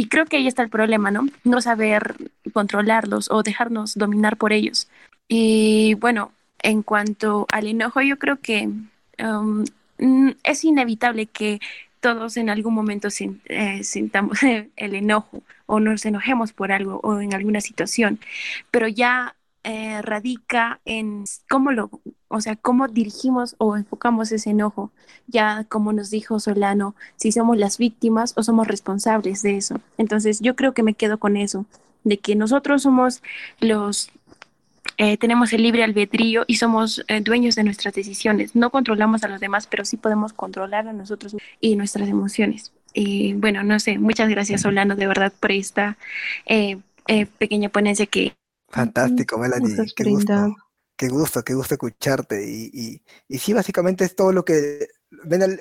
Y 0.00 0.08
creo 0.08 0.24
que 0.24 0.38
ahí 0.38 0.46
está 0.46 0.62
el 0.62 0.70
problema, 0.70 1.10
¿no? 1.10 1.26
No 1.44 1.60
saber 1.60 2.16
controlarlos 2.54 3.30
o 3.30 3.42
dejarnos 3.42 3.96
dominar 3.96 4.38
por 4.38 4.54
ellos. 4.54 4.88
Y 5.28 5.92
bueno, 6.00 6.32
en 6.62 6.82
cuanto 6.82 7.46
al 7.52 7.66
enojo, 7.66 8.00
yo 8.00 8.18
creo 8.18 8.40
que 8.40 8.70
um, 9.22 9.64
es 10.42 10.64
inevitable 10.64 11.26
que 11.26 11.60
todos 12.00 12.38
en 12.38 12.48
algún 12.48 12.72
momento 12.72 13.08
eh, 13.44 13.84
sintamos 13.84 14.38
el 14.76 14.94
enojo 14.94 15.42
o 15.66 15.80
nos 15.80 16.06
enojemos 16.06 16.54
por 16.54 16.72
algo 16.72 17.00
o 17.02 17.20
en 17.20 17.34
alguna 17.34 17.60
situación, 17.60 18.20
pero 18.70 18.88
ya 18.88 19.36
eh, 19.64 20.00
radica 20.00 20.80
en 20.86 21.24
cómo 21.46 21.72
lo, 21.72 21.90
o 22.30 22.40
sea, 22.40 22.54
cómo 22.54 22.86
dirigimos 22.86 23.56
o 23.58 23.76
enfocamos 23.76 24.30
ese 24.30 24.50
enojo. 24.50 24.90
Ya 25.26 25.64
como 25.68 25.92
nos 25.92 26.10
dijo 26.10 26.38
Solano, 26.38 26.94
si 27.16 27.32
somos 27.32 27.58
las 27.58 27.76
víctimas 27.76 28.32
o 28.36 28.42
somos 28.44 28.68
responsables 28.68 29.42
de 29.42 29.56
eso. 29.56 29.80
Entonces 29.98 30.40
yo 30.40 30.54
creo 30.54 30.72
que 30.72 30.84
me 30.84 30.94
quedo 30.94 31.18
con 31.18 31.36
eso, 31.36 31.66
de 32.04 32.18
que 32.18 32.36
nosotros 32.36 32.82
somos 32.82 33.22
los 33.60 34.10
eh, 34.96 35.16
tenemos 35.18 35.52
el 35.52 35.62
libre 35.62 35.82
albedrío 35.82 36.44
y 36.46 36.56
somos 36.56 37.04
eh, 37.08 37.20
dueños 37.20 37.56
de 37.56 37.64
nuestras 37.64 37.94
decisiones. 37.94 38.54
No 38.54 38.70
controlamos 38.70 39.24
a 39.24 39.28
los 39.28 39.40
demás, 39.40 39.66
pero 39.66 39.84
sí 39.84 39.96
podemos 39.96 40.32
controlar 40.32 40.86
a 40.88 40.92
nosotros 40.92 41.36
y 41.60 41.74
nuestras 41.76 42.08
emociones. 42.08 42.72
Y 42.94 43.34
bueno, 43.34 43.62
no 43.64 43.80
sé, 43.80 43.98
muchas 43.98 44.28
gracias 44.28 44.62
Solano 44.62 44.94
de 44.94 45.06
verdad 45.06 45.32
por 45.38 45.52
esta 45.52 45.96
pequeña 47.38 47.70
ponencia 47.70 48.06
que 48.06 48.34
Fantástico, 48.68 49.36
Melanie. 49.36 49.76
Qué 49.96 50.04
gusto, 50.04 50.54
qué 51.00 51.08
gusto, 51.08 51.42
qué 51.42 51.54
gusto 51.54 51.74
escucharte. 51.74 52.46
Y, 52.46 53.00
y, 53.26 53.38
sí, 53.38 53.54
básicamente 53.54 54.04
es 54.04 54.14
todo 54.14 54.32
lo 54.32 54.44
que 54.44 54.88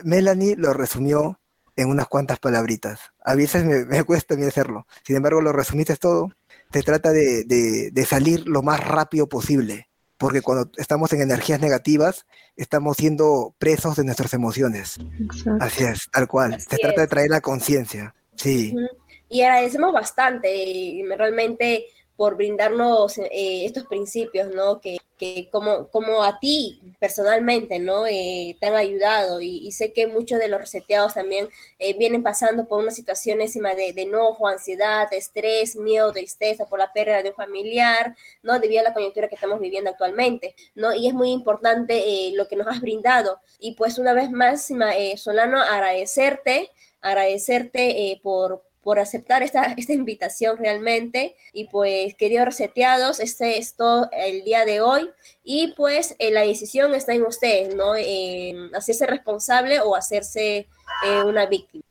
Melanie 0.03 0.57
lo 0.57 0.73
resumió 0.73 1.39
en 1.77 1.87
unas 1.87 2.09
cuantas 2.09 2.39
palabritas. 2.39 2.99
A 3.23 3.35
veces 3.35 3.63
me, 3.63 3.85
me 3.85 4.03
cuesta 4.03 4.35
a 4.35 4.47
hacerlo. 4.47 4.85
Sin 5.05 5.15
embargo, 5.15 5.39
lo 5.39 5.53
resumiste 5.53 5.95
todo. 5.95 6.29
Se 6.73 6.83
trata 6.83 7.13
de, 7.13 7.45
de, 7.45 8.05
salir 8.05 8.49
lo 8.49 8.63
más 8.63 8.85
rápido 8.85 9.29
posible. 9.29 9.87
Porque 10.17 10.41
cuando 10.41 10.69
estamos 10.75 11.13
en 11.13 11.21
energías 11.21 11.61
negativas, 11.61 12.25
estamos 12.57 12.97
siendo 12.97 13.55
presos 13.57 13.95
de 13.95 14.03
nuestras 14.03 14.33
emociones. 14.33 14.97
Así 15.61 15.85
es, 15.85 16.09
tal 16.11 16.27
cual. 16.27 16.59
Se 16.59 16.75
trata 16.75 16.99
de 16.99 17.07
traer 17.07 17.29
la 17.29 17.39
conciencia. 17.39 18.13
Sí. 18.35 18.75
Y 19.29 19.43
agradecemos 19.43 19.93
bastante. 19.93 20.53
Y 20.53 21.05
realmente 21.05 21.85
por 22.17 22.35
brindarnos 22.35 23.17
eh, 23.19 23.63
estos 23.63 23.85
principios, 23.85 24.53
¿no? 24.53 24.81
Que, 24.81 24.97
que 25.19 25.49
como, 25.51 25.89
como 25.89 26.23
a 26.23 26.39
ti 26.39 26.81
personalmente, 26.97 27.77
¿no? 27.77 28.07
Eh, 28.07 28.57
te 28.59 28.67
han 28.67 28.75
ayudado 28.75 29.41
y, 29.41 29.71
sé 29.73 29.93
que 29.93 30.07
muchos 30.07 30.39
de 30.39 30.47
los 30.47 30.61
reseteados 30.61 31.13
también 31.13 31.49
eh, 31.77 31.95
vienen 31.97 32.23
pasando 32.23 32.67
por 32.67 32.79
una 32.79 32.91
situación 32.91 33.41
encima 33.41 33.75
de, 33.75 33.93
de, 33.93 34.03
enojo, 34.03 34.47
ansiedad, 34.47 35.07
estrés, 35.13 35.75
miedo, 35.75 36.11
tristeza 36.13 36.65
por 36.65 36.79
la 36.79 36.91
pérdida 36.93 37.21
de 37.21 37.29
un 37.29 37.35
familiar, 37.35 38.15
¿no? 38.41 38.59
Debido 38.59 38.81
a 38.81 38.85
la 38.85 38.93
coyuntura 38.93 39.27
que 39.27 39.35
estamos 39.35 39.59
viviendo 39.59 39.89
actualmente, 39.89 40.55
¿no? 40.73 40.95
Y 40.95 41.07
es 41.07 41.13
muy 41.13 41.31
importante 41.31 42.31
lo 42.33 42.47
que 42.47 42.55
nos 42.55 42.67
has 42.67 42.81
brindado. 42.81 43.39
Y 43.59 43.73
pues 43.75 43.99
una 43.99 44.13
vez 44.13 44.31
más, 44.31 44.71
Solano, 45.17 45.61
agradecerte, 45.61 46.71
agradecerte 47.01 48.19
por 48.23 48.68
por 48.81 48.99
aceptar 48.99 49.43
esta, 49.43 49.63
esta 49.77 49.93
invitación 49.93 50.57
realmente. 50.57 51.35
Y 51.53 51.67
pues, 51.67 52.15
queridos 52.15 52.45
reseteados, 52.45 53.19
este 53.19 53.57
es 53.57 53.75
todo 53.75 54.09
el 54.11 54.43
día 54.43 54.65
de 54.65 54.81
hoy. 54.81 55.09
Y 55.43 55.73
pues 55.75 56.15
eh, 56.19 56.31
la 56.31 56.41
decisión 56.41 56.93
está 56.93 57.13
en 57.13 57.23
ustedes, 57.23 57.75
¿no? 57.75 57.93
hacerse 58.75 59.05
responsable 59.07 59.79
o 59.81 59.95
hacerse 59.95 60.67
eh, 61.05 61.23
una 61.25 61.45
víctima. 61.45 61.83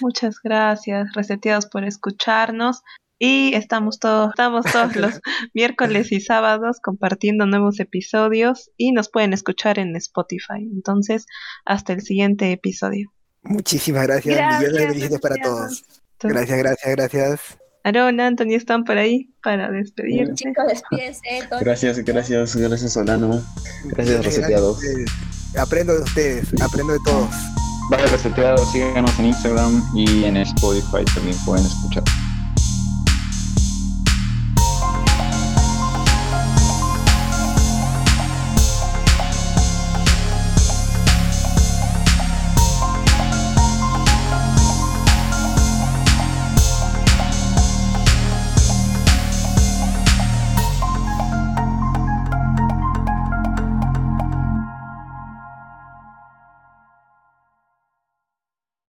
Muchas 0.00 0.40
gracias, 0.42 1.08
reseteados, 1.14 1.66
por 1.66 1.84
escucharnos. 1.84 2.82
Y 3.22 3.54
estamos 3.54 3.98
todos, 3.98 4.30
estamos 4.30 4.64
todos 4.64 4.96
los 4.96 5.20
miércoles 5.54 6.10
y 6.10 6.20
sábados 6.20 6.80
compartiendo 6.80 7.44
nuevos 7.44 7.78
episodios 7.78 8.70
y 8.78 8.92
nos 8.92 9.10
pueden 9.10 9.34
escuchar 9.34 9.78
en 9.78 9.94
Spotify. 9.96 10.62
Entonces, 10.62 11.26
hasta 11.66 11.92
el 11.92 12.00
siguiente 12.00 12.50
episodio. 12.50 13.12
Muchísimas 13.42 14.06
gracias. 14.06 14.36
Millones 14.36 14.72
de 14.72 14.86
bendiciones 14.86 15.20
para 15.20 15.36
todos. 15.36 15.84
Gracias, 16.22 16.58
gracias, 16.58 16.96
gracias. 16.96 17.58
Aaron, 17.84 18.20
Anthony 18.20 18.54
están 18.54 18.84
por 18.84 18.98
ahí 18.98 19.30
para 19.42 19.70
despedirse. 19.70 20.34
Chicos, 20.34 20.66
despídense. 20.68 21.48
Gracias, 21.60 21.98
gracias, 22.04 22.56
gracias, 22.56 22.92
Solano. 22.92 23.42
Gracias, 23.84 24.24
reseteados. 24.24 24.80
Aprendo 25.56 25.94
de 25.94 26.02
ustedes, 26.02 26.48
aprendo 26.62 26.92
de 26.92 26.98
todos. 27.04 27.30
Vale, 27.90 28.06
reseteados, 28.06 28.70
síganos 28.70 29.18
en 29.18 29.26
Instagram 29.26 29.82
y 29.94 30.24
en 30.24 30.36
Spotify 30.36 31.04
también 31.14 31.36
pueden 31.44 31.66
escuchar. 31.66 32.04